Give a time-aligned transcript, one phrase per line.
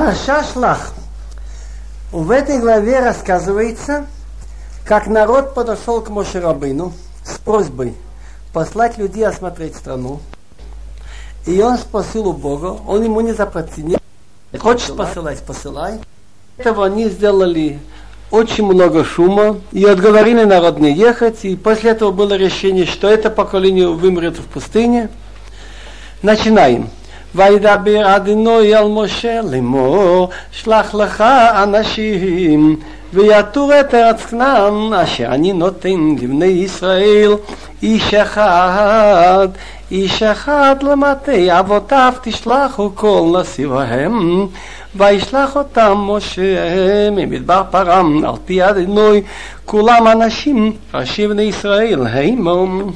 [0.00, 0.94] Парша Шлах.
[2.10, 4.06] В этой главе рассказывается,
[4.86, 7.94] как народ подошел к Мошерабыну с просьбой
[8.54, 10.20] послать людей осмотреть страну.
[11.46, 13.98] И он спросил у Бога, он ему не запретил.
[14.58, 15.98] Хочешь посылать, посылай.
[16.56, 17.78] Этого они сделали
[18.30, 21.44] очень много шума и отговорили народ не ехать.
[21.44, 25.10] И после этого было решение, что это поколение вымрет в пустыне.
[26.22, 26.88] Начинаем.
[27.35, 31.23] וידבר אדינוי על משה לאמור, שלח לך
[31.63, 32.75] אנשים
[33.13, 37.35] ויתור את ארץ כנען אשר אני נותן לבני ישראל
[37.83, 39.47] איש אחד
[39.91, 44.47] איש אחד למטה אבותיו תשלחו כל נסיבוהם
[44.95, 49.21] וישלח אותם משה ממדבר פרם על פי אדינוי
[49.65, 52.91] כולם אנשים ראשי בני ישראל הימום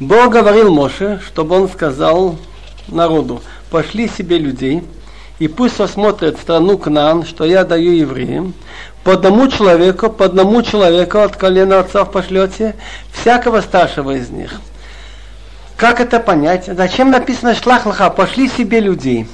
[0.00, 2.36] Бог говорил Моше, чтобы он сказал
[2.89, 4.83] народу, пошли себе людей,
[5.39, 8.53] и пусть осмотрят страну Кнан, что я даю евреям,
[9.03, 12.75] по одному человеку, по одному человеку от колена отцов пошлете,
[13.13, 14.59] всякого старшего из них.
[15.77, 16.65] Как это понять?
[16.65, 19.27] Зачем написано шлахлаха, пошли себе людей?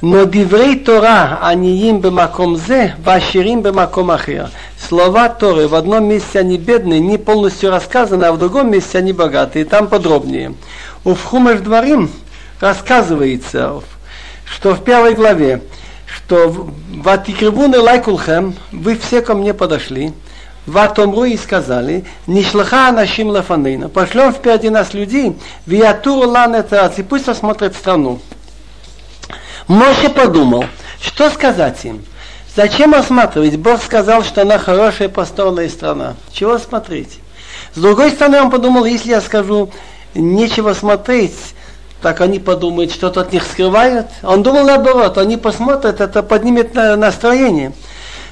[0.00, 4.50] Но диврей Тора, они им бемаком зе, ваширим бемаком ахир.
[4.78, 9.12] Слова Торы в одном месте они бедные, не полностью рассказаны, а в другом месте они
[9.12, 10.54] богатые, там подробнее.
[11.04, 12.10] У Вхумеш Дворим
[12.64, 13.82] рассказывается,
[14.46, 15.60] что в первой главе,
[16.06, 20.14] что Ватикрибуны лайкулхем, вы все ко мне подошли,
[20.64, 27.02] Ватомру и сказали, не шлаха нашим лафанейна, пошлем впереди нас людей, виатуру лан это, и
[27.02, 28.18] пусть осмотрят страну.
[29.68, 30.64] Моше подумал,
[31.02, 32.02] что сказать им?
[32.56, 33.58] Зачем осматривать?
[33.58, 36.14] Бог сказал, что она хорошая построенная страна.
[36.32, 37.18] Чего смотреть?
[37.74, 39.70] С другой стороны, он подумал, если я скажу,
[40.14, 41.53] нечего смотреть,
[42.04, 44.08] так они подумают, что-то от них скрывают.
[44.22, 47.72] Он думал наоборот, они посмотрят, это поднимет настроение.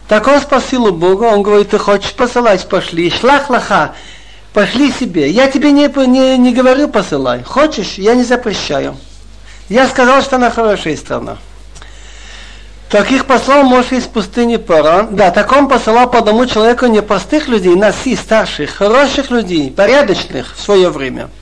[0.09, 3.95] Так он спросил у Бога, он говорит, ты хочешь посылать, пошли, шлах лаха,
[4.53, 5.31] пошли себе.
[5.31, 8.95] Я тебе не, не, не говорю посылай, хочешь, я не запрещаю.
[9.71, 11.39] Я сказал, что она хорошая страна.
[12.91, 15.17] Таких послал Моше из пустыни Паран.
[15.17, 20.57] Да, так он посылал по одному человеку не простых людей, наси, старших, хороших людей, порядочных
[20.59, 21.31] в свое время–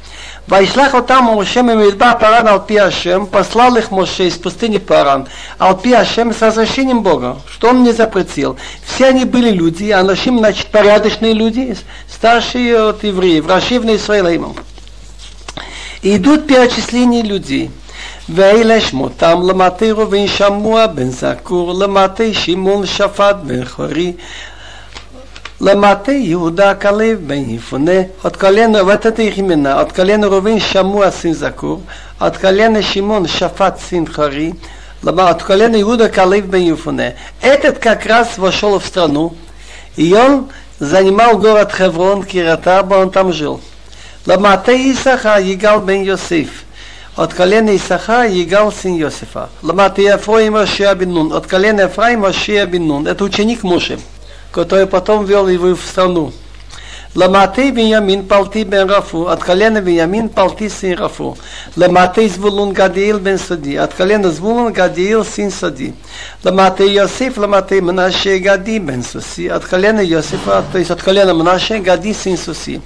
[0.49, 5.27] וישלח אותם משה ממדבר פרן על פי השם, послал их Моше из пустыни Паран,
[5.59, 8.57] על пи Ашем с разрешением Бога, что он не запретил.
[8.85, 11.75] Все они были люди, а нашим, значит, порядочные люди,
[12.07, 14.55] старшие от евреев, врачебные Исраилаимом.
[16.03, 17.71] идут перечисления людей.
[18.29, 24.13] ואלה שמותם למטה ראובן שמוע בן זקור, למטה שמעון שפט בן חורי,
[25.60, 31.34] Ламаты, Иуда, Калев, Бенифуне, от колена, вот это их имена, от колена Рувин, Шамуа, сын
[31.34, 31.80] Закур,
[32.18, 34.54] от колена Шимон, Шафат, сын Хари,
[35.04, 37.16] от колена Иуда, Калев, Бенифуне.
[37.42, 39.34] Этот как раз вошел в страну,
[39.96, 43.60] и он занимал город Хеврон, Киратаба, он там жил.
[44.24, 46.64] Ламате Исаха, Игал Бен Йосиф,
[47.16, 49.50] от колена Исаха Игал сын Йосифа.
[49.62, 51.32] Ламати Ефраим Ашия Бин Нун.
[51.34, 53.06] От колена Ефраим Ашия Бин Нун.
[53.06, 53.98] Это ученик Муши
[54.52, 56.32] который потом вел его в страну.
[57.12, 59.26] Ламаты Виньямин Палти бен Рафу.
[59.26, 61.36] От колена Виньямин Палти сын Рафу.
[61.76, 63.74] Ламаты Звулун Гадиил бен Сади.
[63.74, 65.92] От колена Звулун Гадиил сын Сади.
[66.44, 69.48] Ламаты Йосиф, Ламаты Мнаше Гади бен Суси.
[69.48, 72.80] От колена Йосифа, то есть от колена Мнаше Гади сын Суси.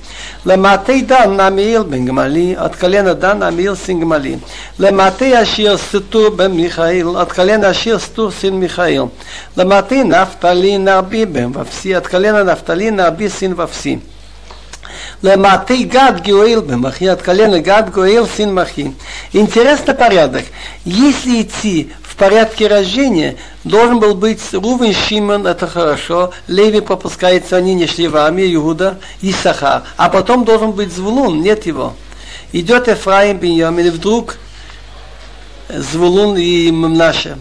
[0.46, 2.54] Ламаты Дан Намиил бен Гмали.
[2.54, 4.40] От колена Дан Намиил сын Гмали.
[4.78, 7.18] Ламаты Ашир Суту бен Михаил.
[7.18, 9.10] От колена Ашир Суту сын Михаил.
[9.54, 11.92] Ламаты Нафтали Нарби бен Вавси.
[11.92, 14.00] От колена Нафтали Нарби сын Вавси.
[15.22, 18.94] Лематы гад геоил бемахи, от колена гад геоил сын махи.
[19.32, 20.44] Интересный порядок.
[20.84, 27.74] Если идти в порядке рождения, должен был быть Рувен Шимон, это хорошо, Леви пропускается, они
[27.74, 29.82] не шли в Иуда и Сахар.
[29.96, 31.94] А потом должен быть Звулун, нет его.
[32.52, 34.36] Идет Ефраим Беньямин, и вдруг
[35.68, 37.38] Звулун и Мнаша.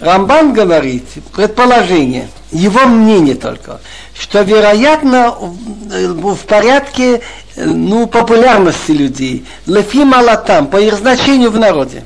[0.00, 3.80] Рамбан говорит, предположение, его мнение только,
[4.18, 7.20] что, вероятно, в, в порядке
[7.56, 12.04] ну, популярности людей, лефим алатам, по их значению в народе.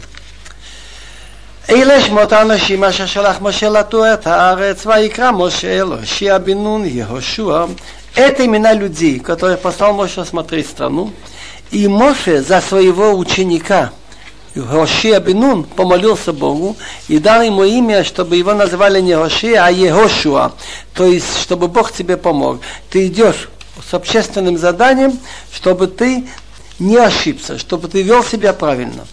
[1.71, 6.85] אלה שמות האנשים אשר שלח משה לתור את הארץ ויקרא משה אל הושיע בן נון
[6.85, 7.65] יהושע
[8.17, 11.13] это имена людей, которые послал Моше смотреть страну.
[11.71, 13.93] И Моше за своего ученика
[14.56, 16.76] Хошия Бенун помолился Богу
[17.08, 20.52] и дал ему имя, чтобы его называли не Хошия, а Ехошуа.
[20.94, 22.60] То есть, чтобы Бог тебе помог.
[22.90, 23.50] Ты идешь
[23.90, 25.18] с общественным заданием,
[25.54, 26.28] чтобы ты
[26.80, 29.06] не ошибся, чтобы ты вел себя правильно.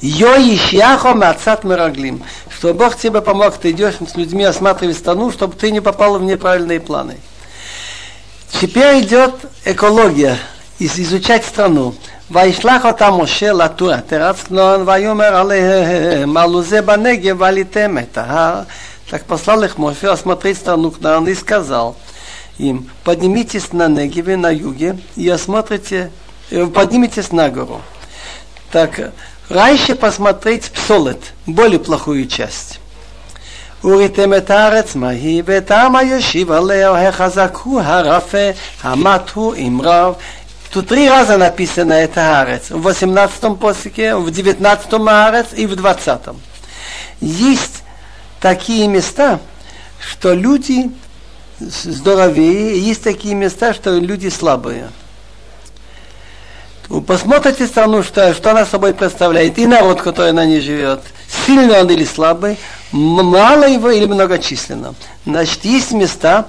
[0.00, 2.22] Йоишьяхо мацат мираглим.
[2.50, 6.22] что Бог тебе помог, ты идешь с людьми осматривать страну, чтобы ты не попал в
[6.22, 7.18] неправильные планы.
[8.60, 9.34] Теперь идет
[9.64, 10.38] экология,
[10.78, 11.94] изучать страну.
[12.31, 18.61] וישלח אותם משה לתור את ארץ כנען ויאמר עליהם עלו זה בנגב ועליתם את ההר.
[19.11, 21.97] Так послал их Моше осмотреть страну Кнаан и сказал
[22.57, 26.11] им, поднимитесь на Негеве, на юге, и осмотрите,
[26.73, 27.81] поднимитесь на гору.
[28.71, 29.11] Так,
[29.49, 32.77] раньше посмотреть Псолет, более плохую часть.
[33.83, 38.49] וראיתם את הארץ מהי, ואת העם הישיב עליה, החזק הוא הרפה,
[38.83, 40.13] המת הוא עם רב.
[40.76, 42.68] Тут три раза написано это Арец.
[42.68, 46.38] В 18-м посыке, в 19-м Арец и в 20-м.
[47.22, 47.82] Есть
[48.40, 49.40] такие места,
[49.98, 50.90] что люди
[51.60, 54.90] здоровее, есть такие места, что люди слабые.
[57.06, 61.00] Посмотрите страну, что, что она собой представляет, и народ, который на ней живет.
[61.46, 62.58] Сильный он или слабый,
[62.92, 64.94] мало его или многочисленно.
[65.24, 66.44] Значит, есть места,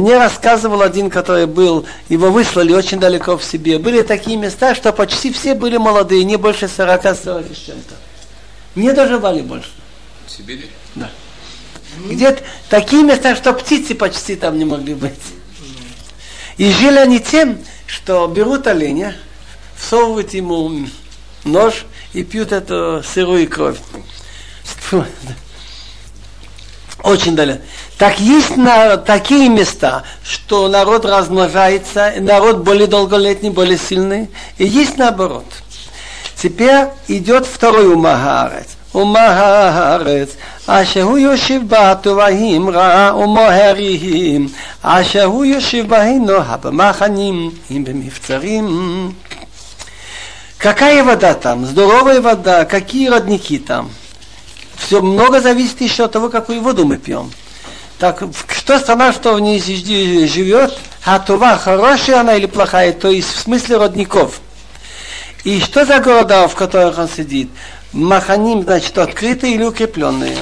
[0.00, 3.78] мне рассказывал один, который был, его выслали очень далеко в себе.
[3.78, 7.94] Были такие места, что почти все были молодые, не больше 40-40 с чем-то.
[8.74, 9.70] Не доживали больше.
[10.26, 10.68] В Сибири?
[10.96, 11.08] Да.
[12.08, 15.14] Где-то такие места, что птицы почти там не могли быть.
[16.56, 19.16] И жили они тем, что берут оленя,
[19.76, 20.88] всовывают ему
[21.44, 23.78] нож и пьют эту сырую кровь.
[27.03, 27.61] Очень далеко.
[27.97, 34.97] Так есть на, такие места, что народ размножается, народ более долголетний, более сильный, и есть
[34.97, 35.45] наоборот.
[36.35, 38.79] Теперь идет второй умагарец.
[38.95, 40.29] ומהארץ,
[40.67, 44.47] אשר הוא יושיב בה טובעים רע ומוהרים,
[44.81, 49.11] אשר הוא יושיב בהן נוהה במחנים, אם במבצרים.
[50.59, 51.65] Какая вода там?
[51.65, 53.89] Здоровая вода, какие родники там?
[54.76, 57.30] Все много зависит еще от того, какую воду мы пьем.
[57.98, 63.32] Так, что страна, что в ней живет, а това хорошая она или плохая, то есть
[63.32, 64.40] в смысле родников.
[65.44, 67.50] И что за города, в которых он сидит?
[67.92, 70.38] Маханим, значит, открытые или укрепленные.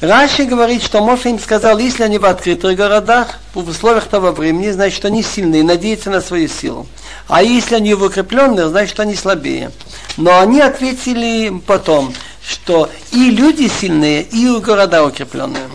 [0.00, 4.70] Раши говорит, что Моше им сказал, если они в открытых городах, в условиях того времени,
[4.70, 6.88] значит, они сильные, надеются на свою силу.
[7.28, 9.70] А если они в укрепленных, значит, они слабее.
[10.16, 12.12] Но они ответили потом,
[12.47, 15.67] что и люди сильные, и города укрепленные.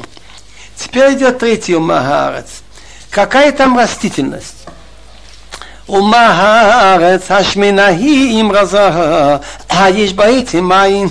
[0.76, 2.62] Теперь идет третий умагарец.
[3.10, 4.62] Какая там растительность?
[5.88, 8.88] ומה הארץ השמנה היא עם רזה,
[9.70, 11.08] היש בה עצים מים,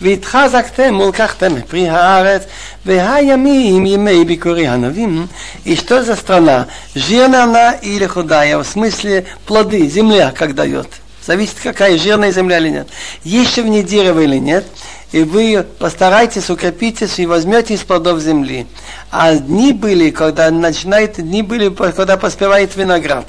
[0.00, 2.42] והתחזקתם ולקחתם את פרי הארץ,
[2.86, 5.26] והימים ימי ביקורי הנביאים.
[5.64, 6.66] И что за страна?
[6.94, 8.58] Жирная она или худая?
[8.58, 10.88] В смысле плоды, земля как дает.
[11.24, 12.88] Зависит, какая жирная земля или нет.
[13.22, 14.66] Есть в ней дерево или нет.
[15.11, 18.67] И вы постарайтесь, укрепитесь и возьмете из плодов земли.
[19.09, 23.25] А дни были, когда начинает, дни были, когда поспевает виноград.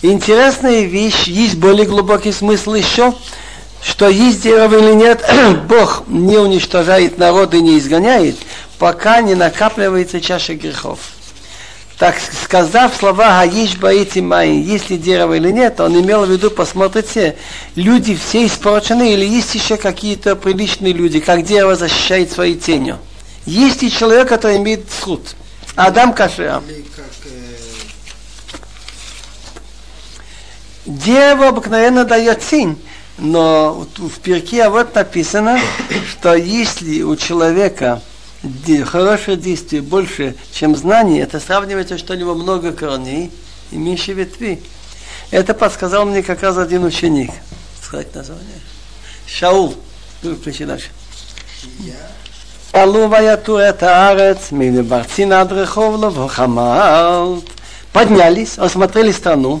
[0.00, 3.14] Интересная вещь, есть более глубокий смысл еще,
[3.82, 5.24] что есть дерево или нет,
[5.68, 8.36] Бог не уничтожает народ и не изгоняет,
[8.78, 10.98] пока не накапливается чаша грехов.
[12.02, 16.50] Так сказав слова «Хаиш баити май», есть ли дерево или нет, он имел в виду,
[16.50, 17.36] посмотрите,
[17.76, 22.98] люди все испорчены или есть еще какие-то приличные люди, как дерево защищает своей тенью.
[23.46, 25.36] Есть и человек, который имеет суд.
[25.76, 26.60] Адам Кашер.
[30.84, 32.84] Дерево обыкновенно дает тень,
[33.16, 35.60] но в перке вот написано,
[36.10, 38.02] что если у человека
[38.85, 43.31] хорошее действие больше, чем знание, это сравнивается, что у него много корней
[43.71, 44.61] и меньше ветви.
[45.31, 47.31] Это подсказал мне как раз один ученик.
[47.81, 48.61] Сказать название?
[49.27, 49.75] Шаул.
[50.21, 50.89] Включи дальше.
[52.73, 57.39] עלו ויתו את הארץ מלברצין עד רחוב לבוא
[57.93, 59.59] Поднялись, осмотрели страну,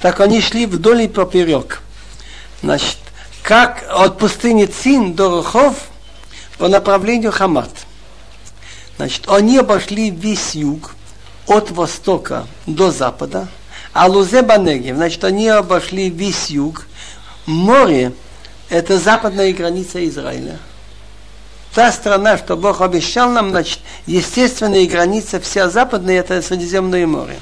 [0.00, 1.80] так они шли вдоль и поперек.
[2.62, 2.98] Значит,
[3.42, 5.74] как от пустыни Цин до Рухов
[6.58, 7.70] по направлению Хамат.
[8.97, 10.95] Значит, они обошли весь юг
[11.47, 13.47] от востока до запада,
[13.93, 16.87] а Лузебанеги, значит, они обошли весь юг.
[17.45, 18.11] Море–
[18.69, 20.59] это западная граница Израиля.
[21.73, 27.39] Та страна, что Бог обещал нам, значит, естественная граница вся западная– это Средиземное море.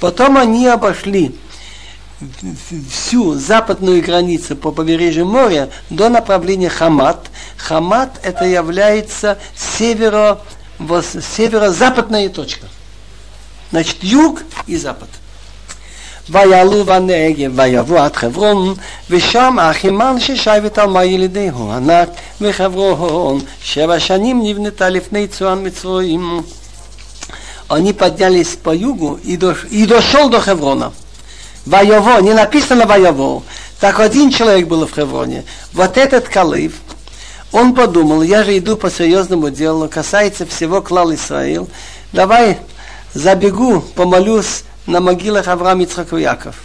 [0.00, 1.34] Потом они обошли
[2.90, 7.30] всю западную границу по побережью моря до направления Хамат.
[7.56, 10.40] Хамат это является северо,
[10.79, 12.67] северо-западная точка.
[13.71, 15.09] Значит, юг и запад.
[16.29, 18.75] ויעלו בנגב ויבוא עד חברון
[19.09, 22.09] ושם אחימן ששבת על מה ילידיהו ענת
[22.41, 26.41] וחברון שבע שנים נבנתה לפני צוען מצרועים
[27.69, 30.93] они поднялись по югу и, до, и дошел до Хеврона.
[31.65, 33.43] Воево, не написано воево.
[33.79, 35.43] Так один человек был в Хевроне.
[35.73, 36.73] Вот этот Калиф,
[37.52, 41.68] он подумал, я же иду по серьезному делу, касается всего клал Исраил.
[42.12, 42.58] Давай
[43.14, 46.56] забегу, помолюсь на могилах Авраама, Ицхак Яков.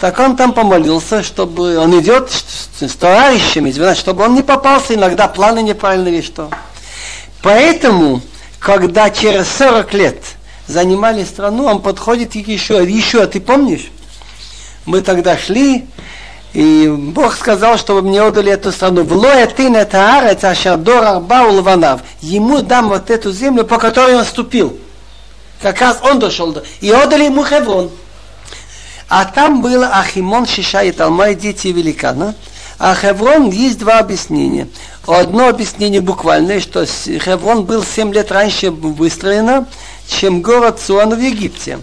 [0.00, 5.62] Так он там помолился, чтобы он идет с, товарищами, чтобы он не попался иногда планы
[5.62, 6.50] неправильные что.
[7.40, 8.20] Поэтому
[8.58, 10.22] когда через 40 лет
[10.66, 13.90] занимали страну, он подходит и еще, еще, ты помнишь?
[14.84, 15.86] Мы тогда шли,
[16.56, 19.02] и Бог сказал, чтобы мне отдали эту страну.
[19.02, 22.00] В Лоэтин это арец, ашадор арба улванав.
[22.22, 24.74] Ему дам вот эту землю, по которой он ступил.
[25.60, 26.64] Как раз он дошел до...
[26.80, 27.90] И отдали ему Хеврон.
[29.10, 32.34] А там было Ахимон, Шиша и Талмай, дети великана.
[32.78, 34.66] А Хеврон есть два объяснения.
[35.06, 39.66] Одно объяснение буквальное, что Хеврон был 7 лет раньше выстроено,
[40.08, 41.80] чем город Суан в Египте.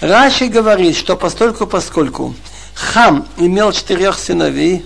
[0.00, 2.36] Раши говорит, что постольку поскольку
[2.74, 4.84] Хам имел четырех сыновей,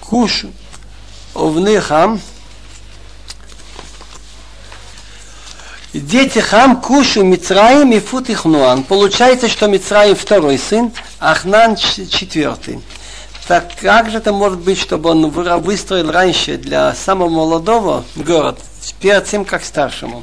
[0.00, 0.44] Куш,
[1.34, 2.20] Овны Хам,
[5.92, 8.84] Дети Хам, Кушу, Мицраим и Фут Ихнуан.
[8.84, 12.80] Получается, что Мицраим второй сын, Ахнан четвертый.
[13.46, 18.60] Так как же это может быть, чтобы он выстроил раньше для самого молодого город,
[19.00, 20.22] перед тем, как старшему?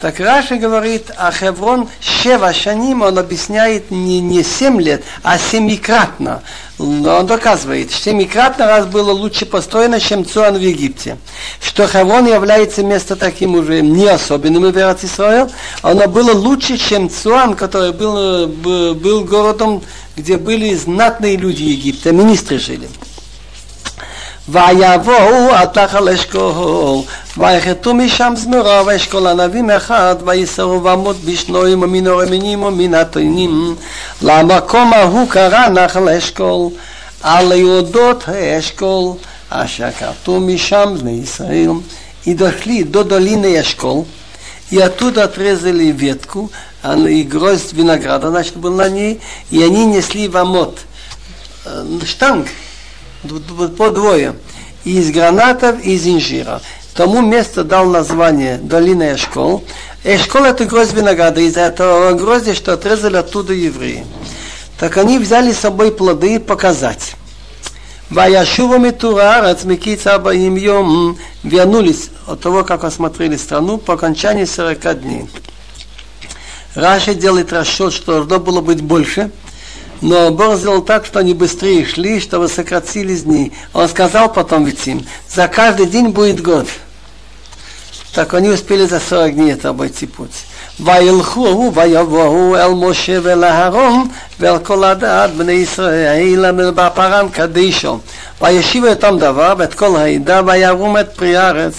[0.00, 6.42] Так Раши говорит, а Хеврон Шева Шаним, он объясняет не, не семь лет, а семикратно.
[6.78, 11.18] Но он доказывает, что семикратно раз было лучше построено, чем Цуан в Египте.
[11.60, 15.50] Что Хеврон является место таким уже не особенным в Израиль,
[15.82, 19.82] оно было лучше, чем Цуан, который был, был городом,
[20.16, 22.88] где были знатные люди Египта, министры жили.
[24.49, 27.01] ויבואו עד נחל אשכול,
[27.37, 33.75] ויחתו משם זמורה ואשכול ענבים אחד, ויסרו ועמוד בשנויים ומן הרמינים ומן התוינים.
[34.21, 36.69] למקום ההוא קרא נחל אשכול,
[37.23, 39.11] על יהודות האשכול,
[39.49, 41.71] אשר כרתו משם בני ישראל.
[42.25, 44.07] И дошли до долины Эшкол,
[44.71, 46.51] и оттуда отрезали ветку,
[46.83, 50.79] и гроздь винограда, значит, был на ней, и они несли в амот
[52.03, 52.47] штанг,
[53.76, 54.34] по двое,
[54.84, 56.60] из гранатов и из инжира.
[56.94, 59.64] Тому место дал название долина Эшкол.
[60.04, 64.04] Эшкол это гроздь винограда, из этого грозди, что отрезали оттуда евреи.
[64.78, 67.14] Так они взяли с собой плоды показать.
[68.08, 75.30] Ваяшува Митураарец Микица Абаим Йом вернулись от того, как осмотрели страну по окончании 40 дней.
[76.74, 79.30] Раша делает расчет, что должно было быть больше–
[80.01, 83.53] но Бог сделал так, что они быстрее шли, чтобы сократились дни.
[83.73, 86.67] Он сказал потом ведь им, за каждый день будет год.
[88.13, 90.45] Так они успели за 40 дней это обойти путь.
[90.79, 94.07] וילכו ויבואו אל משה ואל אהרון
[94.39, 97.99] ואל כל הדעת בני ישראל בפרן קדישו
[98.41, 101.73] וישיבו אותם דבר ואת כל העדה וירום את פרי הארץ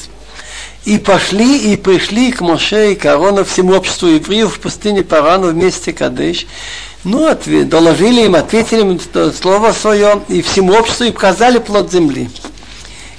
[0.87, 5.49] И пошли и пришли к Моше и к Аарону всему обществу евреев в пустыне Парану
[5.49, 6.47] вместе Кадыш.
[7.04, 9.00] ну, ответ, доложили им, ответили им
[9.34, 12.30] слово свое и всему обществу и показали плод земли.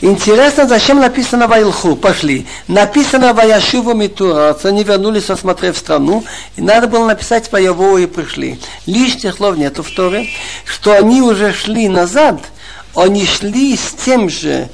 [0.00, 2.46] Интересно, зачем написано Вайлху, пошли.
[2.66, 6.24] Написано Ваяшува Митура, они вернулись, осмотрев страну,
[6.56, 8.58] и надо было написать Ваяву и пришли.
[8.86, 10.28] Лишних слов нету в Торе,
[10.64, 12.40] что они уже шли назад,
[12.96, 14.68] они шли с тем же,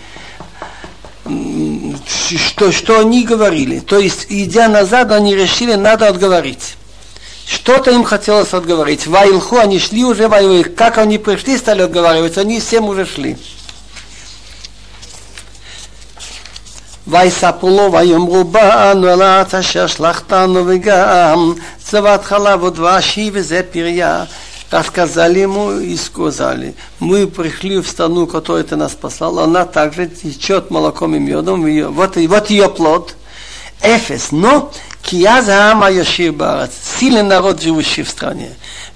[1.26, 3.80] что, что они говорили.
[3.80, 6.77] То есть, идя назад, они решили, надо отговорить.
[7.47, 9.05] Что-то им хотелось отговорить.
[9.07, 10.63] Вайлху, они шли уже воевали.
[10.63, 13.37] Как они пришли, стали отговаривать, они всем уже шли.
[17.07, 24.23] ויספרו ויאמרו באנו אל הארץ אשר שלחתנו וגם צוות חלב ודבש היא וזה פריה
[24.73, 30.71] рассказали ему и сказали, мы пришли в страну, которую ты нас послал, она также течет
[30.71, 31.61] молоком и медом,
[31.93, 33.15] вот, вот ее плод,
[33.83, 34.71] Эфес, но
[35.03, 38.49] кияз העם הישיר בארץ, сильный народ, живущий в стране.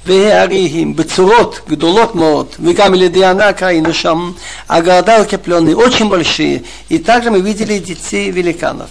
[0.08, 4.32] והערים בצורות גדולות מאוד, וגם על ידי ענק ראינו שם,
[4.70, 8.90] הגרדה укрепленные, очень большие, и также мы видели детей великанов.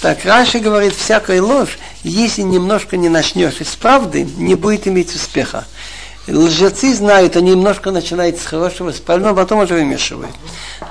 [0.00, 5.66] Так Раша говорит, всякая ложь, если немножко не начнешь из правды, не будет иметь успеха.
[6.27, 10.29] Лжецы знают, они немножко начинают с хорошего, с правильного, потом уже вымешивают.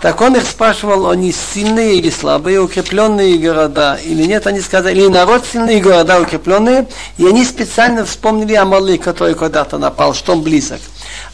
[0.02, 5.06] Так он их спрашивал, они сильные или слабые, укрепленные города или нет, они сказали, или
[5.06, 10.80] народ сильные города укрепленные, и они специально вспомнили Амалик, который когда-то напал, что он близок.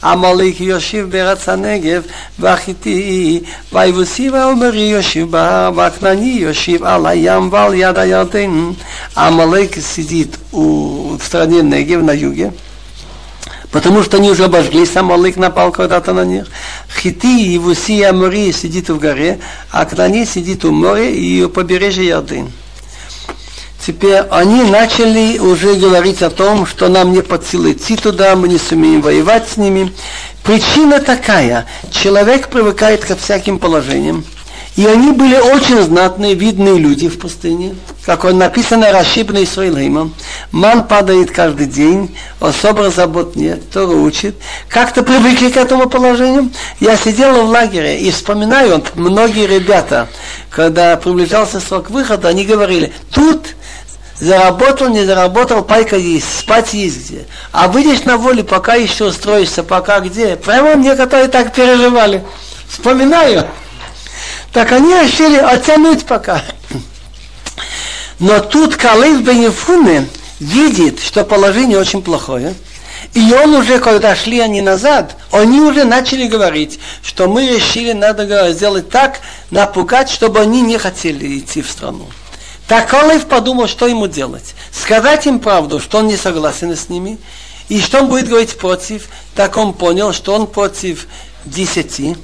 [0.02, 2.04] Амалик Йошив Берацанегев,
[2.36, 11.62] Вахити, Вайвуси Ваумери Йошив, Вакнани Йошив, Алаям Вал Яда Ямалик а сидит у, в стране
[11.62, 12.52] Негев на юге,
[13.76, 16.46] потому что они уже обожглись, сам Амалек напал когда-то на них.
[16.88, 19.38] Хити и Вуси и Амори сидит в горе,
[19.70, 22.50] а Кнани сидит у моря и у побережья Ярдын.
[23.86, 28.48] Теперь они начали уже говорить о том, что нам не под силу идти туда, мы
[28.48, 29.92] не сумеем воевать с ними.
[30.42, 34.24] Причина такая, человек привыкает ко всяким положениям.
[34.76, 37.74] И они были очень знатные, видные люди в пустыне.
[38.04, 40.10] Как он написано, Рашибный Исраилима.
[40.52, 44.36] Ман падает каждый день, особо забот нет, Тора учит.
[44.68, 46.50] Как-то привыкли к этому положению.
[46.78, 50.08] Я сидел в лагере и вспоминаю, многие ребята,
[50.50, 53.56] когда приближался срок выхода, они говорили, тут
[54.18, 57.26] Заработал, не заработал, пайка есть, спать есть где.
[57.52, 60.36] А выйдешь на волю, пока еще устроишься, пока где.
[60.36, 62.24] Прямо некоторые так переживали.
[62.66, 63.46] Вспоминаю.
[64.56, 66.42] Так они решили оттянуть пока.
[68.18, 70.08] Но тут Калиф Бенефуне
[70.40, 72.54] видит, что положение очень плохое.
[73.12, 78.50] И он уже, когда шли они назад, они уже начали говорить, что мы решили, надо
[78.54, 79.20] сделать так,
[79.50, 82.06] напугать, чтобы они не хотели идти в страну.
[82.66, 84.54] Так Олев подумал, что ему делать.
[84.72, 87.18] Сказать им правду, что он не согласен с ними,
[87.68, 89.08] и что он будет говорить против.
[89.34, 91.08] Так он понял, что он против
[91.44, 92.16] десяти.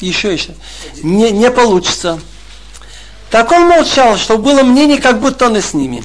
[0.00, 0.54] Еще еще.
[1.02, 2.20] Не, не получится.
[3.30, 6.04] Так он молчал, что было мнение, как будто он и с ними.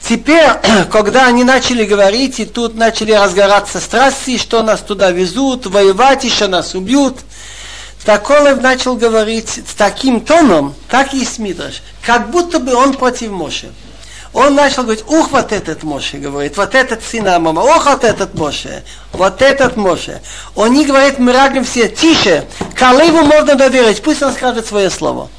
[0.00, 0.46] Теперь,
[0.92, 6.46] когда они начали говорить, и тут начали разгораться страсти, что нас туда везут, воевать, еще
[6.46, 7.18] нас убьют,
[8.04, 13.30] так Олев начал говорить с таким тоном, так и Смидраш, как будто бы он против
[13.30, 13.72] Моше.
[14.34, 18.34] Он начал говорить, ух, вот этот Моше, говорит, вот этот сын Амама, ох, вот этот
[18.34, 20.20] Моше, вот этот Моше.
[20.56, 25.30] Он не говорит, мы рагнем все, тише, Калеву можно доверить, пусть он скажет свое слово.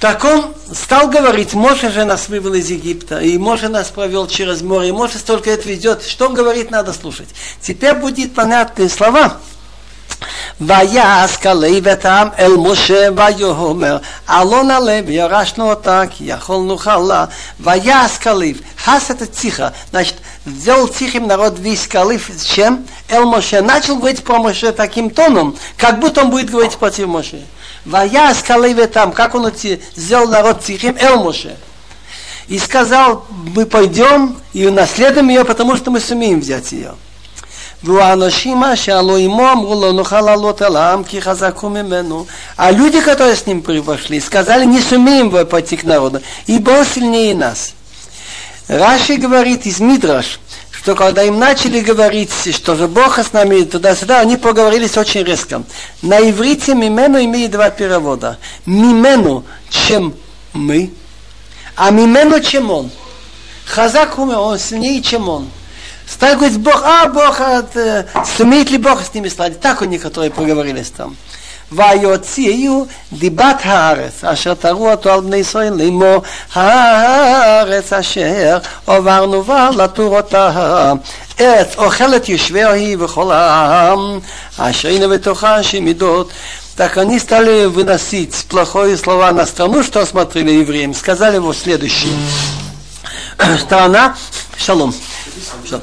[0.00, 4.62] Так он стал говорить, Моше же нас вывел из Египта, и Моше нас провел через
[4.62, 6.02] море, и Моше столько это ведет.
[6.02, 7.28] Что он говорит, надо слушать.
[7.60, 9.38] Теперь будет понятные слова.
[10.61, 13.97] ויעש כלב את העם אל משה ויאמר
[14.29, 17.25] אלון הלב ירשנו אותה כי יכולנו חלה
[17.59, 20.15] ויעש כלב хас это тихо значит
[20.45, 25.99] сделал тихим народ весь калиф чем Эл Моше начал говорить про Моше таким тоном как
[25.99, 27.41] будто он будет говорить против Моше
[27.85, 29.51] Ваяс калеве там, как он
[29.95, 31.57] сделал народ тихим, Эл Моше.
[32.47, 36.93] И сказал, мы пойдем и унаследуем ее, потому что мы сумеем взять ее.
[37.82, 38.74] Вуанашима.
[42.56, 46.84] А люди, которые с ним пришли, сказали, не сумеем вы пойти к народу, ибо он
[46.84, 47.74] сильнее нас.
[48.68, 50.40] Раши говорит из Мидраш,
[50.72, 55.62] что когда им начали говорить, что же Бог с нами туда-сюда, они поговорились очень резко.
[56.02, 58.38] На иврите мимену имеет два перевода.
[58.66, 60.14] Мимену, чем
[60.52, 60.90] мы,
[61.76, 62.90] а мимену, чем он.
[63.66, 65.48] Хазак он сильнее, чем он.
[66.07, 69.61] Стали говорить, Бог, а Бог, это, сумеет ли Бог с ними сладить?
[69.61, 71.15] Так у некоторые поговорились там.
[71.71, 80.17] ויוציאו דיבת הארץ, אשר תראו אותו על בני ישראל לאמור, הארץ אשר עברנו בה לתור
[80.17, 80.93] אותה.
[81.39, 84.19] ארץ אוכלת יושביה היא וכל העם,
[84.57, 86.31] אשר הנה בתוכה שמידות.
[86.77, 90.93] Так они стали выносить плохое слова на страну, что смотрели евреям.
[90.93, 92.13] Сказали его следующее.
[93.59, 94.15] Страна,
[94.57, 94.93] шалом,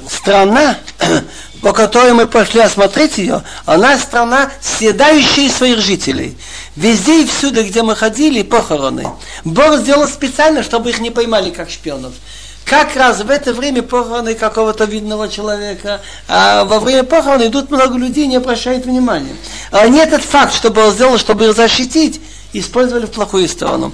[0.09, 0.77] страна,
[1.61, 6.37] по которой мы пошли осмотреть ее, она страна, съедающая своих жителей.
[6.75, 9.07] Везде и всюду, где мы ходили, похороны.
[9.43, 12.13] Бог сделал специально, чтобы их не поймали как шпионов.
[12.65, 17.97] Как раз в это время похороны какого-то видного человека, а во время похороны идут много
[17.97, 19.35] людей, не обращают внимания.
[19.71, 22.21] А не этот факт, что Бог сделал, чтобы их защитить,
[22.52, 23.92] использовали в плохую сторону.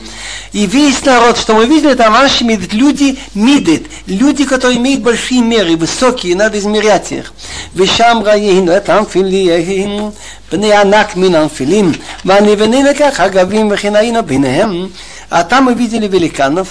[0.52, 5.42] И весь народ, что мы видели, там ваши мидет, люди мидет, люди, которые имеют большие
[5.42, 7.32] меры, высокие, надо измерять их.
[7.74, 10.10] ושם ראינו את הנפילים,
[10.52, 11.92] בני ענק מן הנפילים,
[12.24, 14.88] והנבנים לכך אגבים וכן היינו ביניהם.
[15.30, 16.68] А там мы видели великанов,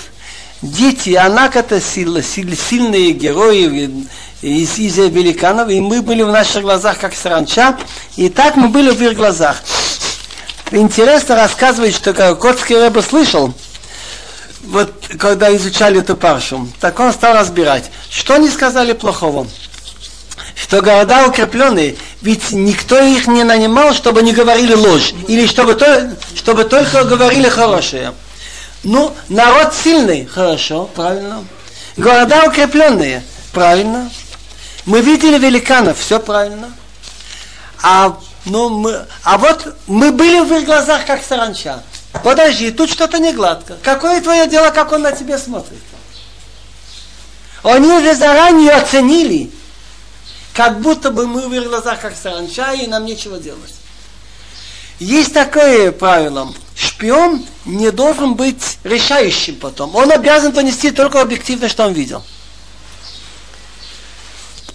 [0.61, 3.89] дети, Анак это сила, сильные герои
[4.41, 7.75] из, из великанов, и мы были в наших глазах как саранча,
[8.15, 9.61] и так мы были в их глазах
[10.70, 13.54] интересно рассказывать, что Котский Рэба слышал,
[14.64, 19.46] вот когда изучали эту паршу, так он стал разбирать, что они сказали плохого.
[20.54, 26.16] что города укрепленные, ведь никто их не нанимал, чтобы не говорили ложь, или чтобы, то,
[26.34, 28.12] чтобы только говорили хорошее.
[28.82, 31.44] Ну, народ сильный, хорошо, правильно.
[31.96, 34.10] Города укрепленные, правильно.
[34.84, 36.72] Мы видели великанов, все правильно.
[37.82, 38.18] А,
[38.48, 41.82] ну, мы, а вот мы были в их глазах как саранча.
[42.24, 43.76] Подожди, тут что-то не гладко.
[43.82, 45.78] Какое твое дело, как он на тебя смотрит?
[47.62, 49.50] Они уже заранее оценили,
[50.54, 53.74] как будто бы мы в их глазах как саранча, и нам нечего делать.
[54.98, 56.52] Есть такое правило.
[56.74, 59.94] Шпион не должен быть решающим потом.
[59.94, 62.22] Он обязан понести только объективно, что он видел.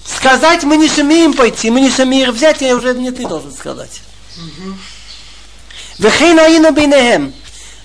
[0.05, 4.01] Сказать мы не сумеем пойти, мы не сумеем взять, я уже не ты должен сказать.
[5.97, 7.33] Вехейн аину бейнехем.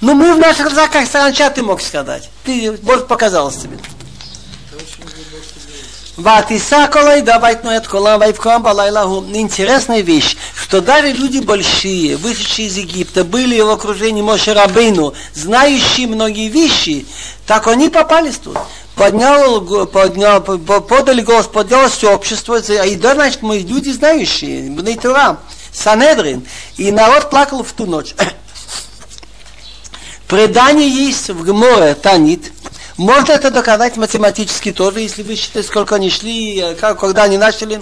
[0.00, 2.31] Ну мы в наших глазах как саранча ты мог сказать.
[2.44, 3.78] Ты, Бог показалось тебе.
[9.37, 16.09] Интересная вещь, что даже люди большие, вышедшие из Египта, были в окружении Моше Рабейну, знающие
[16.09, 17.07] многие вещи,
[17.46, 18.59] так они попались тут.
[18.96, 25.38] Поднял, поднял, подали голос, поднялось все общество, и да, значит, мы люди знающие, Бнейтура,
[25.72, 26.44] Санедрин,
[26.78, 28.16] и народ плакал в ту ночь.
[30.26, 32.50] Предание есть в Гморе, Танит,
[32.97, 37.38] можно это доказать математически тоже, если вы считаете, сколько они шли, э, как, когда они
[37.38, 37.81] начали.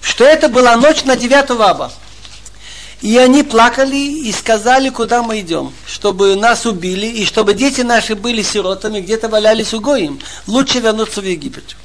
[0.00, 1.92] Что это была ночь на 9 аба.
[3.02, 8.14] И они плакали и сказали, куда мы идем, чтобы нас убили, и чтобы дети наши
[8.14, 10.20] были сиротами, где-то валялись у Гоим.
[10.46, 11.76] Лучше вернуться в Египет.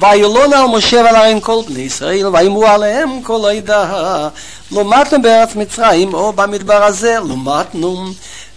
[0.00, 4.28] ויולון על משה ועליהם כל בני ישראל, ויאמרו עליהם כל העדה,
[4.70, 8.06] לומדנו בארץ מצרים, או במדבר הזה, לומדנו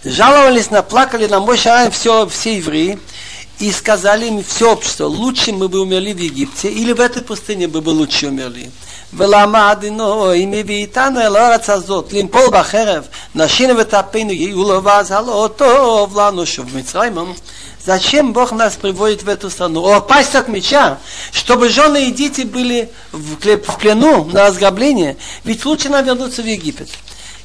[0.04, 2.98] жаловались, наплакали на мой шарай все, все евреи,
[3.58, 7.68] и сказали им все общество, лучше мы бы умерли в Египте, или в этой пустыне
[7.68, 8.70] бы бы лучше умерли.
[9.14, 15.50] ולמדנו אם הביא איתנו אל הארץ הזאת למפול בחרב נשינו וטפינו יהיו לו ואז הלא
[15.56, 17.22] טוב לנו שוב מצרימה
[17.84, 19.96] Зачем Бог нас приводит в эту страну?
[19.96, 20.98] Упасть от меча,
[21.32, 25.16] чтобы жены и дети были в плену на разграбление.
[25.42, 26.88] Ведь лучше нам вернуться в Египет.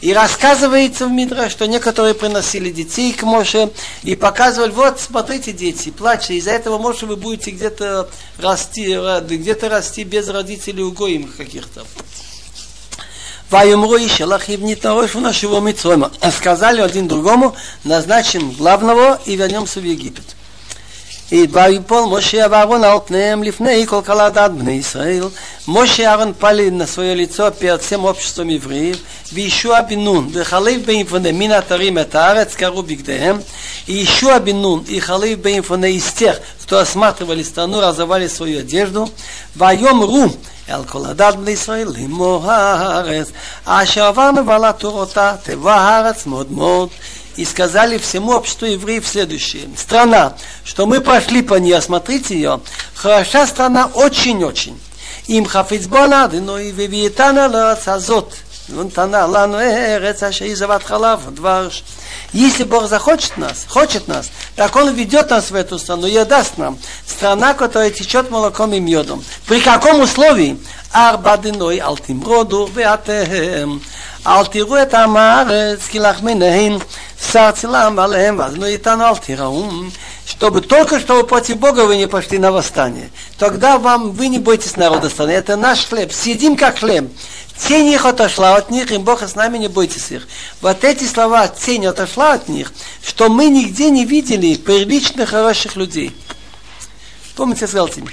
[0.03, 3.71] И рассказывается в Мидра, что некоторые приносили детей к Моше
[4.03, 10.03] и показывали, вот, смотрите, дети, плачьте, из-за этого, может, вы будете где-то расти, где-то расти
[10.03, 11.85] без родителей угоим каких-то.
[13.49, 16.11] Ваюмру и Шелахив Нитнарош нашего Митрома.
[16.37, 20.25] Сказали один другому, назначим главного и вернемся в Египет.
[21.33, 25.25] ידבר יפול משה ואהרון על פניהם לפני כל קהלת עד בני ישראל.
[25.69, 28.93] משה אהרון פלי נשוי ליצור פרצם אופשטום עברי,
[29.33, 33.39] וישוע בן נון, וחליף באינפוני מן אתרים את הארץ קראו בגדיהם.
[33.89, 39.05] ישוע בן נון, יחליף באינפוני איסטך, זאתו הסמכתו ולסתנור עזבה свою одежду,
[39.57, 40.27] ויאמרו
[40.71, 43.31] אל כל הדת בני ישראל לאמור הארץ,
[43.65, 46.89] אשר עברנו ועלה תורותה, תבוא הארץ מאוד מאוד
[47.37, 49.69] и сказали всему обществу евреев следующее.
[49.77, 52.61] Страна, что мы прошли по ней, осмотрите ее,
[52.95, 54.81] хороша страна очень-очень.
[55.27, 58.35] Им хафицбона, но и вивиетана азот.
[62.33, 66.59] Если Бог захочет нас, хочет нас, так Он ведет нас в эту страну и отдаст
[66.59, 66.79] нам.
[67.07, 69.23] Страна, которая течет молоком и медом.
[69.47, 70.59] При каком условии?
[70.92, 73.82] Арбадиной алтимроду веатехем.
[74.28, 76.78] אל תראו את עם הארץ, כי לחמניהם
[77.32, 79.66] שר צילם עליהם, ואז לא איתנו אל תיראו.
[80.28, 83.10] Чтобы только что против Бога вы не пошли на восстание.
[83.40, 85.32] Тогда вам вы не бойтесь народа страны.
[85.32, 86.12] Это наш хлеб.
[86.12, 87.10] Съедим как хлеб.
[87.58, 90.28] Тень их отошла от них, и Бог с нами не бойтесь их.
[90.62, 92.72] Вот эти слова «тень отошла от них»,
[93.02, 96.16] что мы нигде не видели приличных, хороших людей.
[97.36, 98.12] Помните, я сказал тебе?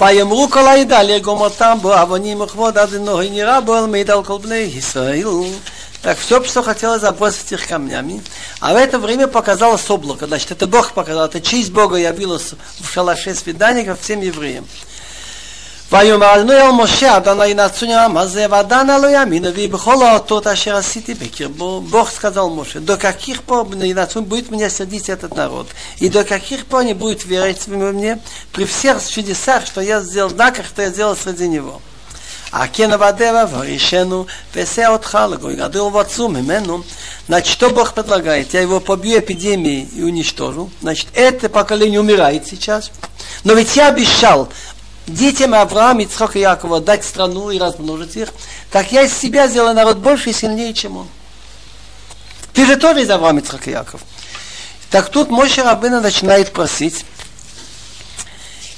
[0.00, 4.38] ויאמרו כל העדה לאגום אותם בו אבונים וכבוד אדינוי נראה בו על מידע על כל
[4.38, 5.24] בני ישראל.
[6.02, 8.22] Так все, что хотелось забросить их камнями.
[8.60, 10.26] А в это время показалось облако.
[10.26, 11.24] Значит, это Бог показал.
[11.24, 14.66] Это честь Бога явилась в шалаше свидания ко всем евреям.
[15.92, 21.14] ויאמרנו אל משה אדוני נצוני העם הזה ודנה לא יאמינו ויהי בכל האותות אשר עשיתי
[21.14, 26.66] בקרבו Бог сказал Моше, до каких пор будет меня сердить этот народ, и до каких
[26.66, 28.18] пор не будет верить мне
[28.52, 31.80] при всех чудесах, что я сделал, знаках, что я сделал среди него.
[32.50, 36.84] А кена вадева варишену, песе отха, лагой гадыл в отцу мимену.
[37.26, 38.54] Значит, что Бог предлагает?
[38.54, 40.70] Я его побью эпидемией и уничтожу.
[40.80, 42.90] Значит, это поколение умирает сейчас.
[43.44, 44.48] Но ведь я обещал,
[45.07, 48.29] детям Авраама, Ицхака и Якова дать страну и размножить их,
[48.71, 51.07] так я из себя сделаю народ больше и сильнее, чем он.
[52.53, 54.01] Ты же тоже из Авраама, Ицхака и Яков.
[54.89, 57.05] Так тут Моше Рабына начинает просить.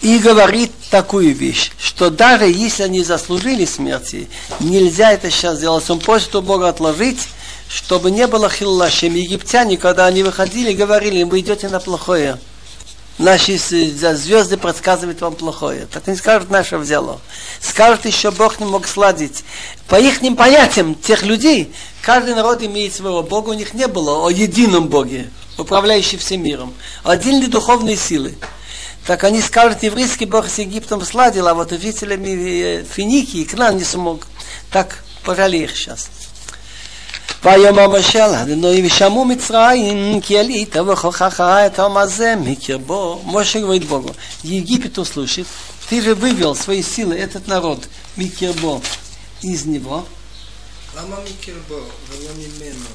[0.01, 5.89] и говорит такую вещь, что даже если они заслужили смерти, нельзя это сейчас сделать.
[5.89, 7.27] Он просит у Бога отложить,
[7.67, 9.15] чтобы не было хиллашем.
[9.15, 12.37] Египтяне, когда они выходили, говорили, вы идете на плохое.
[13.17, 15.85] Наши звезды предсказывают вам плохое.
[15.85, 17.21] Так они скажут, наше взяло.
[17.61, 19.45] Скажут, еще Бог не мог сладить.
[19.87, 24.29] По их понятиям тех людей, каждый народ имеет своего Бога, у них не было о
[24.29, 26.73] едином Боге, управляющий всем миром.
[27.05, 28.35] Ли духовные силы?
[29.07, 34.27] Так они скажут, еврейский бог с Египтом сладил, а вот жителями Финикии, Кнан не смог.
[34.71, 36.09] Так пожали их сейчас.
[37.44, 43.22] ויאמר המשל, אדוני ושמעו מצרים, כי עלית וכוחך את העם הזה מקרבו.
[43.24, 45.46] Моше говорит Богу, Египет услышит,
[45.88, 48.80] ты же вывел свои силы, этот народ, Микербо,
[49.42, 50.04] из него.
[50.96, 52.86] למה מקרבו ולא ממנו?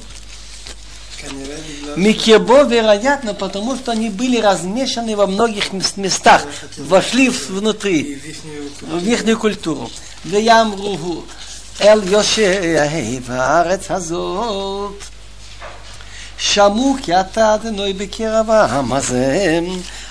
[1.95, 6.43] Микебо, вероятно, потому что они были размешаны во многих местах,
[6.77, 8.21] вошли внутри,
[8.81, 9.89] в их культуру.
[11.80, 14.92] אל יושב הארץ הזאת.
[16.38, 19.60] שמעו כי אתה אדינוי בקרב העם הזה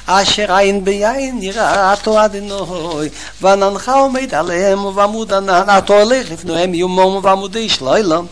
[0.05, 3.09] אשר עין ביין יראתו אדינוי
[3.41, 8.25] ועננך עומד עליהם ובעמוד ענן אתה הולך לפניהם יומם ועמודי שלילם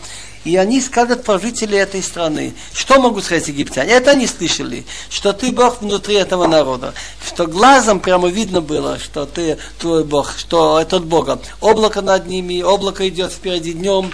[0.48, 2.54] И они скажут про жителей этой страны.
[2.72, 3.92] Что могут сказать египтяне?
[3.92, 6.94] Это они слышали, что ты Бог внутри этого народа.
[7.26, 11.28] Что глазом прямо видно было, что ты твой Бог, что этот Бог.
[11.60, 14.10] Облако над ними, облако идет впереди днем,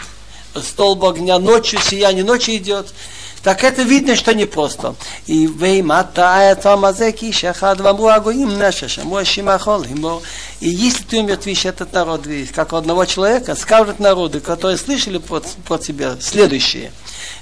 [0.61, 2.93] столб огня ночью, сияние ночи идет.
[3.44, 4.96] Так это видно, что непросто.
[5.26, 10.22] И веймата это мазеки шахад вамру агоим наша шаму шимахол ему.
[10.60, 15.78] И если ты умертвишь этот народ, как одного человека, скажут народы, которые слышали про, про
[15.78, 16.92] тебя, следующее.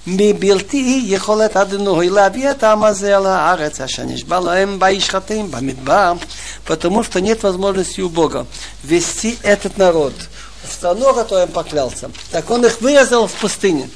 [0.08, 6.13] מבלתי יכולת אדנוי להביא את העם הזה על הארץ אשר נשבע להם בישחטים במדבר,
[6.65, 8.45] потому что нет возможности у Бога
[8.84, 10.13] вести этот народ
[10.63, 12.10] в страну, которую он поклялся.
[12.32, 13.89] Так он их вырезал в пустыне.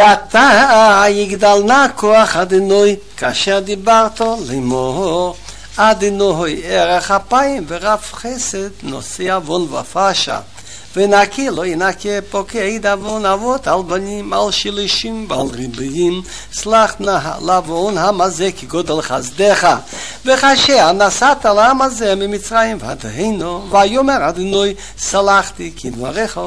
[0.00, 5.36] אתה יגדל נא כוח אדינוי כאשר דיברת לאמור
[5.76, 10.38] אדינוי ערך אפיים ורב חסד נושא עוון ופשע.
[10.96, 16.22] ונקי לא ינקה פוקד עוון אבות על בנים על שלישים ועל ריביים.
[16.52, 19.76] סלח נא לעוון המזה כגודל חסדך.
[20.24, 26.40] וכאשר נסעת לעם הזה ממצרים ודהינו ויאמר אדינוי סלחתי כדבריך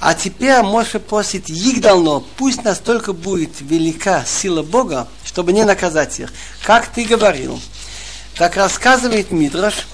[0.00, 6.32] А теперь Моше просит Игдално, пусть настолько будет велика сила Бога, чтобы не наказать их.
[6.62, 7.60] Как ты говорил.
[8.36, 9.88] Так рассказывает Мидраш,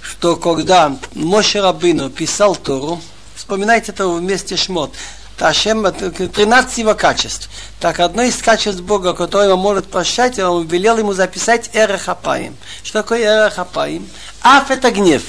[0.00, 3.02] что когда Моше Рабыну писал Тору,
[3.36, 4.94] вспоминайте это вместе Шмот,
[5.36, 7.50] Ташем, 13 его качеств.
[7.80, 12.56] Так одно из качеств Бога, которое он может прощать, он велел ему записать Эрехапаим.
[12.82, 14.08] Что такое Эрехапаим?
[14.40, 15.22] Аф это гнев.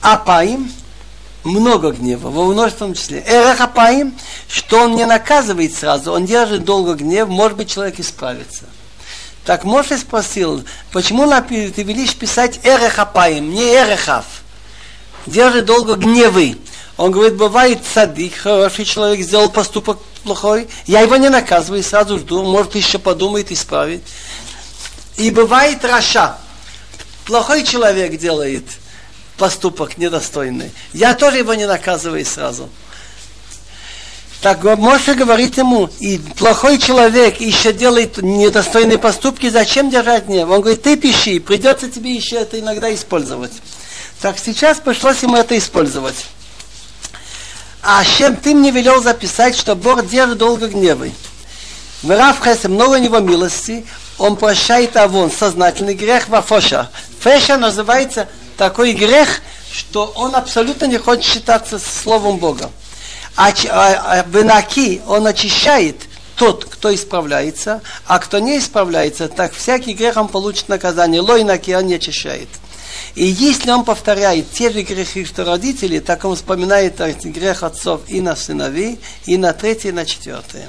[0.00, 0.72] Апаим
[1.44, 3.24] много гнева, во множественном числе.
[3.26, 4.14] Эрахапаим,
[4.48, 8.64] что он не наказывает сразу, он держит долго гнев, может быть, человек исправится.
[9.44, 14.26] Так Моше спросил, почему ты велишь писать Эрехапаим, не Эрехав?
[15.26, 16.58] Держит долго гневы.
[16.96, 22.42] Он говорит, бывает садик, хороший человек сделал поступок плохой, я его не наказываю, сразу жду,
[22.42, 24.02] может еще подумает, исправит.
[25.16, 26.36] И бывает Раша,
[27.24, 28.64] плохой человек делает–
[29.40, 30.70] поступок недостойный.
[30.92, 32.68] Я тоже его не наказываю сразу.
[34.42, 40.50] Так Моше говорит ему, и плохой человек еще делает недостойные поступки, зачем держать гнев?
[40.50, 43.52] Он говорит, ты пиши, придется тебе еще это иногда использовать.
[44.20, 46.26] Так сейчас пришлось ему это использовать.
[47.82, 51.12] А чем ты мне велел записать, что Бог держит долго гневы?
[52.02, 53.86] В Равхесе много у него милости,
[54.18, 56.90] он прощает авон, сознательный грех вафоша.
[57.20, 58.28] Феша называется
[58.60, 59.40] такой грех,
[59.72, 62.70] что он абсолютно не хочет считаться словом Бога.
[63.34, 65.96] А, а, а Бенаки он очищает
[66.36, 71.22] тот, кто исправляется, а кто не исправляется, так всякий грех он получит наказание.
[71.22, 72.48] Лойнаки он не очищает.
[73.14, 78.20] И если он повторяет те же грехи, что родители, так он вспоминает грех отцов и
[78.20, 80.68] на сыновей, и на третье, и на четвертое.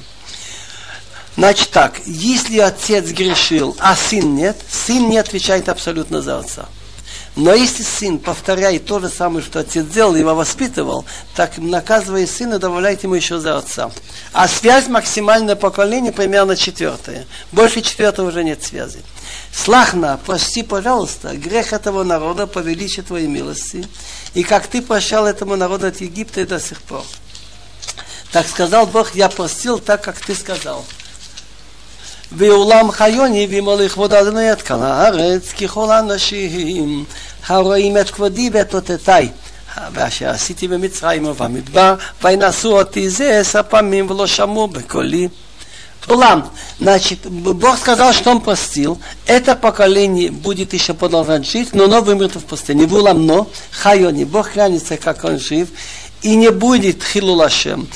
[1.35, 6.69] Значит так, если отец грешил, а сын нет, сын не отвечает абсолютно за отца.
[7.35, 12.59] Но если сын повторяет то же самое, что отец делал, его воспитывал, так наказывая сына,
[12.59, 13.89] добавляет ему еще за отца.
[14.33, 17.25] А связь максимальное поколение примерно четвертое.
[17.53, 18.99] Больше четвертого уже нет связи.
[19.53, 23.87] Слахна, прости, пожалуйста, грех этого народа по величию твоей милости,
[24.33, 27.03] и как ты прощал этому народу от Египта и до сих пор.
[28.33, 30.85] Так сказал Бог, я простил так, как ты сказал.
[32.32, 37.04] ואולם חיוני וימו לכבוד אדוני את כל הארץ ככל האנשים
[37.46, 39.28] הרואים את כבודי ואת אותותיי
[39.92, 45.28] ואשר עשיתי במצרים ובמדבר וינשאו אותי זה עשר פעמים ולא שמעו בקולי
[46.08, 46.50] Улам.
[46.78, 49.00] Значит, Бог сказал, что Он простил.
[49.26, 52.86] Это поколение будет еще продолжать жить, но оно вымрет в пустыне.
[52.86, 55.68] В Улам, но, Хайони, Бог клянется, как Он жив,
[56.22, 57.88] и не будет Хилулашем.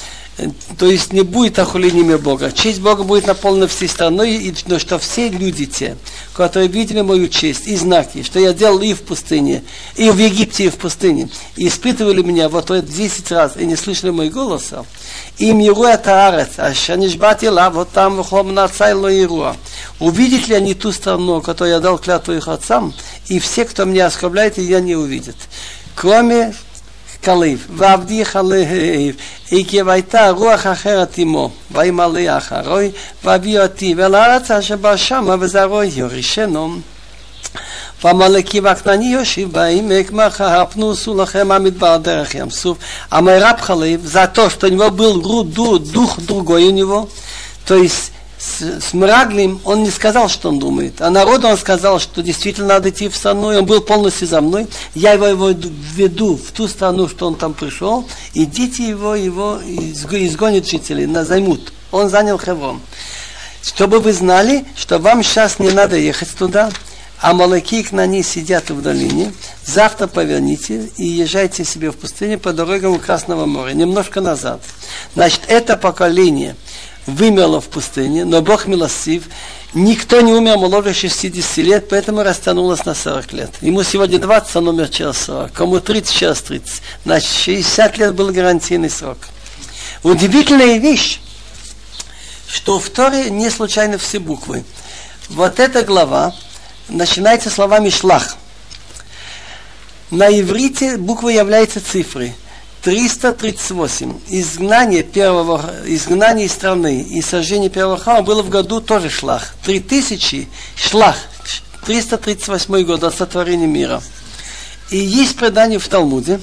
[0.78, 2.52] то есть не будет охуления Бога.
[2.52, 5.98] Честь Бога будет наполнена всей страной, но что все люди те,
[6.34, 9.64] которые видели мою честь и знаки, что я делал и в пустыне,
[9.96, 13.76] и в Египте, и в пустыне, и испытывали меня вот это 10 раз, и не
[13.76, 14.30] слышали мой и
[15.50, 19.56] им Еруя Таарец, а Шанишбат вот там в на отца Еруа.
[20.00, 22.94] Увидят ли они ту страну, которую я дал клятву их отцам,
[23.28, 25.36] и все, кто меня оскорбляет, я не увидят.
[25.96, 26.54] Кроме
[27.26, 29.16] כליב, ועבדי חליב,
[29.52, 32.92] איקי ויתה רוח אחרת עמו, וימלא אחרוי,
[33.24, 36.76] ואביא אותי, ואל הארץ אשר בא שמה, וזה רוי יורישנו.
[38.04, 42.78] ומלכי הקטני יושיב בהם, מקמחה, הפנוסו לכם המדבר דרך ים סוף.
[43.18, 47.08] אמר רב חליב, זה הטוב, תניבו בלגרו דו, דוך ניבו, יניבו.
[47.66, 48.12] תויס,
[48.46, 52.68] с, с Мраглим он не сказал, что он думает, а народу он сказал, что действительно
[52.68, 54.68] надо идти в страну, и он был полностью за мной.
[54.94, 59.60] Я его, его веду в ту страну, что он там пришел, и дети его его
[59.66, 61.74] изгонят жителей, займут.
[61.92, 62.82] Он занял Хеврон.
[63.64, 66.70] Чтобы вы знали, что вам сейчас не надо ехать туда,
[67.20, 69.34] а молоки к нани сидят в долине,
[69.66, 74.62] завтра поверните и езжайте себе в пустыне по дорогам Красного моря, немножко назад.
[75.16, 76.56] Значит, это поколение–
[77.06, 79.24] вымерло в пустыне, но Бог милостив,
[79.74, 83.52] никто не умер моложе 60 лет, поэтому растянулось на 40 лет.
[83.62, 86.82] Ему сегодня 20, он умер через 40, кому 30, через 30.
[87.04, 89.18] Значит, 60 лет был гарантийный срок.
[90.04, 91.20] Удивительная вещь,
[92.48, 94.64] что в Торе не случайно все буквы.
[95.30, 96.34] Вот эта глава
[96.90, 98.38] начинается словами «шлах».
[100.12, 102.36] На иврите буква является цифрой–
[102.86, 104.14] 338.
[104.30, 109.56] Изгнание первого, изгнание из страны и сожжение первого храма было в году тоже шлах.
[109.66, 111.16] 3000 шлах.
[111.84, 114.04] 338 год от сотворения мира.
[114.92, 116.40] И есть предание в Талмуде,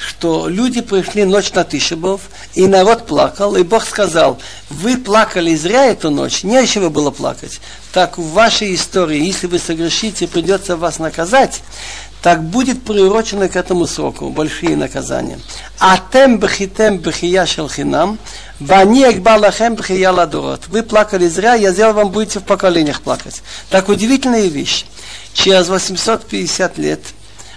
[0.00, 2.22] что люди пришли ночь на Тишебов,
[2.54, 7.10] и народ плакал, и Бог сказал, вы плакали зря эту ночь, не о чего было
[7.10, 7.60] плакать.
[7.92, 11.60] Так в вашей истории, если вы согрешите, придется вас наказать,
[12.22, 15.38] так будет приурочено к этому сроку большие наказания.
[15.78, 18.18] А тем бхитем бхия шелхинам,
[18.58, 20.68] вани экбалахем бхия ладурот.
[20.68, 23.42] Вы плакали зря, я сделал вам, будете в поколениях плакать.
[23.68, 24.86] Так удивительная вещь.
[25.34, 27.00] Через 850 лет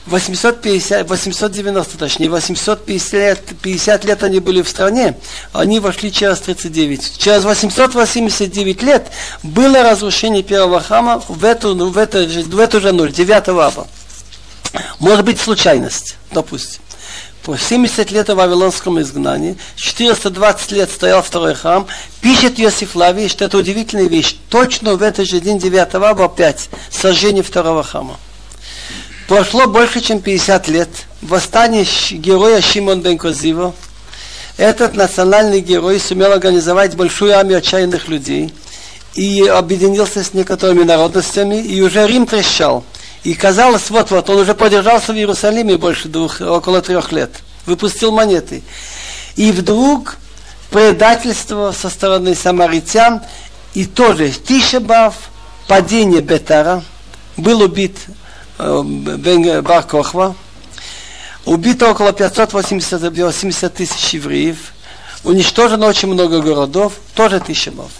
[0.05, 5.17] 850, 890, точнее, 850 лет, 50 лет они были в стране,
[5.53, 7.17] они вошли через 39.
[7.17, 9.07] Через 889 лет
[9.43, 13.87] было разрушение первого храма в эту, в эту, в эту же ночь, 9 аба.
[14.99, 16.81] Может быть случайность, допустим.
[17.43, 21.87] По 70 лет в Вавилонском изгнании, 420 лет стоял второй храм,
[22.21, 24.35] пишет Иосиф Лавий, что это удивительная вещь.
[24.49, 28.17] Точно в этот же день 9 ава опять сожжение второго храма.
[29.33, 30.89] Прошло больше, чем 50 лет.
[31.23, 33.73] Восстание героя Шимон бен Козиво.
[34.57, 38.53] Этот национальный герой сумел организовать большую армию отчаянных людей
[39.15, 42.83] и объединился с некоторыми народностями, и уже Рим трещал.
[43.23, 47.31] И казалось, вот-вот, он уже подержался в Иерусалиме больше двух, около трех лет.
[47.65, 48.61] Выпустил монеты.
[49.35, 50.17] И вдруг
[50.69, 53.23] предательство со стороны самаритян,
[53.73, 55.15] и тоже Тишебав,
[55.67, 56.83] падение Бетара,
[57.35, 57.97] был убит
[59.61, 60.35] Бар Кохва,
[61.45, 64.73] убито около 580 тысяч евреев,
[65.23, 67.91] уничтожено очень много городов, тоже Тишебав.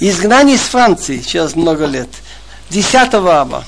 [0.00, 2.08] Изгнание из Франции через много лет,
[2.70, 3.64] 10 аба,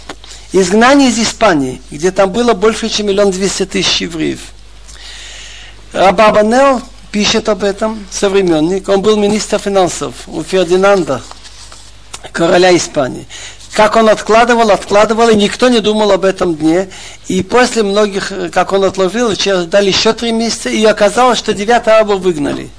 [0.53, 4.38] Изгнание из Испании, где там было больше, чем миллион двести тысяч евреев.
[5.93, 8.88] Рабабанел пишет об этом, современник.
[8.88, 11.23] Он был министр финансов у Фердинанда,
[12.31, 13.27] короля Испании.
[13.75, 16.89] Как он откладывал, откладывал, и никто не думал об этом дне.
[17.27, 19.33] И после многих, как он отложил,
[19.67, 22.71] дали еще три месяца, и оказалось, что 9 аба выгнали.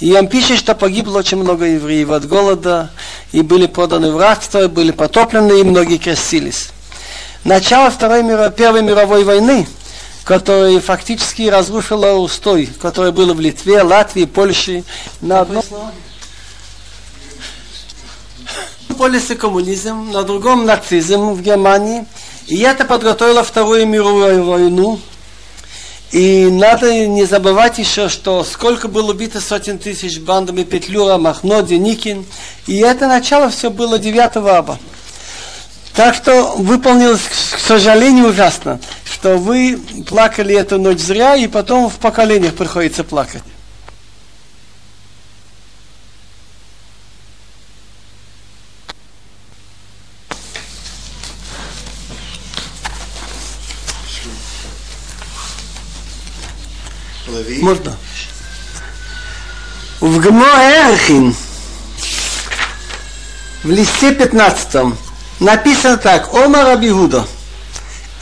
[0.00, 2.90] И он пишет, что погибло очень много евреев от голода,
[3.30, 6.70] и были проданы в рабство, были потоплены, и многие крестились.
[7.44, 9.68] Начало Второй мира, Первой мировой войны,
[10.24, 14.82] которая фактически разрушила устой, который был в Литве, Латвии, Польше,
[15.20, 15.62] на одном
[19.00, 22.04] полюсе коммунизм, на другом нацизм в Германии.
[22.48, 25.00] И это подготовило Вторую мировую войну.
[26.12, 32.26] И надо не забывать еще, что сколько было убито сотен тысяч бандами Петлюра, Махно, Деникин.
[32.66, 34.78] И это начало все было 9 аба.
[35.94, 38.80] Так что выполнилось, к сожалению, ужасно,
[39.10, 43.42] что вы плакали эту ночь зря, и потом в поколениях приходится плакать.
[57.60, 57.96] Можно.
[60.00, 61.34] В Гмоэрхин,
[63.62, 64.94] в листе 15,
[65.40, 66.32] написано так.
[66.32, 67.26] Ома Рабигуда.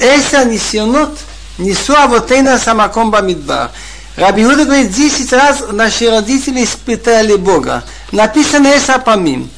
[0.01, 1.17] Эса нисионот
[1.59, 3.71] несу авотейна самаком бамидбар.
[4.17, 7.85] Раби Иуда говорит, 10 раз наши родители испытали Бога.
[8.11, 9.49] Написано Эса Памим.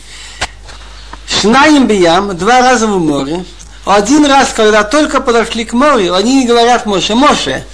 [1.27, 3.45] Шнаим биям, два раза в море.
[3.87, 7.65] Один раз, когда только подошли к морю, они говорят Моше, Моше,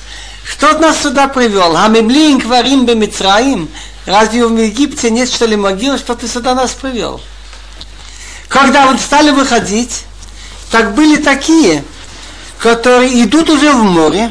[0.46, 1.74] что нас сюда привел?
[1.74, 3.68] Хамемлин кварим бемицраим.
[4.06, 7.20] Разве в Египте нет что ли могил, что ты сюда нас привел?
[8.48, 10.04] Когда вот стали выходить,
[10.70, 11.82] так были такие,
[12.60, 14.30] которые идут уже в море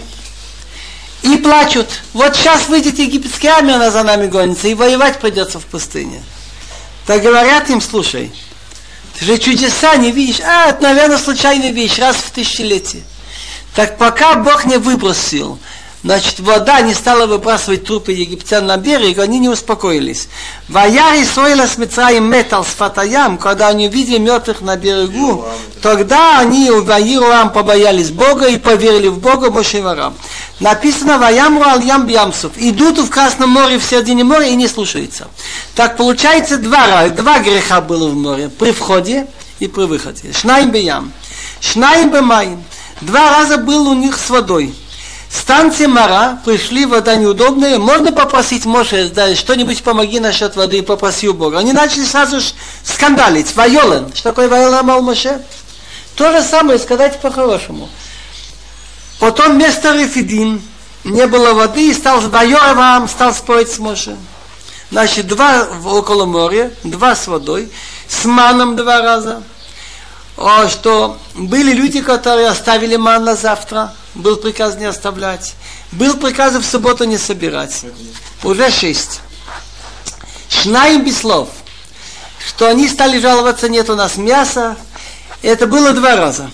[1.22, 1.90] и плачут.
[2.14, 6.24] Вот сейчас выйдет египетская армия, она за нами гонится, и воевать придется в пустыне.
[7.06, 8.32] Так говорят им, слушай,
[9.20, 10.40] ты же чудеса не видишь.
[10.40, 13.04] А, это, наверное, случайная вещь, раз в тысячелетие.
[13.76, 15.60] Так пока Бог не выбросил
[16.06, 20.28] Значит, вода не стала выбрасывать трупы египтян на берег, они не успокоились.
[20.70, 25.46] Ваяри Сойла с Мицраем метал с Фатаям, когда они увидели мертвых на берегу,
[25.82, 30.14] тогда они у Ваируам побоялись Бога и поверили в Бога Мошеварам.
[30.60, 32.52] Написано Ваямру ал ям бьямсов.
[32.58, 35.28] Идут в Красном море, в середине моря и не слушаются.
[35.74, 38.50] Так получается два, два греха было в море.
[38.50, 39.26] При входе
[39.58, 40.32] и при выходе.
[40.34, 41.12] Шнайм бьям.
[41.62, 42.64] Шнайм бемаим.
[43.02, 44.76] Два раза был у них с водой.
[45.36, 51.34] Станция Мара, пришли, вода неудобная, можно попросить Моше, да, что-нибудь помоги насчет воды, попроси у
[51.34, 51.60] Бога.
[51.60, 54.12] Они начали сразу же скандалить, вайолен.
[54.14, 55.44] Что такое вайолен амал Моше?
[56.16, 57.90] То же самое сказать по-хорошему.
[59.20, 60.62] Потом вместо Рефидим
[61.04, 64.16] не было воды, и стал Вайоравам, стал спорить с Моше.
[64.90, 67.70] Значит, два около моря, два с водой,
[68.08, 69.44] с маном два раза.
[70.38, 75.56] О, что были люди, которые оставили ман на завтра, был приказ не оставлять.
[75.92, 77.86] Был приказ в субботу не собирать.
[78.44, 79.22] Уже шесть.
[80.50, 81.50] Шнаим Беслов.
[82.46, 84.76] Что они стали жаловаться, нет у нас мяса.
[85.42, 86.52] Это было два раза.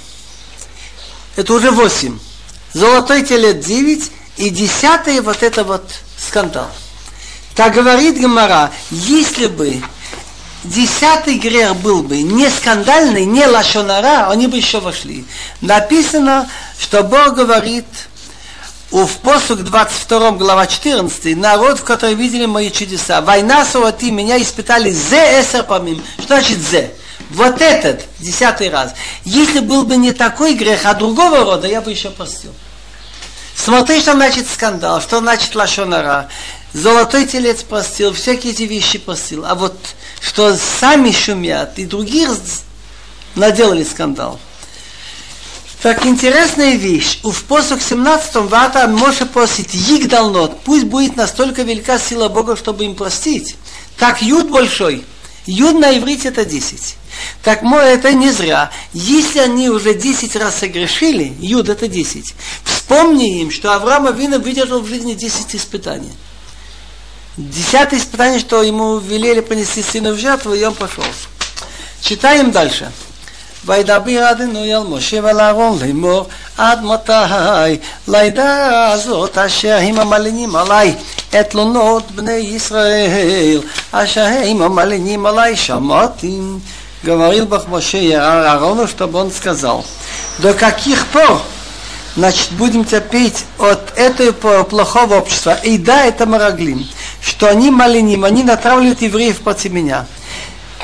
[1.36, 2.20] Это уже восемь.
[2.74, 4.12] Золотой телет девять.
[4.38, 5.84] И десятый вот это вот
[6.18, 6.70] скандал.
[7.56, 9.82] Так говорит Гамара, если бы
[10.64, 15.26] десятый грех был бы не скандальный, не лашонара, они бы еще вошли.
[15.62, 17.86] Написано, что Бог говорит
[18.92, 23.22] в посук 22 глава 14, народ, в который видели мои чудеса.
[23.22, 26.04] Война суати, меня испытали зе эсер помим.
[26.20, 26.92] Что значит зе?
[27.30, 28.94] Вот этот, десятый раз.
[29.24, 32.52] Если был бы не такой грех, а другого рода, я бы еще простил.
[33.56, 36.28] Смотри, что значит скандал, что значит лашонара.
[36.74, 39.46] Золотой телец простил, всякие эти вещи простил.
[39.46, 39.76] А вот
[40.22, 42.30] что сами шумят и других
[43.36, 44.40] наделали скандал.
[45.82, 47.20] Так интересная вещь.
[47.24, 50.62] В посох 17 вата Моше просит Йигдалнот.
[50.62, 53.56] Пусть будет настолько велика сила Бога, чтобы им простить.
[53.98, 55.04] Так Юд большой.
[55.48, 56.96] Юд на иврите это 10.
[57.44, 58.72] Так это не зря.
[58.94, 62.36] Если они уже 10 раз согрешили, Юд это 10.
[62.64, 66.12] Вспомни им, что Авраам Авина выдержал в жизни 10 испытаний.
[67.37, 71.05] Десятое испытание, что ему велели принести сына в жертву, и он пошел.
[72.01, 72.91] Читаем дальше.
[73.67, 76.27] וידבר אדוני על משה ועל אהרון לאמור
[76.59, 77.77] עד מתי
[78.09, 80.95] לידה הזאת אשר הם המלינים עלי
[81.41, 83.61] את תלונות בני ישראל
[83.93, 86.41] אשר הם המלינים עלי שמעתי
[87.05, 89.85] говорил Бог Моше Аарону, чтобы он сказал,
[90.41, 91.41] до каких пор
[92.17, 95.55] значит, будем терпеть от этого плохого общества.
[95.63, 96.87] И да, это Мараглим,
[97.21, 100.07] что они малиним, они натравливают евреев против меня.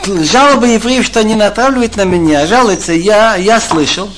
[0.04, 4.10] Жалобы евреев, что они натравливают на меня, жалуются, я, я слышал.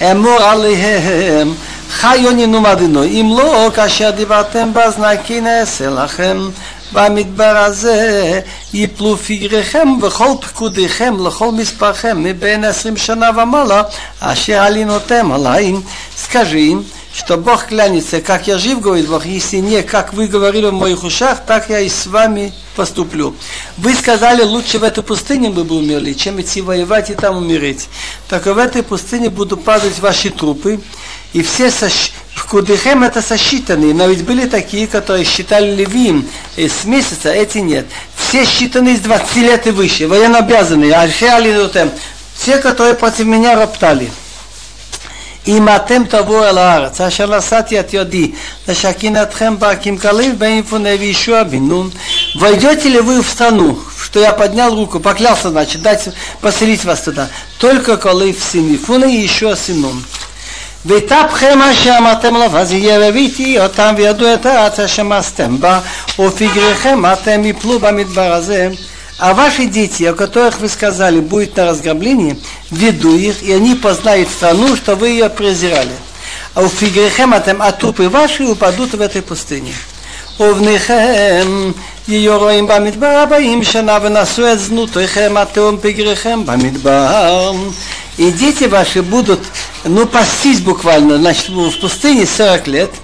[0.00, 1.54] אמור עליהם
[1.90, 6.48] חיוני נומדינו אם לא כאשר דיברתם באזני כי נעשה לכם
[6.94, 8.40] במדבר הזה
[8.74, 13.82] יפלו פגריכם וכל פקודיכם לכל מספרכם מבין עשרים שנה ומעלה
[14.20, 15.74] אשר עלינותם עליי
[16.16, 16.82] скажи им
[17.12, 21.02] что Бог клянется, как я жив, говорит Бог, если не, как вы говорили в моих
[21.02, 23.34] ушах, так я и с вами поступлю.
[23.76, 27.88] Вы сказали, лучше в этой пустыне мы бы умерли, чем идти воевать и там умереть.
[28.28, 30.80] Так в этой пустыне будут падать ваши трупы,
[31.32, 31.70] и все
[32.44, 37.86] Пкудыхем это сосчитанные, но ведь были такие, которые считали левиим с месяца, эти нет.
[38.16, 41.90] Все считаны с 20 лет и выше, военно обязанные, альхеалинутем,
[42.44, 44.10] те, которые против меня роптали.
[45.46, 48.30] אם אתם תבואו אל הארץ, אשר נשאתי את ידי
[48.68, 51.90] לשכינתכם בה כמקליב בין יפונה וישוע בן נון,
[52.34, 57.28] войдете ли вы в страну, что я поднял руку, поклялся, значит, дать поселить вас туда,
[57.58, 59.84] только коли в сын Ифуна и еще сын
[60.84, 60.96] Нун.
[60.96, 65.80] ותפכם אשר אמרתם לו, אז יהיה והבאתי אותם וידעו את הארץ אשר מאסתם בה,
[66.18, 68.68] ופגריכם אתם יפלו במדבר הזה.
[69.20, 72.40] А ваши дети, о которых вы сказали, будет на разграблении,
[72.70, 75.92] веду их, и они познают страну, что вы ее презирали.
[76.54, 79.74] А у фигрехем атем, а трупы ваши упадут в этой пустыне.
[80.40, 81.70] ובניכם
[82.08, 87.52] יהיו רואים במדבר הבאים שנה ונשאו את זנותיכם התהום פגריכם במדבר.
[88.17, 89.41] и дети ваши будут,
[89.83, 92.91] ну, пастись буквально, значит, в пустыне 40 лет–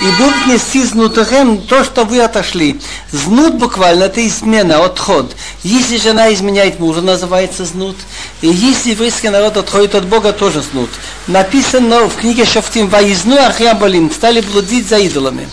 [0.00, 2.80] и будут нести знутахем то, что вы отошли.
[3.12, 5.36] Знут буквально это измена, отход.
[5.62, 7.96] Если жена изменяет мужа, называется знут.
[8.42, 10.90] И если еврейский народ отходит от Бога, тоже знут.
[11.26, 15.48] Написано в книге Шафтим, «Воизну ахьябалим» стали блудить за идолами.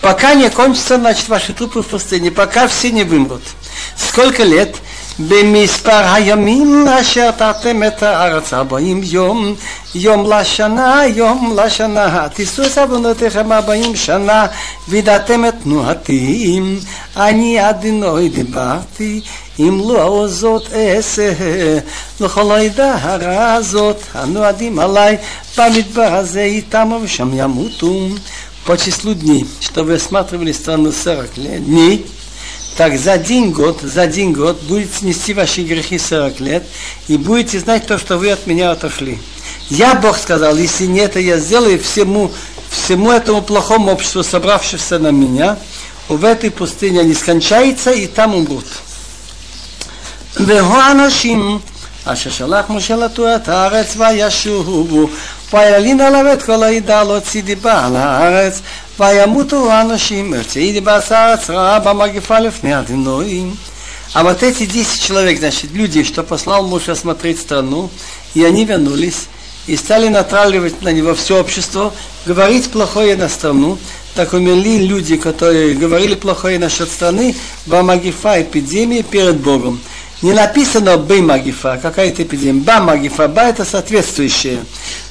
[0.00, 3.42] Пока не кончатся, значит, ваши трупы в пустыне, пока все не вымрут.
[3.96, 4.76] Сколько лет?
[5.19, 9.55] במספר הימים אשר תרתם את הארץ ארבעים יום,
[9.95, 12.27] יום לשנה, יום לשנה.
[12.29, 14.45] תישאו את עוונותיכם ארבעים שנה,
[14.87, 16.59] וידעתם את תנועתי.
[17.17, 19.21] אני אדינוי דיברתי,
[19.59, 21.33] אם לא זאת אעשה,
[22.19, 25.17] לכל העדה הרעה הזאת, הנועדים עליי,
[25.57, 27.95] במדבר הזה יתמו ושם ימותו.
[28.65, 32.05] По числу дней, что вы осматривали страну 40 дней,
[32.77, 36.63] так за один год, за один год будете нести ваши грехи 40 лет
[37.07, 39.19] и будете знать то, что вы от меня отошли.
[39.69, 42.31] Я, Бог сказал, если не это я сделаю всему,
[42.69, 45.57] всему этому плохому обществу, собравшемуся на меня,
[46.07, 48.65] в этой пустыне они скончаются и там умрут.
[52.05, 55.09] אשר שלח משה לתור את הארץ וישובו
[55.53, 58.61] וילין עליו את כל העדה להוציא דיבה על הארץ
[58.99, 63.55] וימותו האנשים יוצאי דיבה הארץ רעה במגפה לפני הדינויים
[64.13, 67.91] А вот эти 10 человек, значит, люди, что послал муж осмотреть страну,
[68.33, 69.27] и они вернулись,
[69.67, 71.93] и стали натравливать на него все общество,
[72.25, 73.77] говорить плохое на страну,
[74.15, 77.35] так умерли люди, которые говорили плохое насчет страны,
[77.67, 79.79] Бамагифа эпидемии перед Богом.
[80.24, 82.62] Не написано бы магифа, какая-то эпидемия.
[82.62, 84.64] Ба магифа, ба это соответствующее.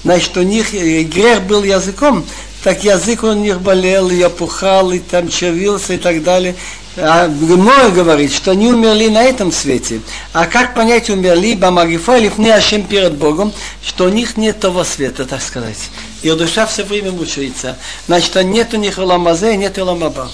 [0.04, 2.26] Значит, у них грех был языком,
[2.64, 6.56] так язык у них болел, и опухал, и там червился и так далее.
[6.98, 10.02] А Гмой говорит, что они умерли на этом свете.
[10.32, 13.54] А как понять, умерли Бамагифа или Ашем перед Богом,
[13.86, 15.92] что у них нет того света, так сказать.
[16.24, 17.78] Их душа все время мучается.
[18.08, 20.32] Значит, нет у них Ламазе, нет Ламаба.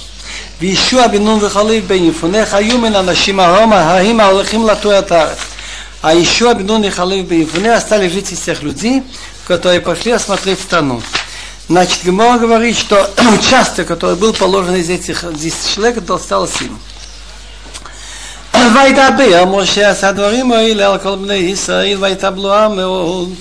[0.61, 5.39] וישוע בן נון וחליב בן יפונך היו מן אנשים арома, ההים ההולכים לטוע את הארץ.
[6.05, 9.03] А еще Абинун и Халив Бейфуне остались жить из тех людей,
[9.47, 11.01] которые пошли осмотреть страну.
[11.67, 16.79] Значит, Гемора говорит, что участок, который был положен из этих 10 человек, это осталось им.
[18.75, 23.35] וידבר משה עשה דברים האלה על כל בני ישראל ויתבלוה מאוד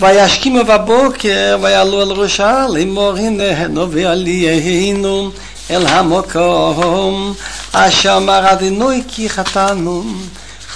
[0.00, 5.30] וישכימו בבוקר ויעלו על ראשה לאמור הננו ועליינו
[5.70, 7.34] אל המקום
[7.72, 10.04] אשר אמר אדינוי כי חטאנו.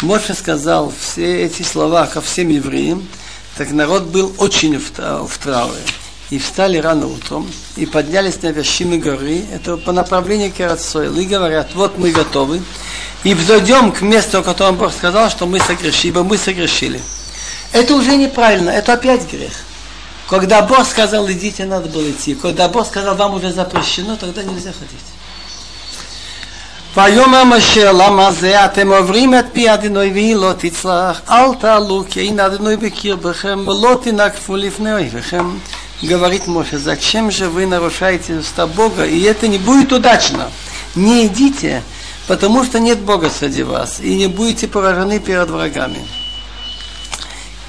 [0.02, 3.08] Моше сказал все эти слова ко всем евреям,
[3.56, 5.80] так народ был очень в, в трауре.
[6.30, 11.24] И встали рано утром, и поднялись на вершину горы, это по направлению к Керацойл, и
[11.24, 12.62] говорят, вот мы готовы,
[13.24, 17.00] и взойдем к месту, о котором Бог сказал, что мы согрешили, ибо мы согрешили.
[17.72, 19.52] Это уже неправильно, это опять грех.
[20.28, 22.34] Когда Бог сказал, идите, надо было идти.
[22.34, 25.06] Когда Бог сказал, вам уже запрещено, тогда нельзя ходить.
[26.96, 32.20] ויאמר משה למה זה אתם עוברים את פי אדינוי והיא לא תצלח אל תעלו כי
[32.20, 35.50] אין אדינוי בקרבכם ולא תנקפו לפני אויביכם
[36.02, 40.50] говорит Моше, зачем же вы нарушаете уста Бога, и это не будет удачно.
[40.94, 41.82] Не идите,
[42.28, 46.06] потому что нет Бога среди вас, и не будете поражены перед врагами.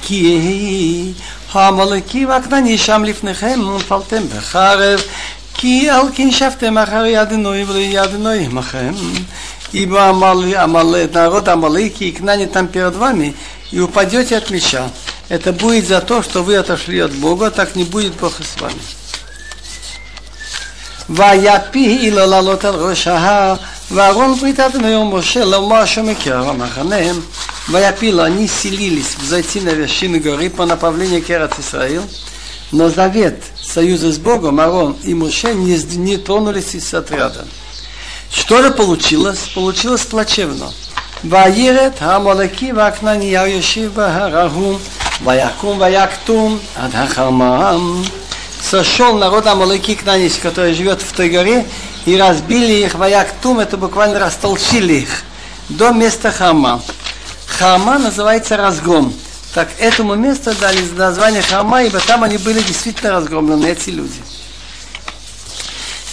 [0.01, 1.13] כי
[1.53, 4.99] המלאקים הכנעני שם לפניכם ונפלתם בחרב
[5.53, 8.93] כי על כן שבתם אחרי ידנוי ולידנוי עמכם
[9.73, 10.11] ибо
[11.13, 13.35] народ Амалыки и Кнани там перед вами,
[13.71, 14.89] и упадете от меча.
[15.29, 18.81] Это будет за то, что вы отошли от Бога, так не будет Бог с вами.
[21.09, 23.55] ויפיל לעלות על ראש ההר,
[23.91, 26.95] ואהרון ברית אדוני ומשה לומר שמקרב המחנה
[27.68, 32.02] Ваяпила, они селились взойти на вершины горы по направлению к Исраил,
[32.72, 37.46] но завет союза с Богом, Арон и Муше не, не тронулись из отряда.
[38.30, 39.50] Что же получилось?
[39.54, 40.70] Получилось плачевно.
[41.22, 44.78] Ваирет хамалаки вакнани яюшива харагум
[45.20, 48.04] ваякум ваяктум адхахамам.
[48.60, 51.66] Сошел народ Амалыки к Нанис, который живет в той горе,
[52.06, 55.22] и разбили их, ваяктум, это буквально растолчили их,
[55.68, 56.82] до места Хама.
[57.46, 59.14] Хама называется разгром.
[59.54, 64.20] Так этому месту дали название хама, ибо там они были действительно разгромлены, эти люди.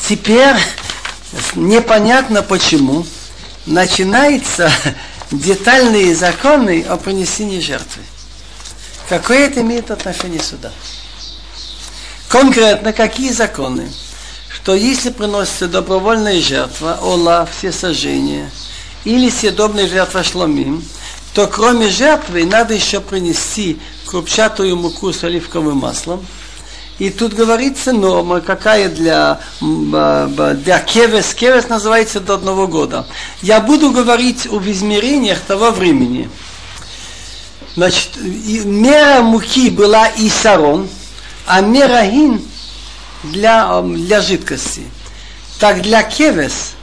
[0.07, 0.55] Теперь
[1.55, 3.05] непонятно почему
[3.65, 4.71] начинаются
[5.31, 8.03] детальные законы о принесении жертвы.
[9.09, 10.71] Какое это имеет отношение сюда?
[12.27, 13.91] Конкретно какие законы?
[14.49, 18.49] Что если приносится добровольная жертва, ола, все сожжения,
[19.03, 20.85] или съедобная жертва шломим,
[21.33, 26.25] то кроме жертвы надо еще принести крупчатую муку с оливковым маслом–
[27.01, 31.33] и тут говорится норма, какая для, для кевес.
[31.33, 33.07] Кевес называется до одного года.
[33.41, 36.29] Я буду говорить об измерениях того времени.
[37.75, 40.87] Значит, мера муки была и сарон,
[41.47, 42.39] а мера гин
[43.23, 44.83] для, для жидкости.
[45.57, 46.73] Так для кевес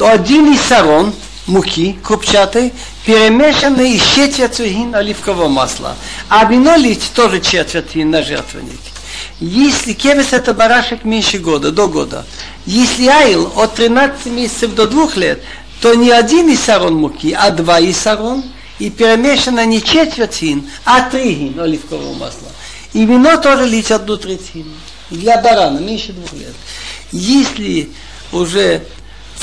[0.00, 1.12] один сарон
[1.46, 2.72] муки крупчатой,
[3.04, 5.96] перемешанный с четвертью гин оливкового масла.
[6.28, 8.80] А вино лить тоже четверть на жертвенник.
[9.40, 12.24] Если кевес это барашек меньше года, до года.
[12.66, 15.42] Если айл от 13 месяцев до 2 лет,
[15.80, 18.42] то не один исарон муки, а два исарон,
[18.78, 22.48] и перемешано не четвертин, а три гин оливкового масла.
[22.92, 24.72] И вино тоже лить одну третину.
[25.10, 26.54] Для барана меньше двух лет.
[27.12, 27.90] Если
[28.32, 28.82] уже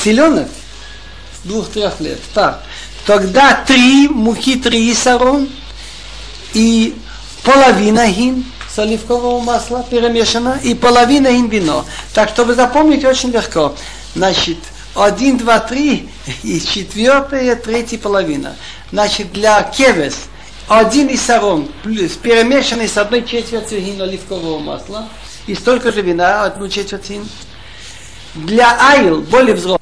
[0.02, 0.48] селенок
[1.44, 2.62] двух-трех лет, так,
[3.06, 5.48] тогда три муки, три исарон
[6.54, 6.94] и
[7.42, 11.84] половина гин, с оливкового масла перемешано и половина им вино.
[12.14, 13.74] Так, чтобы запомнить очень легко.
[14.14, 14.56] Значит,
[14.94, 16.08] один, два, три
[16.42, 18.56] и четвертая, третья половина.
[18.90, 20.16] Значит, для кевес
[20.68, 25.08] один и сарон, перемешанный с одной четвертью гин оливкового масла,
[25.46, 27.28] и столько же вина, одну четверть гин.
[28.34, 29.81] Для айл, более взрослый,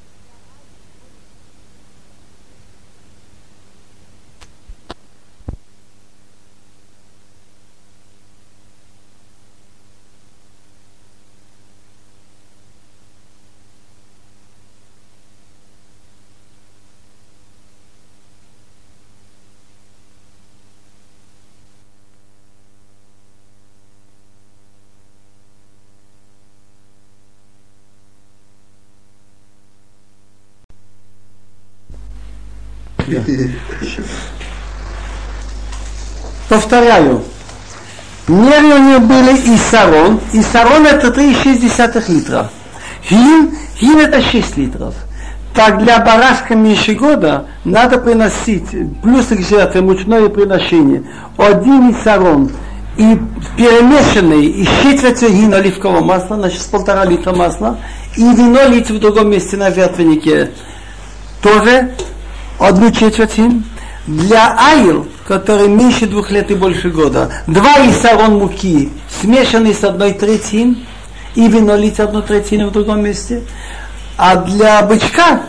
[36.49, 37.23] Повторяю.
[38.29, 40.21] Меряния были и сарон.
[40.33, 42.49] И сарон это 3,6 литров.
[43.09, 44.95] Гин, гин это 6 литров.
[45.55, 46.55] Так для барашка
[46.95, 48.71] года надо приносить
[49.03, 51.03] плюс к жертве мучное приношение.
[51.37, 52.51] Один сарон
[52.97, 53.19] и
[53.57, 57.79] перемешанный и четвертью гин оливкового масла, значит с полтора литра масла,
[58.17, 60.51] и вино лить в другом месте на ветренике
[61.43, 61.95] тоже
[62.61, 63.41] одну четверть
[64.07, 68.91] для айл, который меньше двух лет и больше года, два исарон муки,
[69.21, 70.87] смешанный с одной третьим,
[71.35, 73.43] и вино лить одну третину в другом месте.
[74.17, 75.43] А для бычка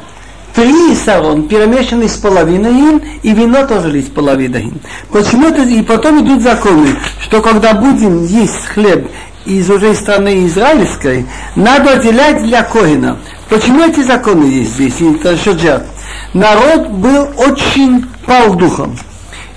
[0.53, 4.81] три исарон, перемешанный с половиной им, и вино тоже лить половиной им.
[5.11, 5.63] Почему это?
[5.63, 9.09] И потом идут законы, что когда будем есть хлеб
[9.45, 13.17] из уже страны израильской, надо отделять для коина.
[13.49, 15.01] Почему эти законы есть здесь?
[15.01, 15.85] Это шаджат
[16.33, 18.97] народ был очень пал духом.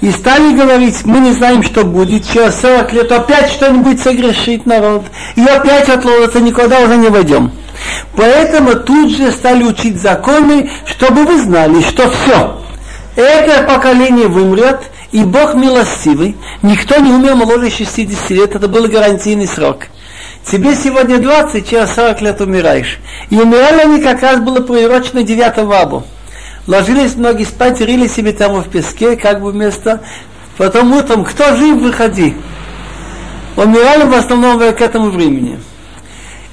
[0.00, 5.04] И стали говорить, мы не знаем, что будет, через 40 лет опять что-нибудь согрешит народ,
[5.34, 7.52] и опять отловится, никуда уже не войдем.
[8.16, 12.60] Поэтому тут же стали учить законы, чтобы вы знали, что все,
[13.16, 14.80] это поколение вымрет,
[15.12, 19.86] и Бог милостивый, никто не умер моложе 60 лет, это был гарантийный срок.
[20.44, 22.98] Тебе сегодня 20, через 40 лет умираешь.
[23.30, 26.04] И умирали они как раз было приурочено 9 аву.
[26.66, 30.00] Ложились многие спать, рили себе там в песке, как бы вместо.
[30.56, 32.34] Потом утром, кто жив, выходи.
[33.56, 35.60] Умирали в основном к этому времени.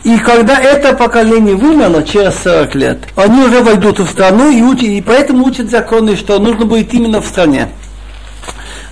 [0.03, 4.83] И когда это поколение вымерло через 40 лет, они уже войдут в страну и, учат,
[4.83, 7.69] и поэтому учат законы, что нужно будет именно в стране.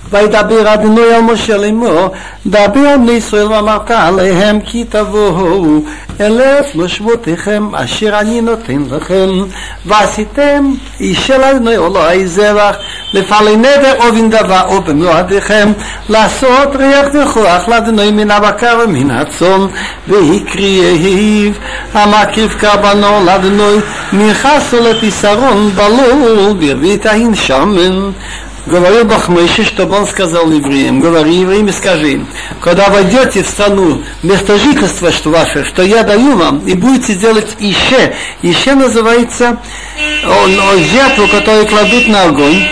[0.09, 2.09] וידבר אדוני אל משה לאמור,
[2.45, 5.81] דבר על בני ישראל ואמרת עליהם כי תבואו
[6.21, 9.29] אלף משבותיכם אשר אני נותן לכם,
[9.85, 12.75] ועשיתם איש אל אדוני אלוהי זבח,
[13.13, 15.71] לפעלי נדר או בנדבה או במועדיכם
[16.09, 19.67] לעשות ריח ניחוח לאדוני מן הבקר ומן הצום
[20.07, 21.51] והקריאיו
[21.93, 23.75] המקריב קרבנו לאדוני
[24.13, 28.11] מנכסו לפיסרון בלול ויביא את ההין שמן
[28.66, 32.24] Говорил Моисей, чтобы он сказал евреям, говори евреям и скажи,
[32.60, 37.56] когда войдете в страну место жительства что ваше, что я даю вам, и будете делать
[37.58, 39.58] еще, еще называется
[40.24, 40.50] он,
[40.84, 42.62] жертву, которую кладут на огонь,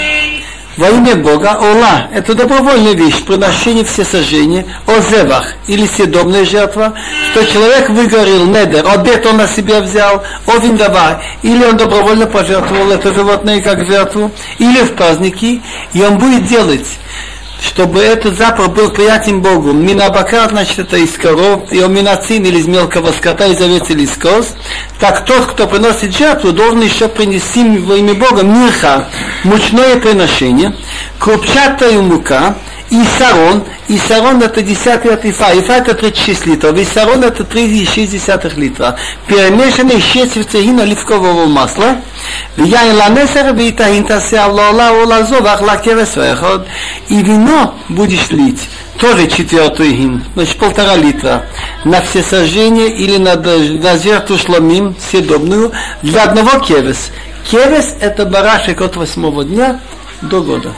[0.79, 6.95] во имя Бога, Ола, это добровольная вещь, приношение все сожжения, Озевах, или съедобная жертва,
[7.33, 13.13] что человек выгорел, недер, обед он на себя взял, Овиндава, или он добровольно пожертвовал это
[13.13, 15.61] животное как жертву, или в праздники,
[15.93, 16.87] и он будет делать
[17.61, 19.73] чтобы этот запах был приятен Богу.
[19.73, 24.17] Минабакар, значит, это из коров, и минацин или из мелкого скота, из овец или из
[24.17, 24.55] коз.
[25.01, 29.09] Так тот, кто приносит жертву, должен еще принести во имя Бога мирха,
[29.45, 30.75] мучное приношение,
[31.19, 32.57] крупчатая мука,
[32.91, 35.53] и сарон, и сарон это десятый от Ифа.
[35.59, 36.79] Ифа это 36 литров.
[36.79, 38.97] и сарон это 3,6 литра.
[39.27, 41.99] Перемешанный шесть цехин оливкового масла.
[42.57, 46.17] Яйн ланесер бейтахин тасиавлола улазовах лакевес
[47.09, 48.69] И вино будешь лить
[48.99, 51.47] тоже четвертый гин, значит полтора литра,
[51.85, 55.73] на все сожжения или на, на жертву шламим, съедобную,
[56.03, 57.11] для одного кевес.
[57.51, 59.81] Кевес это барашек от восьмого дня
[60.21, 60.73] до года.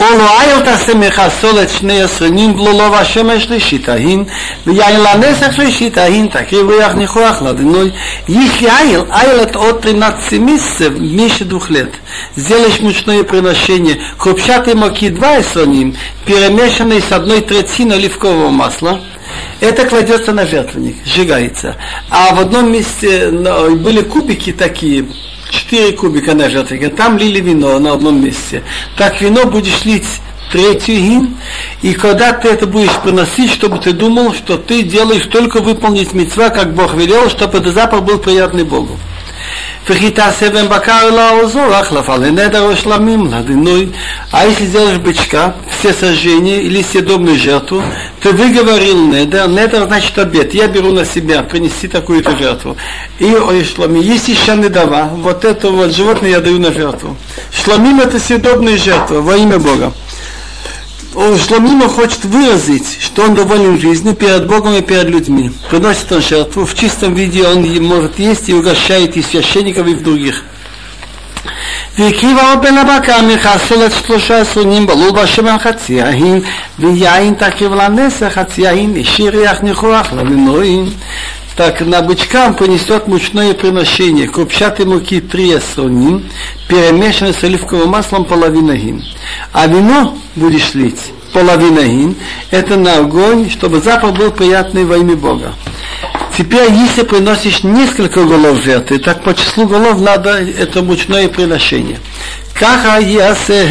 [0.00, 4.24] ולא אייל תעשה מכסו את שני הסרנים בלולו והשמש שלישית ההין
[4.66, 7.90] ויין לנסח שלישית ההין תקריב ריח ניחוח לדינוי
[8.26, 11.90] если айл, айл это от 13 месяцев меньше двух лет.
[12.36, 15.94] Сделаешь мучное приношение крупчатой муки два соним,
[16.24, 19.00] перемешанной с одной третьиной оливкового масла,
[19.60, 21.76] это кладется на жертвенник, сжигается.
[22.08, 25.06] А в одном месте ну, были кубики такие,
[25.49, 28.63] 4 кубика на жертвеннике, там лили вино на одном месте.
[28.97, 30.07] Так вино будешь лить
[30.51, 31.37] третью гин,
[31.81, 36.49] и когда ты это будешь приносить, чтобы ты думал, что ты делаешь только выполнить мецва,
[36.49, 38.97] как Бог велел, чтобы этот запах был приятный Богу.
[39.88, 43.86] וכי תעשה בן בקר אלא עוזו, החלפה לנדר או שלמים, לדינוי.
[44.32, 47.82] А если сделаешь бычка, все сожжения или съедобную жертву,
[48.20, 52.76] ты выговорил недер, недер значит обед, я беру на себя принести такую-то жертву.
[53.18, 57.16] И ой, шлами, есть еще недава, вот это вот животное я даю на жертву.
[57.52, 59.92] Шламим это съедобная жертва во имя Бога.
[61.14, 65.52] Шломима хочет выразить, что он доволен жизнью перед Богом и перед людьми.
[65.70, 70.42] Приносит он жертву, в чистом виде он может есть и угощает и священников, и других.
[71.98, 76.40] והקריבה עוד בן הבקר מכסו את שלושה סונים בלול בשמן חצי ההין
[76.78, 80.90] ויין תקריב לנסך חצי ההין השאיר ריח ניחוח למנועים
[81.59, 86.23] так на бычкам понесет мучное приношение крупчатой муки три асоним,
[86.69, 89.03] перемешанное с оливковым маслом половина гин.
[89.51, 92.15] А вино будешь лить половина гин,
[92.49, 95.53] это на огонь, чтобы запах был приятный во имя Бога.
[96.38, 101.98] Теперь, если приносишь несколько голов жертвы, так по числу голов надо это мучное приношение.
[102.54, 103.66] ככה יעשה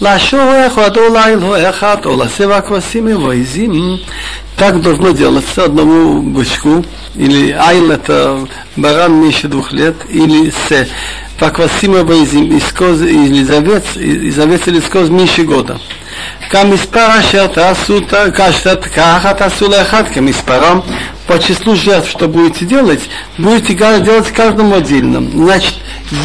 [0.00, 3.96] לשור אחד או לאלוה אחד או לסבע כבשים ובויזים
[4.56, 6.84] так должно делаться одному бычку,
[7.16, 8.46] или айл это
[8.76, 10.86] баран меньше двух лет, или с
[11.38, 15.78] поквасима боизим из коз, или из овец, из овец или из коз меньше года.
[16.50, 18.00] כמספר אשר תעשו,
[18.94, 20.80] ככה תעשו לאחד כמספרם,
[21.27, 23.01] по числу жертв, что будете делать,
[23.37, 25.21] будете делать каждому отдельно.
[25.21, 25.75] Значит,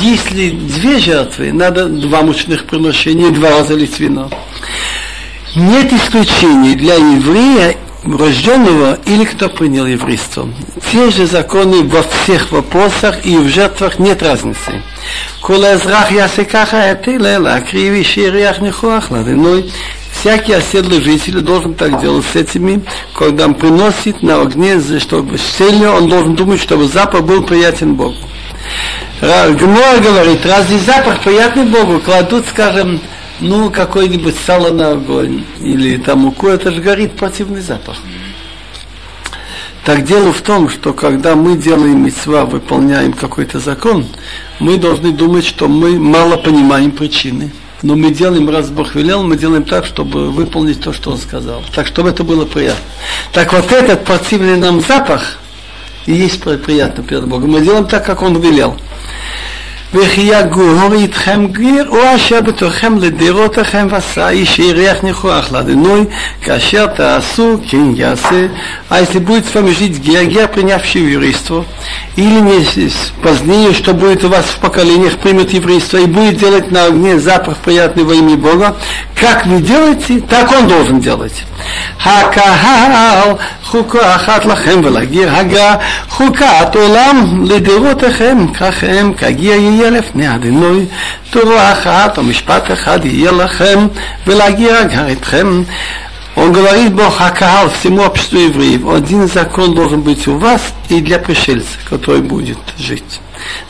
[0.01, 4.31] если две жертвы, надо два мучных приношения, два раза лить вино.
[5.55, 10.49] Нет исключений для еврея, рожденного или кто принял еврейство.
[10.91, 14.83] Те же законы во всех вопросах и в жертвах нет разницы.
[15.41, 19.71] Кола эзрах ясикаха это лела, криви шириях нехуах ладыной, ну,
[20.21, 22.83] Всякий оседлый житель должен так делать с этими,
[23.15, 27.95] когда он приносит на огне, чтобы с целью он должен думать, чтобы запах был приятен
[27.95, 28.17] Богу.
[29.21, 31.99] Гмор говорит, разве запах приятный Богу?
[32.01, 33.01] Кладут, скажем,
[33.41, 37.97] ну, какой-нибудь сало на огонь или там муку, это же горит противный запах.
[39.85, 44.07] Так дело в том, что когда мы делаем митцва, выполняем какой-то закон,
[44.61, 47.51] мы должны думать, что мы мало понимаем причины.
[47.83, 51.65] Но мы делаем, раз Бог велел, мы делаем так, чтобы выполнить то, что Он сказал.
[51.75, 52.83] Так, чтобы это было приятно.
[53.33, 55.39] Так вот этот противный нам запах
[56.07, 57.51] и есть приятно перед Богом.
[57.51, 58.77] Мы делаем так, как Он велел.
[59.94, 66.06] וכי יגור איתכם גר, או אשר בתוככם לדירותיכם ועשה איש ירח ניחוח לאדינוי,
[66.42, 68.52] כאשר тасу, кем ясе,
[68.90, 71.66] а если будет с вами жить гер, гер, принявший еврейство,
[72.16, 72.90] или не
[73.22, 77.58] позднее, что будет у вас в поколениях, примет еврейство и будет делать на огне запах
[77.58, 78.76] приятный во имя Бога,
[79.16, 81.44] как вы делаете, так он должен делать.
[82.06, 85.76] הקהל חוקה אחת לכם ולגיר הגה
[86.10, 90.86] חוקת עולם לדורותיכם ככם כגיע יהיה לפני אדינוי
[91.30, 93.88] תורה אחת או משפט אחד יהיה לכם
[94.28, 95.64] ולהגיר הגר אתכם
[96.38, 101.18] Он говорит, Бог Акаал, всему обществу евреев, один закон должен быть у вас и для
[101.18, 103.22] пришельца, который будет жить.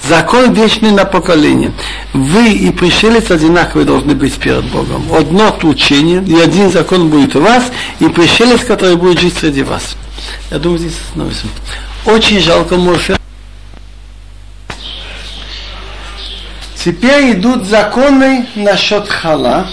[0.06, 1.72] Закон вечный на поколение.
[2.12, 5.06] Вы и пришелец одинаковые должны быть перед Богом.
[5.18, 7.72] Одно учение, и один закон будет у вас,
[8.02, 9.96] и пришелец, который будет жить среди вас.
[10.52, 11.48] Я думаю, здесь остановимся.
[12.06, 13.18] Очень жалко Моше.
[16.82, 19.68] Теперь идут законы насчет хала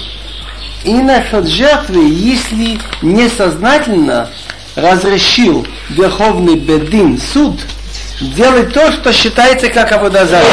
[0.84, 4.28] и насчет жертвы, если несознательно
[4.76, 7.74] разрешил Верховный Бедин суд –
[8.20, 10.44] делать то, что считается как Абудазар.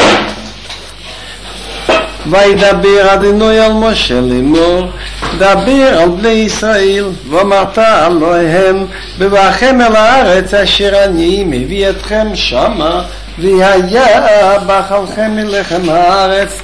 [2.25, 4.89] וידבר אדינוי על משה לאמור,
[5.37, 8.85] דבר על בני ישראל, ואמרת אלוהיהם,
[9.19, 13.03] בבואכם אל הארץ אשר אני מביא אתכם שמה,
[13.39, 16.61] והיה בחלכם מלחם הארץ,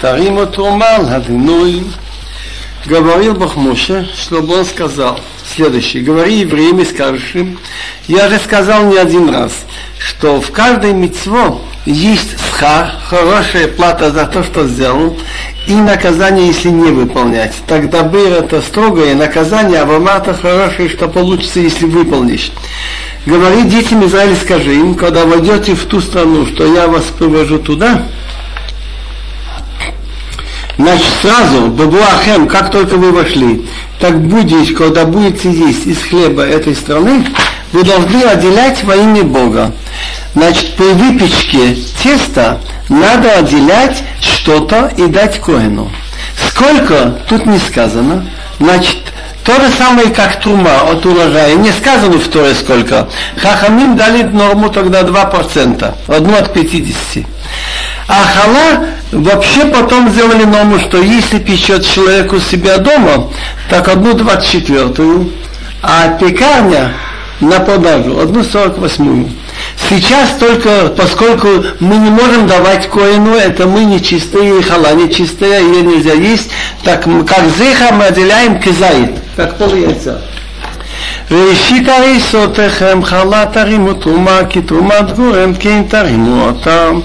[0.00, 1.80] תרימו תרומה לאדינוי.
[2.86, 5.20] Говорил Бог Моше, чтобы он сказал
[5.54, 6.02] следующее.
[6.02, 7.58] Говори евреям и скажешь им,
[8.08, 9.52] я же сказал не один раз,
[9.98, 15.16] что в каждой мецво есть схар, хорошая плата за то, что сделал,
[15.66, 17.54] и наказание, если не выполнять.
[17.66, 22.50] Тогда быр это строгое наказание, а вамата хорошее, что получится, если выполнишь.
[23.25, 28.03] Говори детям Израиля, скажи им, когда войдете в ту страну, что я вас привожу туда,
[30.77, 33.65] Значит, сразу, Бабуахем, как только вы вошли,
[33.99, 37.25] так будете, когда будете есть из хлеба этой страны,
[37.71, 39.71] вы должны отделять во имя Бога.
[40.33, 42.59] Значит, при выпечке теста
[42.89, 45.89] надо отделять что-то и дать коину.
[46.49, 48.29] Сколько, тут не сказано.
[48.59, 48.97] Значит,
[49.45, 51.53] то же самое, как трума от урожая.
[51.55, 53.07] Не сказано в Торе сколько.
[53.37, 55.93] Хахамим дали норму тогда 2%.
[56.07, 57.23] Одну от 50.
[58.07, 63.29] А хала вообще потом сделали норму, что если печет человек у себя дома,
[63.69, 65.31] так одну двадцать четвертую,
[65.81, 66.93] а пекарня
[67.39, 69.29] на продажу одну сорок восьмую.
[69.88, 71.48] Сейчас только, поскольку
[71.80, 76.50] мы не можем давать коину, это мы не чистые, хала не чистая, ее нельзя есть,
[76.84, 80.20] так как зеха мы отделяем кизаит, как пол яйца.
[81.30, 87.00] ראשית הריסותיכם חלה תרימו תרומה כי תרומת גורם כן תרימו אותם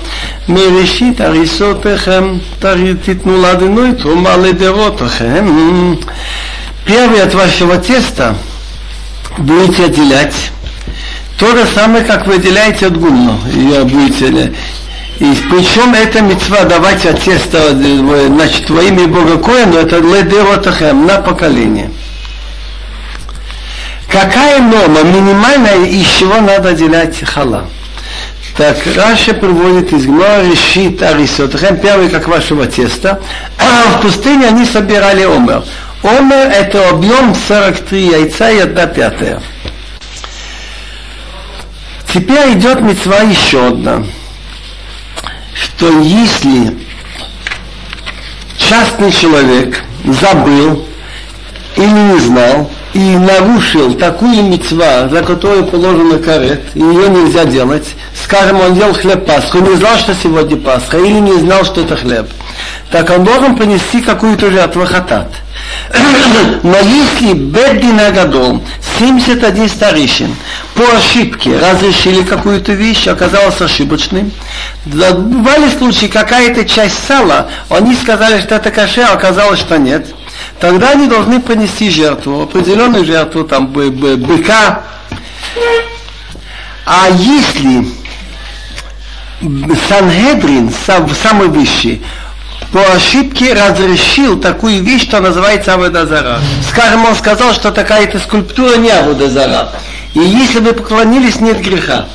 [0.50, 2.38] מראשית הריסותיכם
[3.06, 5.46] תיתנו לאדינוי תרומה לדורותיכם
[6.86, 8.36] Первый от вашего теста
[9.40, 10.36] будете отделять
[11.41, 13.39] то же самое, как вы отделяете от гумна.
[13.53, 14.53] Ее будете
[15.21, 21.19] и причем это мецва давать от теста, значит, во имя Бога Коину, это ледеротахем, на
[21.19, 21.91] поколение.
[24.11, 27.67] Какая норма минимальная, из чего надо отделять хала?
[28.57, 33.21] Так, Раша приводит из Гмара решит арисотахем, первый как вашего теста,
[33.59, 35.63] а в пустыне они собирали омер.
[36.03, 39.43] Омер это объем 43 яйца и одна пятая.
[42.13, 44.05] Теперь идет мецва еще одна,
[45.55, 46.77] что если
[48.59, 49.81] частный человек
[50.21, 50.85] забыл
[51.77, 57.87] или не знал, и нарушил такую мецва, за которую положено карет, и ее нельзя делать,
[58.31, 61.97] скажем, он ел хлеб Пасху, не знал, что сегодня Пасха, или не знал, что это
[61.97, 62.31] хлеб,
[62.93, 65.33] так он должен принести какую-то жертву хатат.
[66.63, 68.63] Но если Беддина Гадол,
[68.99, 70.37] 71 старейшин,
[70.75, 74.31] по ошибке разрешили какую-то вещь, оказалось ошибочным,
[74.87, 80.07] бывали случаи, какая-то часть сала, они сказали, что это каше, а оказалось, что нет–
[80.61, 84.83] тогда они должны принести жертву, определенную жертву, там, быка.
[86.87, 88.00] А если
[89.89, 92.03] Санхедрин, самый высший,
[92.73, 96.39] по ошибке разрешил такую вещь, что называется Аводазара.
[96.69, 99.71] Скажем, он сказал, что такая-то скульптура не Аводазара.
[100.15, 102.07] И если вы поклонились, нет греха.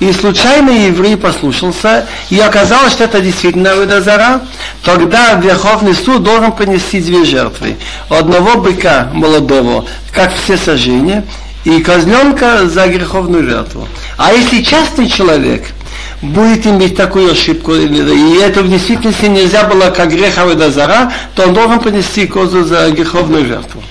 [0.00, 4.40] И случайно еврей послушался, и оказалось, что это действительно Авидазара,
[4.82, 7.76] тогда Верховный суд должен принести две жертвы.
[8.08, 11.24] Одного быка молодого, как все сожжения,
[11.64, 13.86] и козленка за греховную жертву.
[14.16, 15.66] А если частный человек
[16.22, 21.54] будет иметь такую ошибку, и это в действительности нельзя было как грех Аведазара, то он
[21.54, 23.82] должен принести козу за греховную жертву.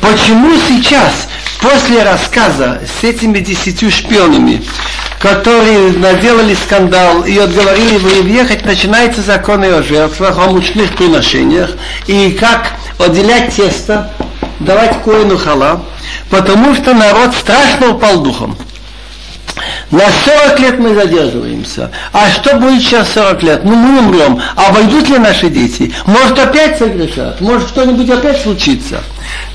[0.00, 1.12] Почему сейчас,
[1.60, 4.62] после рассказа с этими десятью шпионами,
[5.20, 11.70] которые наделали скандал и отговорили его ехать, начинается закон о жертвах, о мучных приношениях,
[12.08, 14.10] и как отделять тесто,
[14.58, 15.84] давать коину хала,
[16.28, 18.56] потому что народ страшно упал духом.
[19.90, 21.90] На 40 лет мы задерживаемся.
[22.12, 23.64] А что будет через 40 лет?
[23.64, 24.40] Ну, мы умрем.
[24.56, 25.92] А войдут ли наши дети?
[26.06, 27.40] Может, опять согрешат?
[27.40, 29.02] Может, что-нибудь опять случится?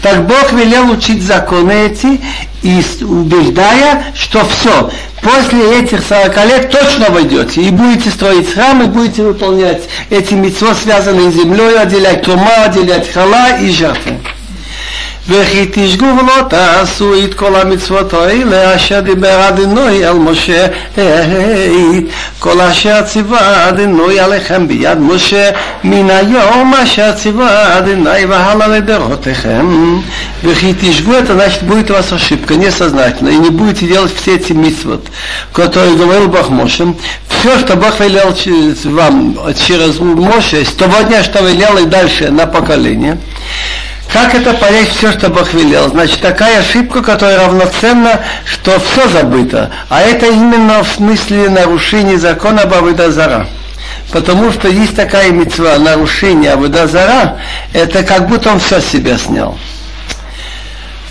[0.02, 2.22] Так Бог велел учить законы эти,
[2.62, 4.92] и убеждая, что все,
[5.22, 10.76] после этих 40 лет точно войдете, и будете строить храм, и будете выполнять эти митцвы,
[10.76, 14.20] связанные с землей, отделять тума, отделять хала и жертвы.
[15.29, 20.67] וכי תשגו ולא תעשו את כל המצוות האלה אשר דיבר אדינוי על משה
[22.39, 25.51] כל אשר ציווה אדינוי עליכם ביד משה
[25.85, 30.01] מן היום אשר ציווה אדינוי והלאה לדורותיכם
[30.45, 34.53] וכי тишгу это значит будет у вас ошибка несознательно и не будете делать все эти
[34.53, 35.07] митцвот,
[35.53, 36.95] которые говорил Бог Моше.
[37.29, 38.35] Все, что Бог велел
[38.85, 43.19] вам через Моше, с того дня, что велел и дальше на поколение,
[44.13, 45.89] как это понять все, что Бог велел?
[45.89, 49.71] Значит, такая ошибка, которая равноценна, что все забыто.
[49.89, 53.47] А это именно в смысле нарушения закона Бавыдазара.
[54.11, 57.39] Потому что есть такая мецва, нарушение Абудазара,
[57.73, 59.59] это как будто он все себя снял.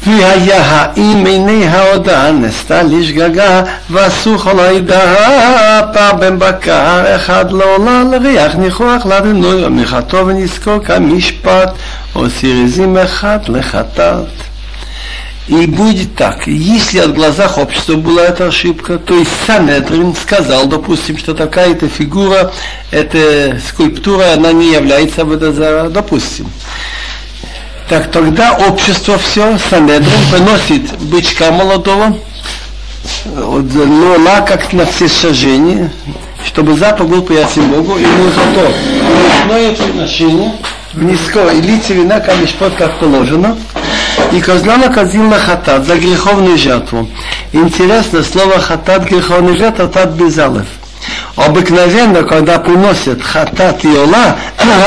[0.07, 5.01] והיה האם עיני ההודעה נסתה לשגגה ועשו כל העדה
[5.93, 11.69] פעם בקר אחד לא עולה לריח ניחוח לאדינוי ומחתו ונזכור כמשפט
[12.24, 14.28] осирезим эхат лехатат.
[15.48, 21.16] И будет так, если от глазах общества была эта ошибка, то есть Санедрин сказал, допустим,
[21.18, 22.52] что такая-то фигура,
[22.90, 26.50] эта скульптура, она не является Абадазара, допустим.
[27.88, 32.18] Так тогда общество все, Санедрин приносит бычка молодого,
[33.24, 35.92] но она как на все сожжения,
[36.44, 40.54] чтобы запах был приятен Богу, и ему за то приношение
[40.95, 43.57] в низко, и лице вина, камешпот, как положено,
[44.31, 47.09] и козлана казил хатат за греховную жертву.
[47.53, 50.67] Интересно, слово хатат греховный жертва, тат безалев.
[51.35, 54.35] Обыкновенно, когда приносят хатат и ола,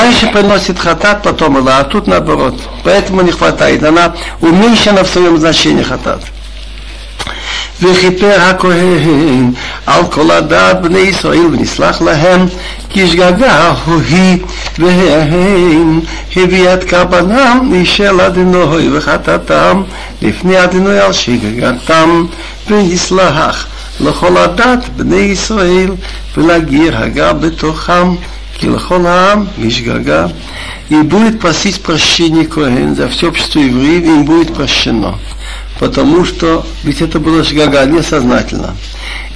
[0.01, 2.55] раньше приносит хатат, потом ола, а тут наоборот.
[2.83, 3.83] Поэтому не хватает.
[3.83, 6.21] Она уменьшена в своем значении хатат.
[7.81, 9.51] וכיפר הכהן
[9.85, 12.47] על כל הדת בני ישראל ונסלח להם
[12.89, 14.37] כי שגגה הוא היא
[14.79, 15.99] והם
[16.35, 19.81] הביא את קרבנם משל אדינוי וחטאתם
[20.21, 22.25] לפני אדינוי על שגגתם
[22.67, 23.67] ונסלח
[23.99, 25.91] לכל הדת בני ישראל
[26.37, 28.15] ולהגיר הגר בתוכם
[28.53, 30.25] כי לכל העם יש גגה
[30.89, 35.17] и будет просить прощения Коэн за все общество евреев, им будет прощено.
[35.79, 38.75] Потому что, ведь это было шгага несознательно.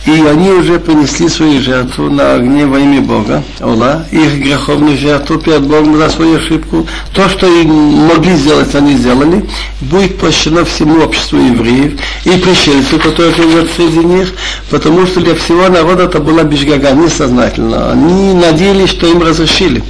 [0.07, 5.38] И они уже принесли свою жертву на огне во имя Бога, Ола, их греховную жертву
[5.38, 6.86] перед Богом за свою ошибку.
[7.14, 7.68] То, что им
[8.07, 9.46] могли сделать, они сделали.
[9.80, 14.28] Будет прощено всему обществу евреев и пришельцу, которые живут среди них,
[14.70, 17.92] потому что для всего народа это была бежгага несознательно.
[17.92, 19.82] Они надеялись, что им разрешили.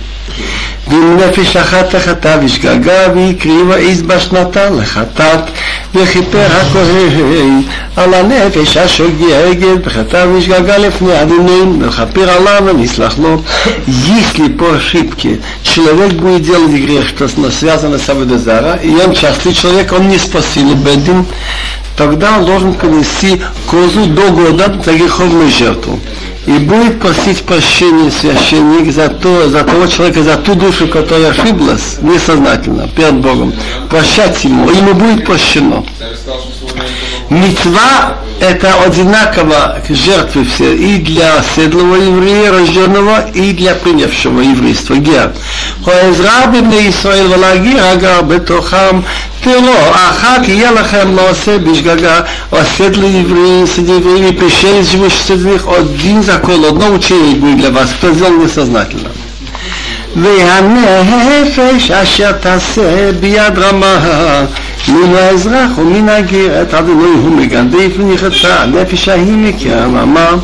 [0.89, 5.39] ואם נפש אחת לחטא ושגגה והקריבה איז בשנתה לחטאת
[5.95, 7.61] וכיפר הכהן
[7.95, 13.41] על הנפש השוגגת בחטא ושגגה לפני אדינין וכפר עליו ונסלח לו.
[13.87, 19.91] Если по ошибке человек будет делать грех, что связано с Авидазара, и он частый человек,
[19.91, 21.25] он не спасил Бедин,
[21.97, 25.99] тогда он должен принести козу до года за греховную жертву
[26.46, 31.98] и будет просить прощения священник за, то, за того человека, за ту душу, которая ошиблась
[32.02, 33.52] несознательно перед Богом.
[33.88, 35.84] Прощать ему, ему будет прощено.
[37.29, 44.95] Мецва это одинаково жертвы все и для седлого еврея, рожденного, и для принявшего еврейство.
[44.95, 45.33] Гер.
[45.83, 49.03] Хоэзра бибне Исраил валаги агар бетохам
[49.41, 52.21] תראו, אחת יהיה לכם לעושה בשגגה,
[52.51, 57.89] осветлый евреи, среди евреев, пришелец, живущий среди них, один закон, одно учение будет для вас,
[57.97, 59.09] кто сделал несознательно.
[60.15, 64.45] והנפש אשר תעשה ביד רמה
[64.87, 70.35] מן האזרח ומן הגר את אדוני הוא מגדף ונחצה הנפש ההיא מקרם אמר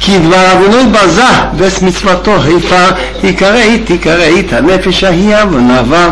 [0.00, 1.22] כי דבר אדוני בזה
[1.56, 2.86] וס מצוותו היפה
[3.20, 6.08] תקראית תקראית הנפש ההיא עוונבה.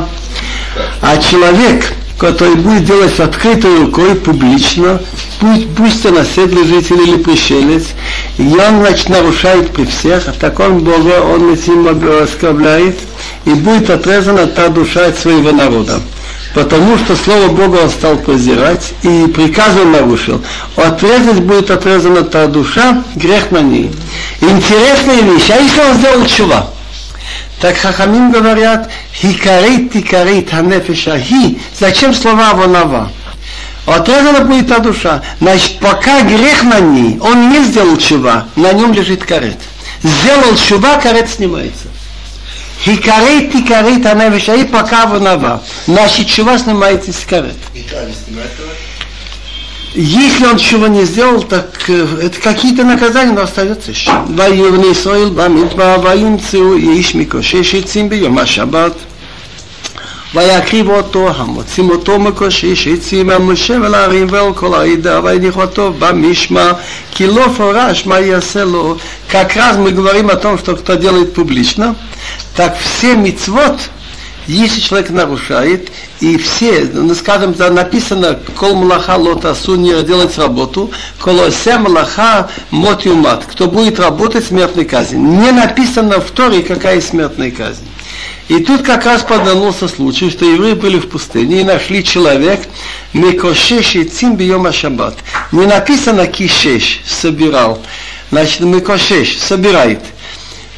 [1.02, 5.00] А человек, который будет делать открытой рукой, публично,
[5.40, 7.86] пусть, пусть он оседлый житель или пришелец,
[8.36, 11.86] и он, значит, нарушает при всех, а так он Бога, он этим
[12.22, 12.98] оскорбляет,
[13.44, 16.00] и будет отрезана та душа от своего народа.
[16.53, 20.43] Потому что Слово Бога он стал презирать и приказ он нарушил.
[20.75, 23.91] Отрезать будет отрезана та душа, грех на ней.
[24.39, 26.67] Интересная вещь, а если он сделал чува?
[27.59, 31.59] Так Хахамим говорят, хикарит, тикарит, ханефеша, хи.
[31.79, 33.09] Зачем слова вонава?
[33.87, 35.23] Отрезана будет та душа.
[35.39, 39.57] Значит, пока грех на ней, он не сделал чува, на нем лежит карет.
[40.03, 41.87] Сделал чува, карет снимается.
[42.84, 45.62] Хикарей тикарей таневиш, а и пока вонава.
[45.86, 47.56] Значит, чува снимается с карет.
[49.94, 54.12] Если он чего не сделал, так э, это какие-то наказания, но остается еще.
[54.36, 58.92] ויבני ישראל במדבר וימצאו איש מקושש עצים ביום השבת.
[60.34, 66.72] ויקריב אותו המוצאים אותו מקושש עצים המשה ולהרים ואל כל העדה ויניח אותו במשמע
[67.10, 68.96] כי לא פורש מה יעשה לו.
[69.30, 71.94] Как раз мы говорим о том, что кто делает публично,
[72.55, 73.79] так все мицвод
[74.47, 75.89] если человек нарушает,
[76.19, 83.45] и все, ну, скажем, да, написано, кол малаха лотасу не делать работу, колося малаха мотюмат,
[83.49, 85.17] кто будет работать, смертной казнь.
[85.17, 87.85] Не написано в Торе, какая смертная казнь.
[88.49, 92.61] И тут как раз подвернулся случай, что евреи были в пустыне и нашли человек,
[93.13, 95.15] Мекошеш и Цим Бьема Шаббат.
[95.53, 97.79] Не написано Кишеш, собирал.
[98.31, 99.99] Значит, Мекошеш, собирает.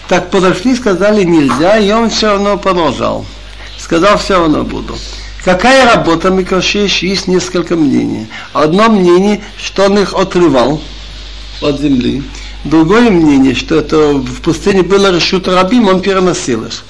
[0.07, 3.25] Так подошли, сказали нельзя, и он все равно продолжал.
[3.77, 4.95] Сказал, все равно буду.
[5.43, 7.03] Какая работа Микошеш?
[7.03, 8.27] Есть несколько мнений.
[8.53, 10.81] Одно мнение, что он их отрывал
[11.61, 12.23] от земли.
[12.63, 16.83] Другое мнение, что это в пустыне было решут рабим, он переносил их.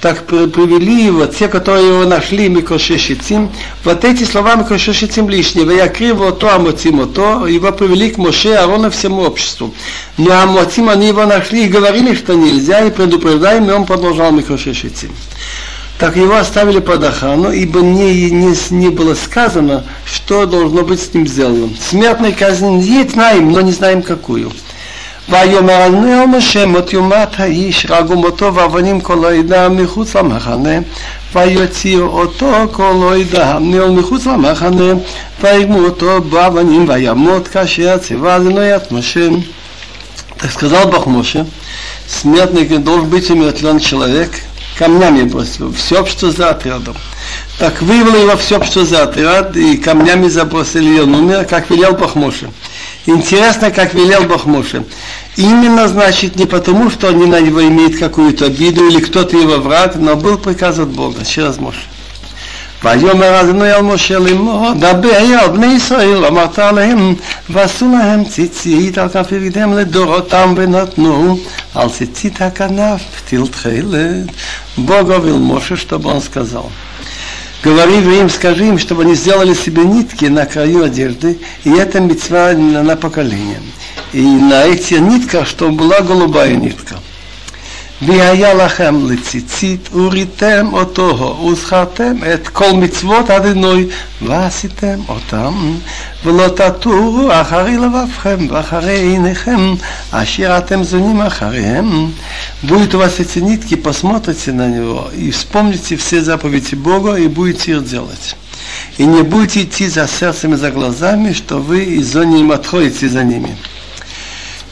[0.00, 3.50] Так привели его, те, которые его нашли, Микошешицим,
[3.82, 5.76] вот эти слова Микошешицим лишние.
[5.76, 9.74] Я криво то, амотимо то, его привели к Моше, Аарона всему обществу.
[10.16, 15.10] Но амотим они его нашли и говорили, что нельзя, и предупреждаем, и он продолжал Микошешицим
[15.98, 21.12] так его оставили под охрану, ибо не, не, не было сказано, что должно быть с
[21.12, 21.70] ним сделано.
[21.80, 24.52] Смертной казнь есть, знаем, но не знаем какую.
[25.29, 30.79] ויאמר על נאום השם מות יומת האיש רגו מותו ואבנים כל העדה מחוץ למחנה
[31.35, 34.93] ויוציאו אותו כל העדה נאום מחוץ למחנה
[35.41, 39.27] ויגמו אותו באבנים וימות כאשר ציווה לנויית משה.
[40.43, 41.45] Так сказал Бог Моше,
[42.05, 44.31] смертный должен быть умертвлен человек,
[44.77, 45.73] камнями бросил.
[45.73, 46.97] Все общество за отрядом.
[47.59, 51.93] Так вывело его все общество за отряд, и камнями забросили, и он умер, как велел
[51.93, 52.49] Бог Моше.
[53.07, 54.83] Интересно, как велел Бог Моше.
[55.35, 59.95] Именно, значит, не потому, что они на него имеют какую-то обиду, или кто-то его враг,
[59.95, 61.81] но был приказ от Бога, через Моше.
[62.83, 67.15] ויאמר אדוני על משה לאמור, דבר על בני ישראל, אמרת עליהם,
[67.49, 71.37] ועשו להם ציצית על כף ירידם לדורותם ונתנו
[71.75, 74.29] על ציצית הכנף פתיל תכלת.
[74.77, 76.69] Бог говорил Моше, чтобы он сказал.
[77.62, 82.52] Говори им, скажи им, чтобы они сделали себе нитки на краю одежды, и это мецва
[82.52, 83.60] на поколение.
[84.12, 86.96] И на этих нитках, чтобы была голубая нитка.
[88.01, 93.87] והיה לכם לציצית, וריתם אותו, וזכרתם את כל מצוות אדינוי,
[94.21, 95.75] ועשיתם אותם,
[96.25, 99.73] ולא תטורו אחרי לבבכם, ואחרי עיניכם,
[100.11, 102.11] אשר אתם זונים אחריהם.
[102.63, 107.73] Будет у вас эти нитки, посмотрите на него, и вспомните все заповеди Бога, и будете
[107.73, 108.35] их делать.
[108.97, 113.23] И не будете идти за сердцем и за глазами, что вы из зоны отходите за
[113.23, 113.57] ними.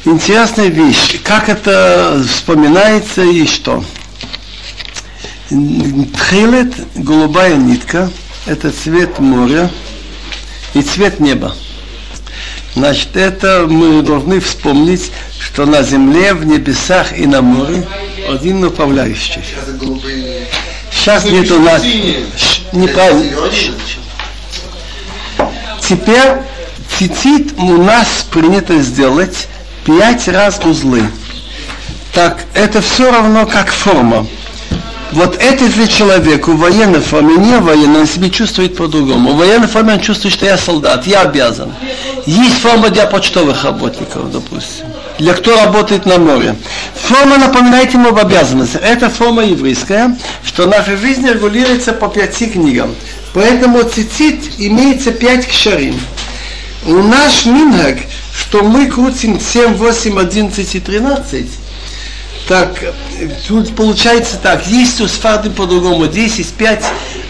[0.06, 1.20] Интересная вещь.
[1.24, 3.82] Как это вспоминается и что?
[5.48, 8.08] Тхилет, голубая нитка,
[8.46, 9.68] это цвет моря
[10.74, 11.56] и цвет неба.
[12.74, 17.84] Значит, это мы должны вспомнить, что на земле, в небесах и на море
[18.28, 19.40] один управляющий.
[20.92, 21.82] Сейчас нет у нас...
[22.70, 23.50] Неправильно.
[25.80, 26.36] Теперь
[26.96, 29.48] цицит у нас принято сделать
[29.86, 31.02] пять раз узлы.
[32.12, 34.26] Так, это все равно как форма.
[35.12, 39.32] Вот этот же человек в военной форме, не военной, он себя чувствует по-другому.
[39.32, 41.72] В военной форме он чувствует, что я солдат, я обязан.
[42.26, 44.86] Есть форма для почтовых работников, допустим.
[45.18, 46.56] Для кто работает на море.
[46.94, 48.82] Форма напоминает ему об обязанностях.
[48.82, 52.94] Это форма еврейская, что наша жизнь регулируется по пяти книгам.
[53.32, 55.98] Поэтому цицит имеется пять кшарим.
[56.84, 57.98] У наш минхаг–
[58.36, 61.46] что мы крутим 7, 8, 11 и 13,
[62.48, 62.78] так,
[63.48, 66.84] тут получается так, есть у Сфарды по-другому 10, 5,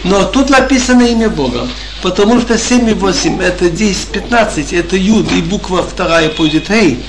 [0.05, 1.66] но тут написано имя Бога.
[2.03, 7.03] Потому что 7 и 8 это 10, 15, это Юд и буква вторая будет Эй.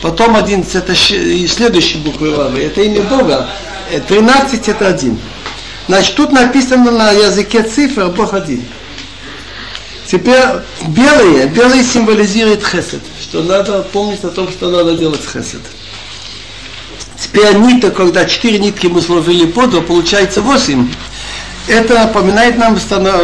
[0.00, 3.48] Потом 11 это и следующая буква Вавы, это имя Бога.
[4.08, 5.18] 13 это один.
[5.86, 8.64] Значит, тут написано на языке цифр Бог один.
[10.10, 10.42] Теперь
[10.88, 15.60] белые, белые символизирует хесед, что надо помнить о том, что надо делать хесед.
[17.16, 20.88] Теперь нитка, когда четыре нитки мы сложили под, получается восемь.
[21.68, 22.76] Это напоминает нам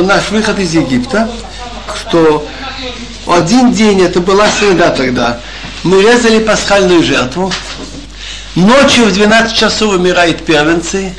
[0.07, 1.29] наш выход из Египта,
[2.03, 2.47] что
[3.27, 5.41] один день, это была среда тогда,
[5.83, 7.53] мы резали пасхальную жертву,
[8.55, 11.13] ночью в 12 часов умирают первенцы,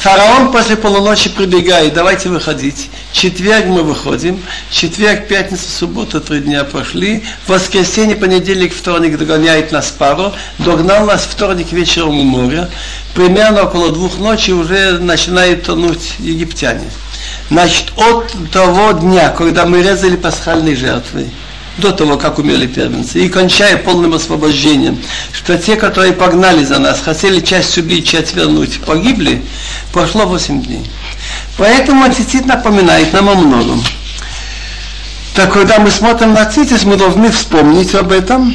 [0.00, 2.88] Фараон после полуночи прибегает, давайте выходить.
[3.10, 7.24] Четверг мы выходим, четверг, пятница, суббота, три дня прошли.
[7.48, 10.32] Воскресенье, понедельник, вторник догоняет нас пару.
[10.58, 12.70] Догнал нас вторник вечером у моря.
[13.14, 16.88] Примерно около двух ночи уже начинают тонуть египтяне.
[17.50, 21.28] Значит, от того дня, когда мы резали пасхальные жертвы,
[21.78, 25.00] до того, как умерли первенцы, и кончая полным освобождением,
[25.32, 29.42] что те, которые погнали за нас, хотели часть убить, часть вернуть, погибли,
[29.92, 30.84] прошло 8 дней.
[31.56, 33.82] Поэтому цицит напоминает нам о многом.
[35.34, 38.54] Так когда мы смотрим на цитис, мы должны вспомнить об этом,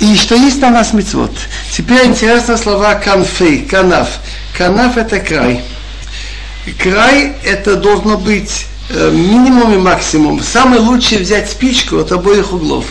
[0.00, 1.30] и что есть на нас мецвод.
[1.70, 4.08] Теперь интересно слова канфей, канаф.
[4.56, 5.62] Канаф это край.
[6.78, 10.42] Край это должно быть минимум и максимум.
[10.42, 12.84] Самый лучший взять спичку от обоих углов.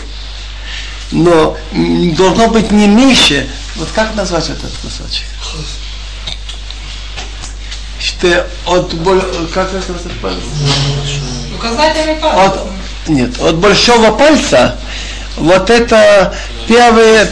[1.11, 3.47] Но должно быть не меньше.
[3.75, 5.25] Вот как назвать этот кусочек?
[7.99, 8.93] Что от
[9.53, 9.93] как это
[11.55, 12.37] Указательный палец.
[12.37, 12.59] От,
[13.07, 14.77] нет, от большого пальца
[15.37, 16.33] вот это
[16.67, 17.27] первый,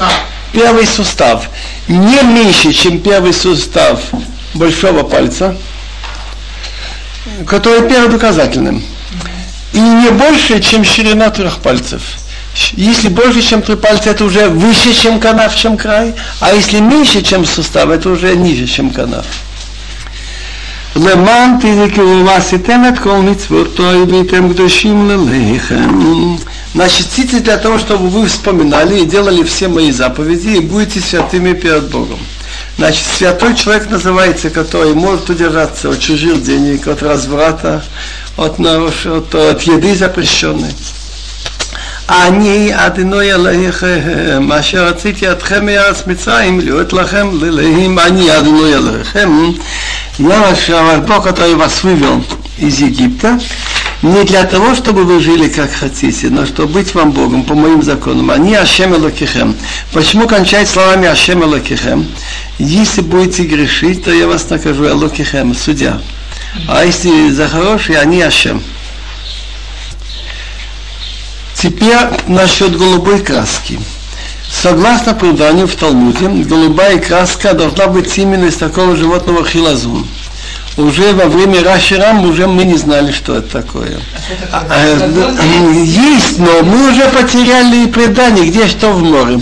[0.52, 1.50] первый сустав.
[1.88, 4.00] Не меньше, чем первый сустав
[4.54, 5.56] большого пальца
[7.47, 8.83] который перед указательным.
[9.73, 12.03] И не больше, чем ширина трех пальцев.
[12.73, 16.15] Если больше, чем три пальца, это уже выше, чем канав, чем край.
[16.41, 19.27] А если меньше, чем сустав, это уже ниже, чем канав.
[20.97, 26.37] למען תזכרו ועשיתם את כל מצוותו והייתם קדושים ללחם.
[26.75, 31.55] Значит, ците для того, чтобы вы вспоминали и делали все мои заповеди и будете святыми
[31.55, 32.19] перед Богом.
[32.79, 37.83] Значит, святой человек называется, который может удержаться от чужих денег, от разврата,
[38.37, 40.75] от, от, от еды запрещенной.
[42.09, 49.31] אני אדינוי עליכם, אשר רציתי אתכם מארץ מצרים, להיות לכם ללהים, אני אדינוי עליכם.
[50.19, 50.71] Я ваш
[51.07, 52.25] Бог, который вас вывел
[52.57, 53.39] из Египта,
[54.02, 57.84] не для того, чтобы вы жили как хотите, но чтобы быть вам Богом по моим
[57.84, 58.32] законам.
[58.32, 59.56] Они Ашем Элокихем.
[59.94, 62.08] Почему кончать словами Ашем Элокихем?
[62.58, 66.02] Если будете грешить, то я вас накажу Элокихем, судья.
[66.68, 68.64] А если за хорошие, они Ашем.
[71.54, 71.98] Теперь
[72.28, 73.80] насчет голубой краски.
[74.50, 80.08] Согласно преданию в Талмуде, голубая краска должна быть именно из такого животного хилазун
[80.78, 84.00] уже во время Раширам уже мы не знали, что это такое.
[84.52, 89.42] А, а, есть, но мы уже потеряли предание, где что в море.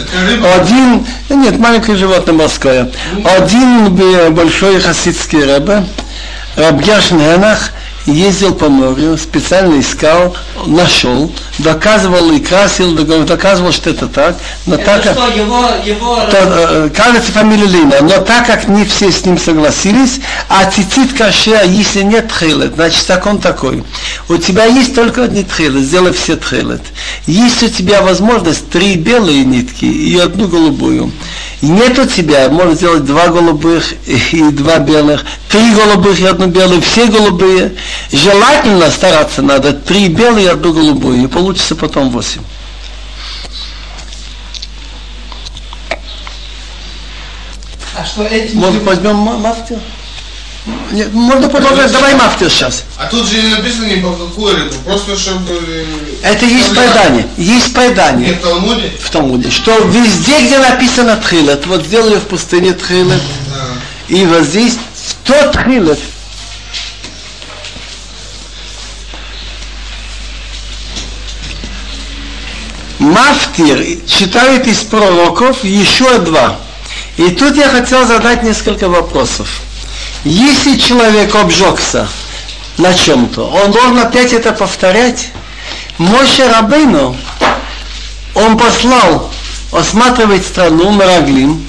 [0.55, 2.89] Один, нет, маленькое животное морское.
[3.23, 3.95] Один
[4.33, 5.83] большой хасидский рэбе,
[6.55, 7.71] Рабгяшн Хенах,
[8.05, 10.35] ездил по морю, специально искал,
[10.65, 14.37] нашел, доказывал и красил, доказывал, что это так.
[14.65, 16.15] Но это так что, как, его, его...
[16.31, 21.13] То, э, кажется, фамилия Лина, но так как не все с ним согласились, а цицит
[21.17, 23.83] каше, если нет тхилет, значит закон такой.
[24.27, 26.81] У тебя есть только одни тхилет, сделай все тхилет.
[27.25, 31.11] Есть у тебя возможность три белые нитки и одну голубую.
[31.61, 36.81] Нет у тебя, можно сделать два голубых и два белых, три голубых и одну белую,
[36.81, 37.73] все голубые.
[38.11, 42.41] Желательно стараться надо три белые и одну голубую, и получится потом восемь.
[47.97, 48.55] А что эти...
[48.55, 49.79] Может, возьмем мафтер?
[50.91, 52.83] Нет, можно продолжать, давай мафтер сейчас.
[52.97, 55.85] А тут же не написано ни по какую рыбу, просто чтобы...
[56.21, 58.29] Это есть предание, есть предание.
[58.29, 58.91] Нет, в Талмуде?
[59.01, 64.15] В Талмуде, что везде, где написано тхилет, вот сделали в пустыне тхилет, Да.
[64.15, 64.77] и вот здесь
[65.23, 65.99] тот тхилет,
[73.09, 76.57] Мафтир читает из пророков еще два.
[77.17, 79.47] И тут я хотел задать несколько вопросов.
[80.23, 82.07] Если человек обжегся
[82.77, 85.29] на чем-то, он должен опять это повторять.
[85.97, 87.15] Моше Рабейну,
[88.35, 89.31] он послал
[89.71, 91.65] осматривать страну Мараглим,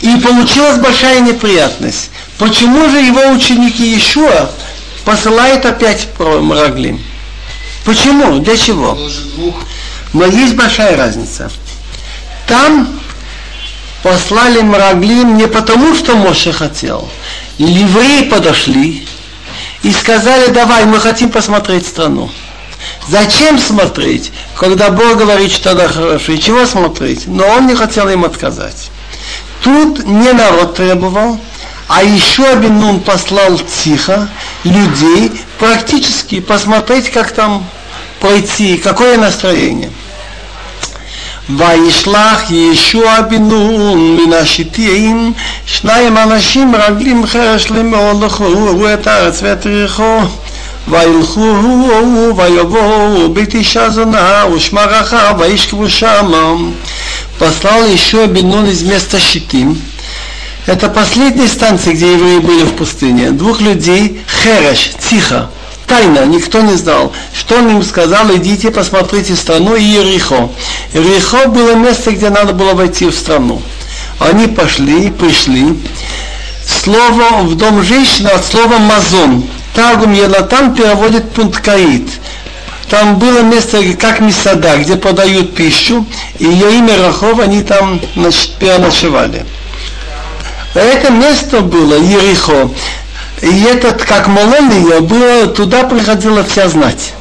[0.00, 2.10] и получилась большая неприятность.
[2.38, 4.50] Почему же его ученики Ишуа
[5.04, 7.02] посылают опять про Мараглим?
[7.84, 8.38] Почему?
[8.38, 8.96] Для чего?
[10.12, 11.50] Но есть большая разница.
[12.46, 13.00] Там
[14.02, 17.08] послали Мраглим не потому, что Моше хотел.
[17.58, 19.06] Евреи подошли
[19.82, 22.30] и сказали, давай, мы хотим посмотреть страну.
[23.08, 26.32] Зачем смотреть, когда Бог говорит, что тогда хорошо?
[26.32, 27.26] И чего смотреть?
[27.26, 28.90] Но он не хотел им отказать.
[29.62, 31.38] Тут не народ требовал,
[31.88, 34.28] а еще Абинун послал тихо
[34.64, 37.66] людей практически посмотреть, как там
[38.19, 39.89] пройти, какое настроение.
[41.49, 45.33] וישלח ישוע בן נון מן השיטים
[45.65, 50.19] שניים אנשים רגלים חרש למאוד לכו את הארץ ואת יריחו
[50.87, 56.53] וילכו ויבואו בית אישה זונה ושמה רחב וישכבו שמה
[57.37, 59.81] послал еще Бенун из места Щитим.
[60.65, 63.31] Это последняя станция, где евреи были в пустыне.
[63.31, 65.49] Двух людей, Хереш, тихо,
[65.90, 67.12] тайно, никто не знал.
[67.34, 70.48] Что он им сказал, идите, посмотрите страну и Ерихо.
[70.94, 73.60] Ерихо было место, где надо было войти в страну.
[74.20, 75.78] Они пошли, пришли.
[76.64, 79.44] Слово в дом женщины от слова мазон.
[79.74, 82.08] Таргум Елатан переводит пункаит.
[82.88, 86.04] Там было место, как Мисада, где подают пищу,
[86.38, 88.00] и ее имя Рахов, они там
[88.58, 89.44] переночевали.
[90.74, 92.70] Это место было Ерихо.
[93.41, 97.13] И этот, как молол ее, было, туда приходила вся знать.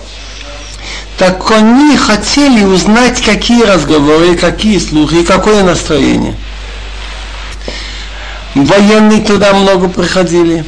[1.19, 6.35] Так они хотели узнать, какие разговоры, какие слухи, какое настроение.
[8.55, 10.65] Военные туда много приходили.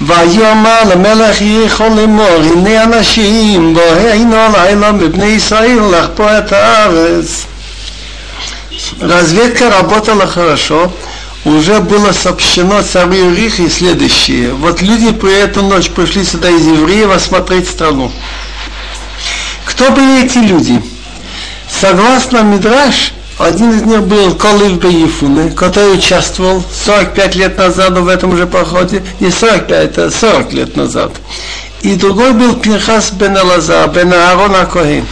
[0.00, 7.46] ויאמר למלך יריחו לאמור הנה אנשים בו היינו לילה מבני ישראל לחפור את הארץ
[9.00, 10.92] Разведка работала хорошо,
[11.44, 14.52] уже было сообщено царю Рихе следующее.
[14.52, 18.10] Вот люди по эту ночь пришли сюда из евреев осмотреть страну.
[19.64, 20.82] Кто были эти люди?
[21.70, 28.36] Согласно Мидраш, один из них был Колив Беифуне, который участвовал 45 лет назад в этом
[28.36, 31.12] же походе, не 45, а 40 лет назад.
[31.82, 35.04] И другой был Пинхас бен Алазар, бен Аарон Акоин.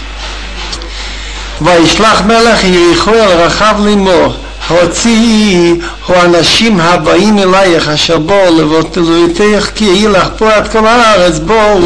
[1.60, 4.34] וישלח מלך יריחו אל רחב לאמור,
[4.68, 5.74] הוציא
[6.06, 11.80] הוא האנשים הבאים אלייך אשר בואו לבותך כי יהי לך פה עד כל הארץ בואו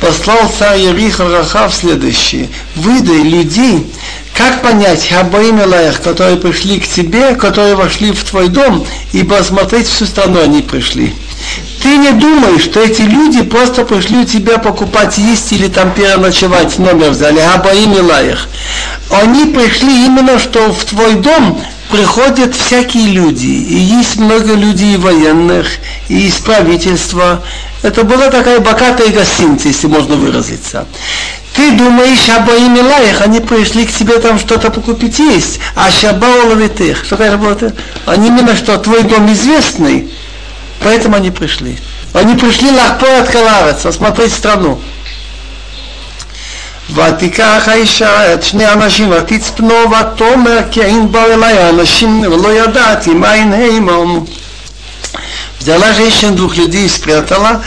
[0.00, 2.48] послал царь Ериха Рахав следующее.
[2.74, 3.86] Выдай людей,
[4.34, 9.86] как понять Хабаим Илаях, которые пришли к тебе, которые вошли в твой дом, и посмотреть
[9.86, 11.14] всю страну они пришли.
[11.82, 16.78] Ты не думай, что эти люди просто пришли у тебя покупать есть или там переночевать,
[16.78, 18.48] номер взяли, Хабаим Илаях.
[19.10, 25.67] Они пришли именно, что в твой дом приходят всякие люди, и есть много людей военных,
[26.09, 27.43] и из правительства.
[27.83, 30.87] Это была такая богатая гостиница, если можно выразиться.
[31.55, 37.05] Ты думаешь об Аимилаях, они пришли к тебе там что-то покупить есть, а Шабау ловитых.
[37.05, 37.73] Что такая работа?
[38.05, 40.11] Они именно что, твой дом известный,
[40.81, 41.77] поэтому они пришли.
[42.13, 44.79] Они пришли лахпо от Каларец, осмотреть страну.
[46.94, 53.52] ותיקח האישה את שני האנשים ותצפנו ותאמר כי אין באו אליי האנשים ולא ידעתי מאין
[53.52, 53.88] הם.
[55.60, 57.62] Взяла женщина двух людей и спрятала.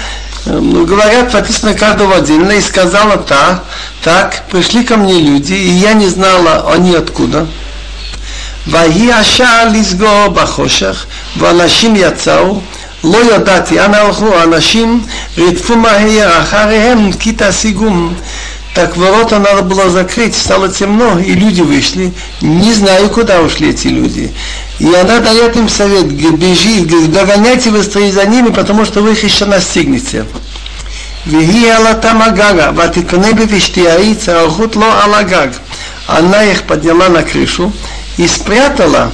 [0.45, 3.63] Ну, говорят, написано каждого отдельно, и сказала так,
[4.03, 7.45] так, пришли ко мне люди, и я не знала, они откуда.
[8.67, 11.05] ויהי השער לסגור בחושך,
[11.37, 12.61] ואנשים יצאו,
[13.03, 15.05] לא ידעתי אנה הלכו, האנשים
[15.37, 18.13] רדפו מהר אחריהם כי תשיגום.
[18.77, 22.11] Так ворота надо было закрыть, стало темно, и люди вышли.
[22.41, 24.31] Не знаю, куда ушли эти люди.
[24.79, 29.45] И она дает им совет, бежи, догоняйте быстрее за ними, потому что вы их еще
[29.45, 30.25] настигнете.
[31.27, 35.47] והיא עלתם הגגה, ותקנה בפשתיהי צרחות לו על הגג.
[36.07, 37.71] Она их подняла на крышу
[38.17, 39.09] и спрятала,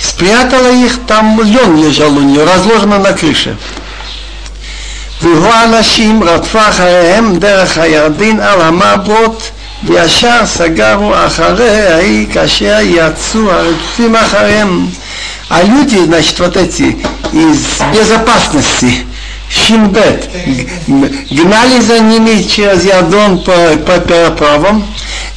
[0.00, 3.56] спрятала их, там лен лежал у нее, разложено на крыше.
[5.22, 9.50] והוא האנשים רדפה אחריהם דרך הירדין על המעברות
[9.84, 14.86] וישר סגרו אחרי ההיא כאשר יצאו הרדפים אחריהם.
[15.50, 16.96] А люди, значит, вот эти
[17.32, 19.04] из безопасности,
[19.48, 20.30] Шимбет,
[20.86, 23.52] гнали за ними через Ярдон по,
[23.84, 24.86] по переправам,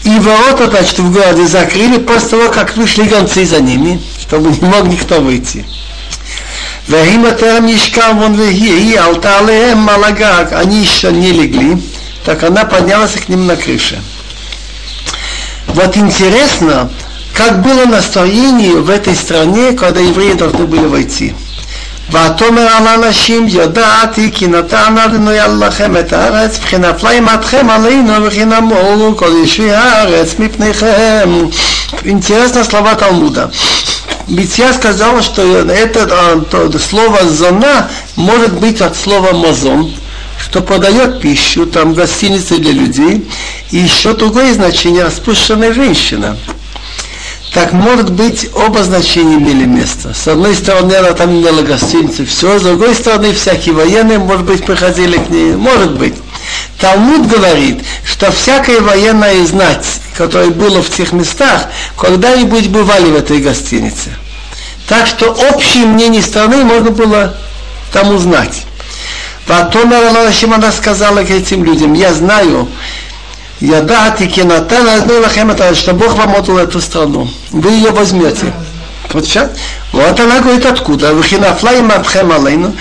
[0.03, 4.67] и ворота, значит, в городе закрыли после того, как вышли гонцы за ними, чтобы не
[4.67, 5.65] мог никто выйти.
[6.87, 11.77] והיא בטרם נשכב והיא, היא עלתה עליהם על הגג, они еще не легли,
[12.25, 14.01] так она поднялась к ним на крыше.
[15.67, 16.91] Вот интересно,
[17.33, 21.33] как было настроение в этой стране, когда евреи должны были войти.
[22.09, 28.25] ותאמר על אנשים ידעתי כי נתן אדוני על לכם את הארץ וכי נפלה אימתכם עלינו
[28.25, 31.29] וכי נמולו כל יושבי הארץ מפניכם.
[32.05, 33.49] Интересно слова Талмуда.
[34.28, 39.90] Ведь я сказал, что это а, то, слово «зона» может быть от слова «мазон»,
[40.38, 43.26] что подает пищу, там гостиницы для людей,
[43.70, 46.36] и еще другое значение– распущенная женщина.
[47.54, 50.12] Так может быть, оба значения имели место.
[50.12, 54.64] С одной стороны, она там имела гостиницу, все, с другой стороны, всякие военные, может быть,
[54.64, 56.14] приходили к ней, может быть.
[56.78, 59.86] Талмуд говорит, что всякая военная знать,
[60.18, 64.10] которое было в тех местах, когда-нибудь бывали в этой гостинице.
[64.88, 67.36] Так что общее мнение страны можно было
[67.92, 68.64] там узнать.
[69.46, 72.68] Потом Аллахим она сказала к этим людям, я знаю,
[73.60, 77.30] я дати кенатана, знаю, что Бог вам отдал эту страну.
[77.52, 78.52] Вы ее возьмете.
[79.12, 79.50] Вот сейчас.
[79.92, 81.14] Вот она говорит, откуда?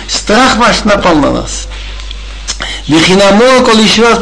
[0.07, 1.67] Страх ваш напал на нас.
[2.88, 4.20] Вихинамора кол еще раз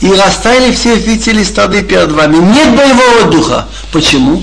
[0.00, 2.36] И растаяли все жители стады перед вами.
[2.36, 3.68] Нет боевого духа.
[3.92, 4.42] Почему?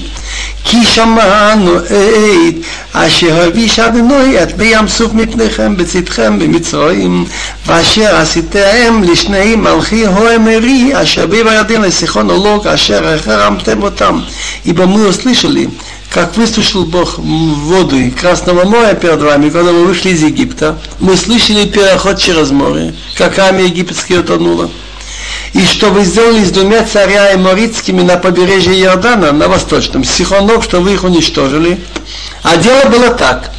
[0.63, 2.55] כי שמענו את
[2.93, 7.25] אשר הביש אדוני את בים סוף מפניכם בצאתכם במצרים
[7.65, 14.19] ואשר עשיתם לשני מלכי הואמרי אשר בי בירדן לסיחון ולוג אשר החרמתם אותם.
[14.65, 15.67] Ибо мы услышали,
[16.16, 20.78] как высушил Бог воду Красного моря перед вами, когда вы вышли из Египта.
[20.98, 24.70] Мы слышали переход через море, как армия египетская утонула
[25.52, 30.80] и что вы сделали с двумя царями морицкими на побережье Иордана, на восточном, Сихонок, что
[30.80, 31.80] вы их уничтожили.
[32.42, 33.50] А дело было так.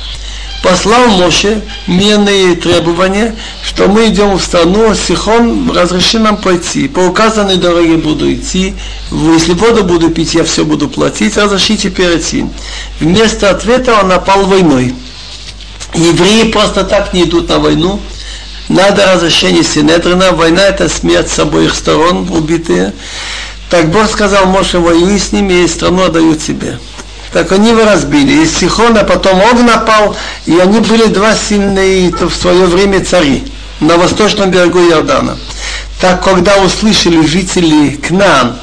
[0.64, 6.88] Послал Моше мирные требования, что мы идем в страну, Сихон разреши нам пойти.
[6.88, 8.74] По указанной дороге буду идти,
[9.12, 12.46] если воду буду пить, я все буду платить, разрешите перейти.
[13.00, 14.96] Вместо ответа он напал войной.
[15.94, 18.00] Евреи просто так не идут на войну,
[18.68, 22.94] надо разрешение Синедрина, война это смерть с обоих сторон, убитые.
[23.70, 26.78] Так Бог сказал Моше, воюй с ними, и страну отдаю тебе.
[27.38, 28.42] Так они его разбили.
[28.42, 33.44] Из Сихона потом Ог напал, и они были два сильные в свое время цари
[33.80, 35.38] на восточном берегу Иордана.
[36.02, 38.56] Так когда услышали жители Кнаан,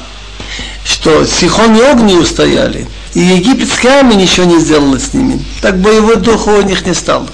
[0.83, 5.79] что Сихон и Ог не устояли, и египетская армия ничего не сделала с ними, так
[5.79, 7.29] боевой дух у них не стал.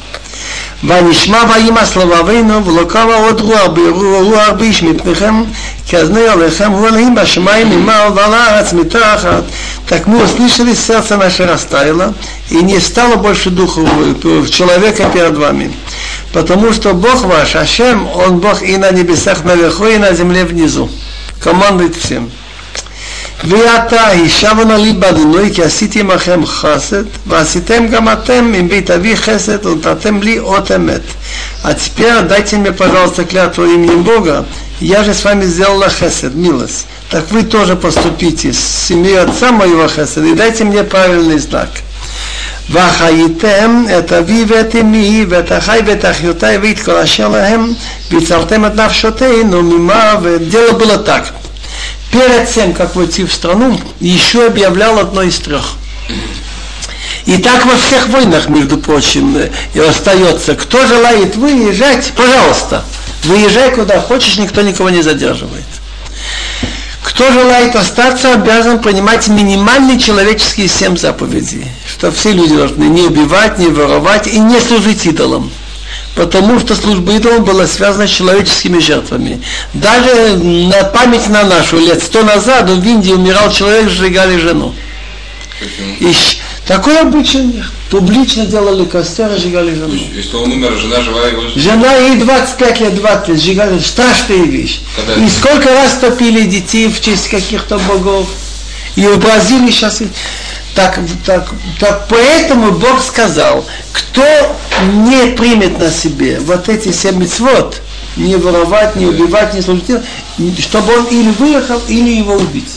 [0.85, 3.69] ונשמע וימאס לבבינו ולקמה עוד רוח
[4.23, 5.43] רוח ביש מפניכם
[5.87, 9.43] כי אזני עליכם הוא אלוהים בשמיים ממעל ועל הארץ מתחת
[9.89, 12.13] так мы услышали, сердце наше растаяло,
[12.51, 13.81] и не стало больше духа
[14.51, 15.73] человека перед вами.
[16.33, 20.91] Потому что Бог ваш, Ашем, Он Бог и на небесах наверху, и на земле внизу.
[21.41, 22.31] Командует всем.
[23.45, 29.67] ועתה השבנו לי באדוני כי עשיתי עמכם חסד ועשיתם גם אתם עם בית אבי חסד
[29.67, 31.01] ונתתם לי אות אמת.
[31.65, 34.47] А теперь дайте мне, пожалуйста, клятву именем Бога.
[34.81, 36.87] Я же с вами сделала хесед, милость.
[37.11, 41.69] Так вы тоже поступите с семьей отца моего хеседа и дайте мне правильный знак.
[42.71, 47.73] וחייתם את אבי ואת אמי ואת אחי ואת אחיותיי ואת כל אשר להם
[48.11, 50.43] והצלתם את נפשותינו ממוות.
[50.43, 51.33] Дело было так
[52.12, 55.74] перед тем, как войти в страну, еще объявлял одно из трех.
[57.26, 59.38] И так во всех войнах, между прочим,
[59.74, 60.56] и остается.
[60.56, 62.84] Кто желает выезжать, пожалуйста,
[63.24, 65.66] выезжай куда хочешь, никто никого не задерживает.
[67.04, 71.66] Кто желает остаться, обязан принимать минимальные человеческие семь заповедей.
[71.88, 75.52] Что все люди должны не убивать, не воровать и не служить идолам
[76.16, 79.42] потому что служба идолам была связана с человеческими жертвами.
[79.74, 84.74] Даже на память на нашу, лет сто назад в Индии умирал человек, сжигали жену.
[86.00, 86.14] И
[86.66, 89.94] такой обычай Публично делали костер и сжигали жену.
[90.16, 91.42] Если он умер, жена жива его...
[91.54, 93.80] Жена ей 25 лет, 20 лет, сжигали.
[93.80, 94.80] Страшная вещь.
[94.96, 98.30] Когда и сколько раз топили детей в честь каких-то богов.
[98.96, 100.02] И в Бразилии сейчас...
[100.76, 101.50] Так, так,
[101.80, 104.24] так поэтому Бог сказал, кто
[105.06, 107.82] не примет на себе вот эти семь мецвод,
[108.16, 109.90] не воровать, не убивать, не служить,
[110.60, 112.72] чтобы он или выехал, или его убить.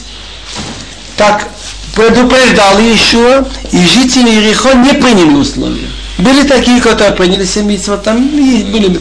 [1.16, 1.48] Так
[1.94, 5.88] предупреждал еще, и жители Иерихон не приняли условия.
[6.18, 9.00] Были такие, которые приняли семейство, там были.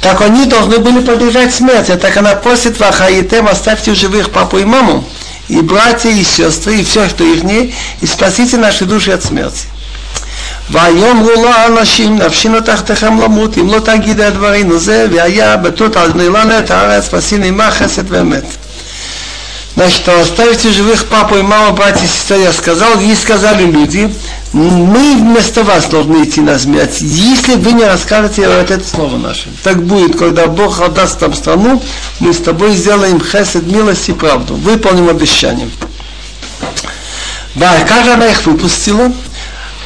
[0.00, 1.96] Так они должны были подлежать смерти.
[1.96, 5.04] Так она просит Вахаитем, оставьте живых папу и маму
[5.49, 9.67] и братья, и сестры, и все, что их не, и спасите наши души от смерти.
[10.71, 16.11] ויאמרו לו האנשים נפשינו תחתיכם למות אם לא תגיד את דברינו זה והיה בתות על
[16.11, 18.43] בני לנו את הארץ ועשינו עמה חסד ואמת.
[19.76, 24.12] Значит, оставите живых папу и маму, братья и сестры, я сказал, и сказали люди,
[24.52, 29.48] мы вместо вас должны идти на смерть, если вы не расскажете вот это слово наше.
[29.62, 31.80] Так будет, когда Бог отдаст нам страну,
[32.18, 35.70] мы с тобой сделаем хесед, милость и правду, выполним обещание.
[37.54, 39.12] Да, как же она их выпустила?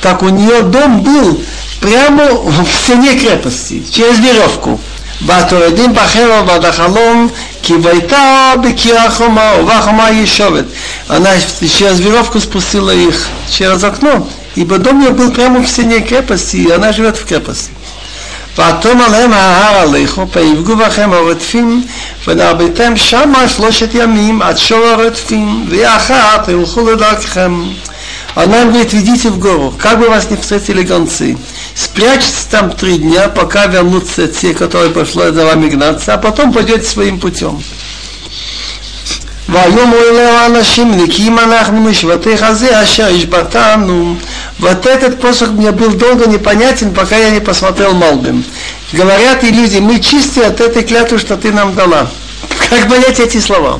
[0.00, 1.40] Так у нее дом был
[1.80, 4.80] прямо в стене крепости, через веревку.
[5.26, 7.28] והטורדים בחרב ועד החלום
[7.62, 10.64] כי ביתה בקיר החומה ובה החומה ישובת.
[11.08, 11.30] Она
[11.78, 14.26] через веревку спустила их через окно,
[14.56, 17.70] ибо дом ее был прямо в стене крепости, и она живет в крепости.
[18.58, 21.86] ואטום עליהם ההר עליכו, ויפגעו בכם הרודפים,
[22.26, 27.52] ונרביתם שמה שלושת ימים עד שור הרודפים, ויחד תלכו לדרככם.
[28.35, 31.37] Она говорит, ведите в гору, как бы вас не встретили гонцы.
[31.75, 36.85] Спрячьтесь там три дня, пока вернутся те, которые пошли за вами гнаться, а потом пойдете
[36.85, 37.61] своим путем.
[39.51, 44.15] והיום אלו האנשים נקיים אנחנו משבטך הזה אשר השבתנו
[44.59, 48.43] вот этот посох мне был долго непонятен, пока я не посмотрел Молбим.
[48.91, 52.09] Говорят и люди, мы чистые от этой клятвы, что ты нам дала.
[52.69, 53.79] Как понять эти слова?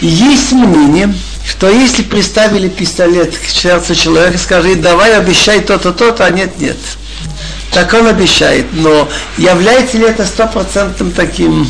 [0.00, 1.12] Есть мнение,
[1.45, 6.77] что если приставили пистолет к сердцу человека, скажи, давай обещай то-то, то-то, а нет, нет.
[7.71, 9.07] Так он обещает, но
[9.37, 11.67] является ли это стопроцентным таким?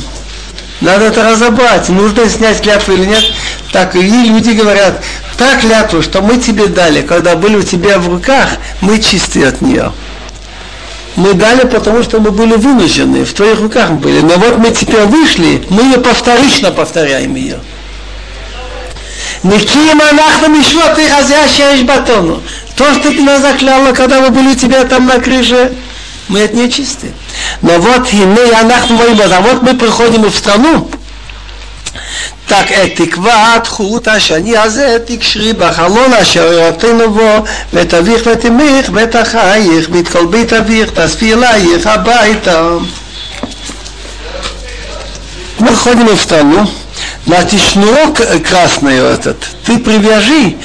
[0.82, 3.24] Надо это разобрать, нужно снять клятву или нет.
[3.72, 5.04] Так и люди говорят,
[5.38, 8.50] та клятву, что мы тебе дали, когда были у тебя в руках,
[8.82, 9.92] мы чистые от нее.
[11.16, 14.22] Мы дали, потому что мы были вынуждены, в твоих руках были.
[14.22, 17.60] Но вот мы теперь вышли, мы ее повторично повторяем ее.
[19.43, 22.43] Никима нахна мишвот и хазящая батону.
[22.77, 25.73] То, что ты нас закляла, когда мы были у тебя там на крыше,
[26.29, 27.13] мы от нее чисты.
[27.63, 30.91] Но вот хине анахну а вот мы приходим в страну,
[32.49, 40.09] так תקבע חוט השני הזה תקשרי בחלון אשר יראתנו בו ותביך ותמיך ואת החייך ואת
[40.09, 42.69] כל בית אביך תאספי אלייך הביתה.
[45.59, 46.69] Мы ходим в страну,
[47.26, 50.58] Значит, шнурок красный этот, ты привяжи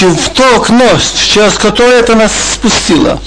[0.00, 0.88] в то окно,
[1.32, 3.20] через которое это нас спустило.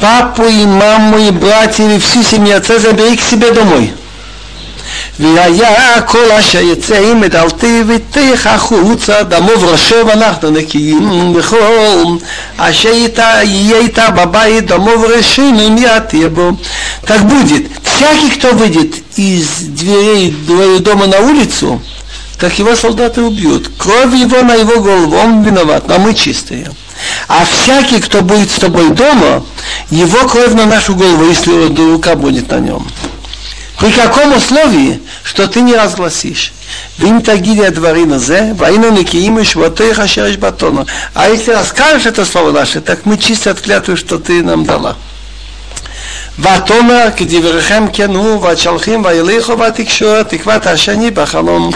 [0.00, 3.92] Папу и маму и братьев и всю семью отца забери к себе домой.
[5.19, 12.15] והיה כל אשר יצא עם מדלתי ותך החוצה דמו וראשו ואנחנו נקיים וכל
[12.57, 12.89] אשר
[13.43, 16.51] יהיה איתה בבית דמו וראשינו אם יתהיה бо.
[17.05, 17.71] Так будет.
[17.83, 20.31] Всякий, кто выйдет из дверей
[20.79, 21.81] дома на улицу,
[22.39, 23.69] так его солдаты убьют.
[23.77, 26.71] Кровь его на его голову, он виноват, но мы чистые.
[27.27, 29.43] А всякий, кто будет с тобой дома,
[29.89, 31.51] его кровь на нашу голову, если
[31.91, 32.87] рука будет на нем.
[33.79, 36.51] При каком условии, что ты не разгласишь?
[36.99, 40.85] ואם תגידי הדברים הזה, והיינו נקיים משבותיך אשר יש בתונו.
[41.15, 44.95] А если расскажешь это слово наше, так мы чисто от клятвы, что ты нам дала.
[46.39, 51.71] ותאמר כדבריכם כן הוא, והתשלחים וילכו ותקשור תקוות השני בחלום.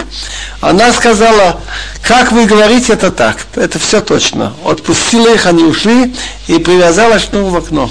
[0.62, 1.60] Она сказала,
[2.02, 4.54] как вы говорите это так, это все точно.
[4.64, 6.14] Отпустила их, они ушли
[6.46, 7.90] и привязала шнур в окно.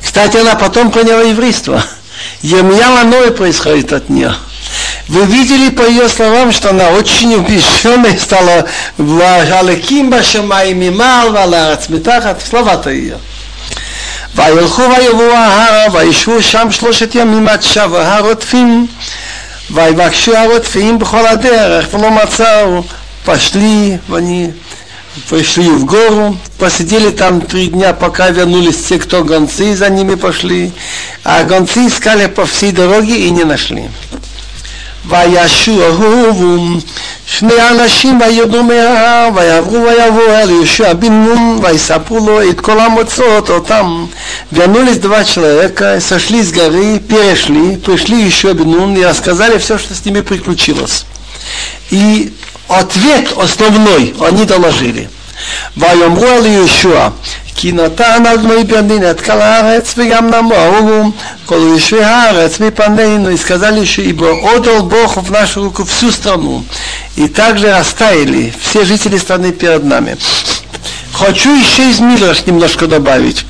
[0.00, 1.82] Кстати, она потом приняла еврейство.
[2.42, 4.34] Емьяла новое происходит от нее.
[5.08, 8.66] Вы видели по ее словам, что она очень убежденной стала
[8.98, 9.20] в
[9.52, 13.18] Алаким Башамай Мимал Валарец Митахат, слова-то ее.
[14.36, 18.86] וילכו ויבואו ההרה וישבו שם שלושת ימים עד שב הרודפים
[19.70, 22.82] ויבקשו הרודפים בכל הדרך ולא מצאו
[23.26, 24.52] пошли они
[25.28, 30.72] пошли в гору, посидели там три дня, пока вернулись те, кто гонцы за ними пошли,
[31.24, 33.90] а гонцы искали по всей дороге и не нашли.
[35.08, 36.78] וישובו
[37.26, 43.50] שני אנשים וירדו מההר ויעברו ויבואו אל יהושע בן נון ויספרו לו את כל המוצאות
[43.50, 44.06] אותם
[44.52, 50.04] вернулись два человека, сошли с горы, перешли, пришли еще Бенун и рассказали все, что с
[50.04, 51.04] ними приключилось.
[51.90, 52.32] И
[52.70, 55.08] ответ основной они доложили.
[55.76, 57.08] ויאמרו על יהושע
[57.54, 61.10] כי נתן אדמי בידין את כל הארץ וגם נמוהו
[61.46, 66.64] כל יושבי הארץ מפנינו и сказали что ибо отдал Бог в нашу руку всю страну
[67.16, 70.16] и также растаяли все жители страны перед нами
[71.12, 73.46] хочу еще из Мидраш немножко добавить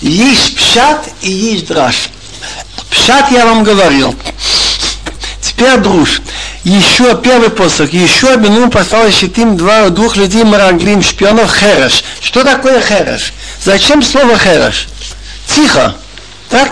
[0.00, 2.10] есть пшат и есть драж
[2.90, 4.14] пшат я вам говорил
[5.40, 6.20] теперь друж
[6.63, 12.03] еще первый посох, еще Бенун послал щитим два, двух людей Маранглим, шпионов Хереш.
[12.21, 13.33] Что такое Хереш?
[13.63, 14.87] Зачем слово Хереш?
[15.47, 15.95] Тихо.
[16.49, 16.69] Так?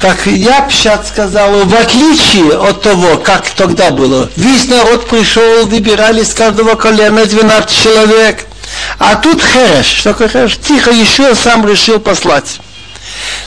[0.00, 6.24] Так я пшат сказал, в отличие от того, как тогда было, весь народ пришел, выбирали
[6.24, 8.44] с каждого колена 12 человек.
[8.98, 10.58] А тут Хереш, что такое Хереш?
[10.58, 12.58] Тихо, еще сам решил послать.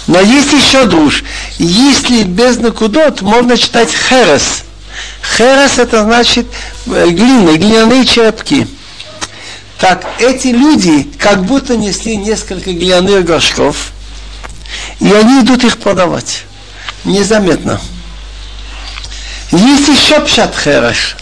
[0.07, 1.25] Но есть еще друж.
[1.57, 4.63] Если без накудот, можно читать Херес.
[5.37, 6.47] Херес это значит
[6.87, 8.67] э, глина, глиняные черепки.
[9.77, 13.91] Так эти люди как будто несли несколько глиняных горшков,
[14.99, 16.43] и они идут их продавать.
[17.03, 17.79] Незаметно.
[19.51, 21.15] Есть еще пшат хереш.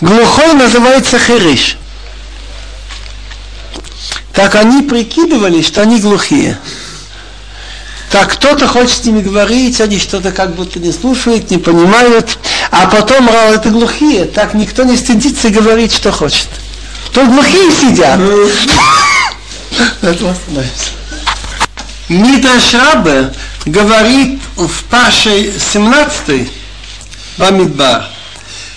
[0.00, 1.76] Глухой называется хереш.
[4.32, 6.58] Так они прикидывали, что они глухие.
[8.10, 12.38] Так кто-то хочет с ними говорить, они что-то как будто не слушают, не понимают,
[12.70, 16.48] а потом, а, это глухие, так никто не стыдится говорить, что хочет.
[17.12, 18.20] То глухие сидят.
[20.02, 20.90] Это остановится.
[22.08, 23.32] Мидраш Рабе
[23.66, 26.48] говорит в Паше 17
[27.36, 28.06] Бамидбар,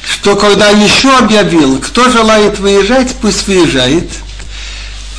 [0.05, 4.09] что когда еще объявил, кто желает выезжать, пусть выезжает,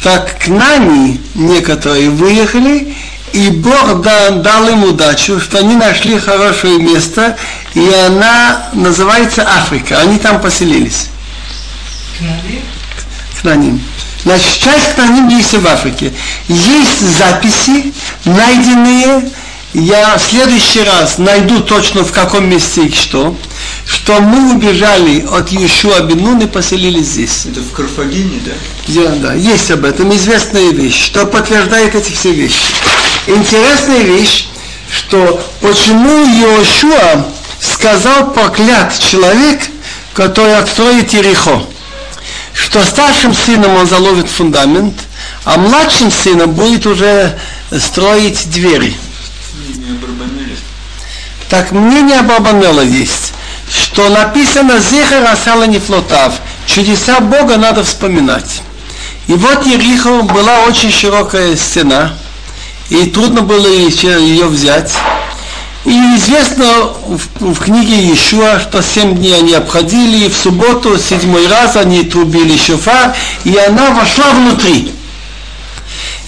[0.02, 2.94] так к нами некоторые выехали,
[3.32, 7.36] и Бог дал, им удачу, что они нашли хорошее место,
[7.74, 9.98] и она называется Африка.
[9.98, 11.08] Они там поселились.
[13.42, 13.82] К ним.
[14.24, 16.12] Значит, часть Кнаним есть в Африке.
[16.46, 17.92] Есть записи,
[18.24, 19.32] найденные,
[19.74, 23.34] я в следующий раз найду точно в каком месте и что,
[23.86, 27.46] что мы убежали от Иешуа Бенун и поселились здесь.
[27.46, 28.52] Это в Карфагене, да?
[28.88, 32.74] Да, да, есть об этом известная вещь, что подтверждает эти все вещи.
[33.26, 34.48] Интересная вещь,
[34.90, 37.26] что почему Иошуа
[37.60, 39.60] сказал поклят человек,
[40.14, 41.62] который отстроит Ерехо
[42.54, 44.94] что старшим сыном он заловит фундамент,
[45.44, 47.38] а младшим сыном будет уже
[47.78, 48.94] строить двери.
[49.76, 50.56] Не.
[51.48, 53.32] Так мнение Абабанела есть,
[53.70, 56.34] что написано «Зехар асала нефлотав»
[56.66, 58.62] чудеса Бога надо вспоминать.
[59.26, 62.12] И вот Ерихо была очень широкая стена,
[62.90, 64.92] и трудно было ее взять.
[65.84, 66.64] И известно
[67.08, 72.04] в, в книге Иешуа, что семь дней они обходили, и в субботу, седьмой раз они
[72.04, 73.14] трубили шофар,
[73.44, 74.92] и она вошла внутри.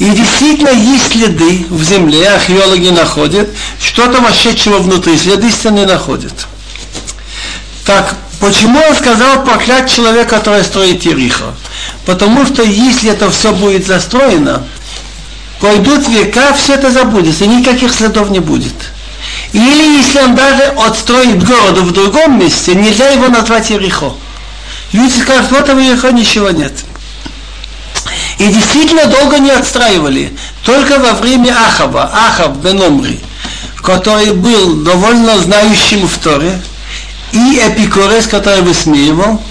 [0.01, 3.49] И действительно есть следы в земле, археологи находят,
[3.81, 6.49] что-то вошедшего внутри, следы стены находят.
[7.87, 11.55] Так, почему он сказал проклять человека, который строит Ерихо?
[12.07, 14.65] Потому что если это все будет застроено,
[15.65, 18.75] пойдут века, все это забудется, никаких следов не будет.
[19.55, 24.13] Или если он даже отстроит город в другом месте, нельзя его назвать Ерехо.
[24.93, 26.75] Люди скажут, вот в Ерехо ничего нет.
[28.37, 30.37] И действительно долго не отстраивали.
[30.67, 33.19] Только во время Ахава, Ахав бен Омри,
[33.81, 36.61] который был довольно знающим в Торе,
[37.33, 39.43] и Эпикорес, который высмеивал,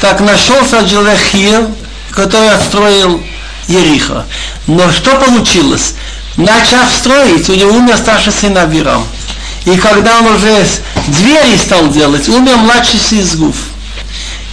[0.00, 1.68] так нашелся Джелехир,
[2.10, 3.22] который отстроил
[3.68, 4.26] Ерихо.
[4.66, 5.94] Но что получилось?
[6.36, 9.04] начав строить, у него умер старший сын Авирам.
[9.66, 10.66] И когда он уже
[11.08, 13.56] двери стал делать, умер младший сын Изгуф.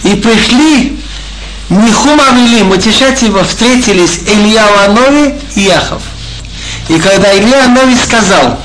[0.04, 0.98] И пришли
[1.68, 6.02] Нихум Авилим, утешать его, встретились Илья Ланови и Яхов.
[6.88, 8.58] И когда Илья Ланови сказал,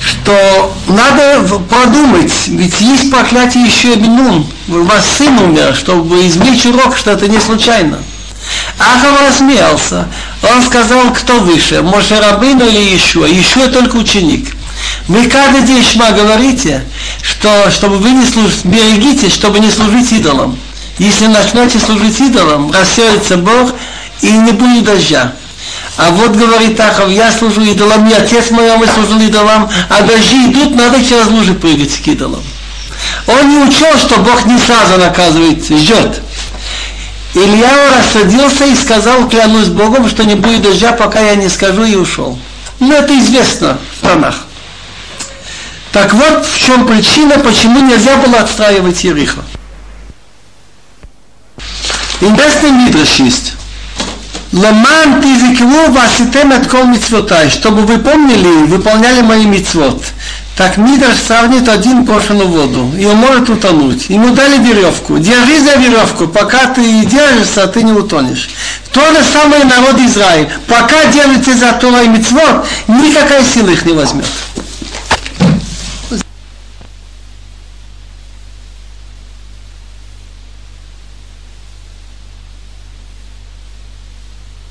[0.00, 6.96] что надо подумать, ведь есть проклятие еще Бенун, у вас сын умер, чтобы извлечь урок,
[6.96, 7.98] что это не случайно.
[8.78, 10.08] Ахав рассмеялся.
[10.42, 13.26] Он сказал, кто выше, Моше Рабыну или Ишуа?
[13.26, 14.54] Ишуа только ученик.
[15.08, 16.84] Вы каждый день Шма говорите,
[17.22, 20.58] что чтобы вы не служите, берегите, чтобы не служить идолам.
[20.98, 23.72] Если начнете служить идолам, рассеется Бог
[24.20, 25.32] и не будет дождя.
[25.96, 30.50] А вот говорит Ахав, я служу идолам, и отец мой, мы служил идолам, а дожди
[30.50, 32.42] идут, надо через лужи прыгать к идолам.
[33.26, 36.22] Он не учел, что Бог не сразу наказывает, ждет.
[37.34, 41.96] Илья рассадился и сказал, клянусь Богом, что не будет дождя, пока я не скажу, и
[41.96, 42.38] ушел.
[42.78, 44.44] Ну, это известно в странах.
[45.92, 49.40] Так вот, в чем причина, почему нельзя было отстраивать Ерихо.
[52.20, 53.54] Интересный мидраш есть.
[54.52, 55.94] Ламан тизикву
[56.70, 60.02] кол митцвотай, чтобы вы помнили, выполняли мои митцвот.
[60.56, 64.10] Так Мидраш сравнит один брошенную воду, и он может утонуть.
[64.10, 65.16] Ему дали веревку.
[65.18, 68.50] Держи за веревку, пока ты держишься, ты не утонешь.
[68.92, 70.48] То же самое народ Израиль.
[70.68, 74.26] Пока держите за Тора и Мицвод, никакая сила их не возьмет.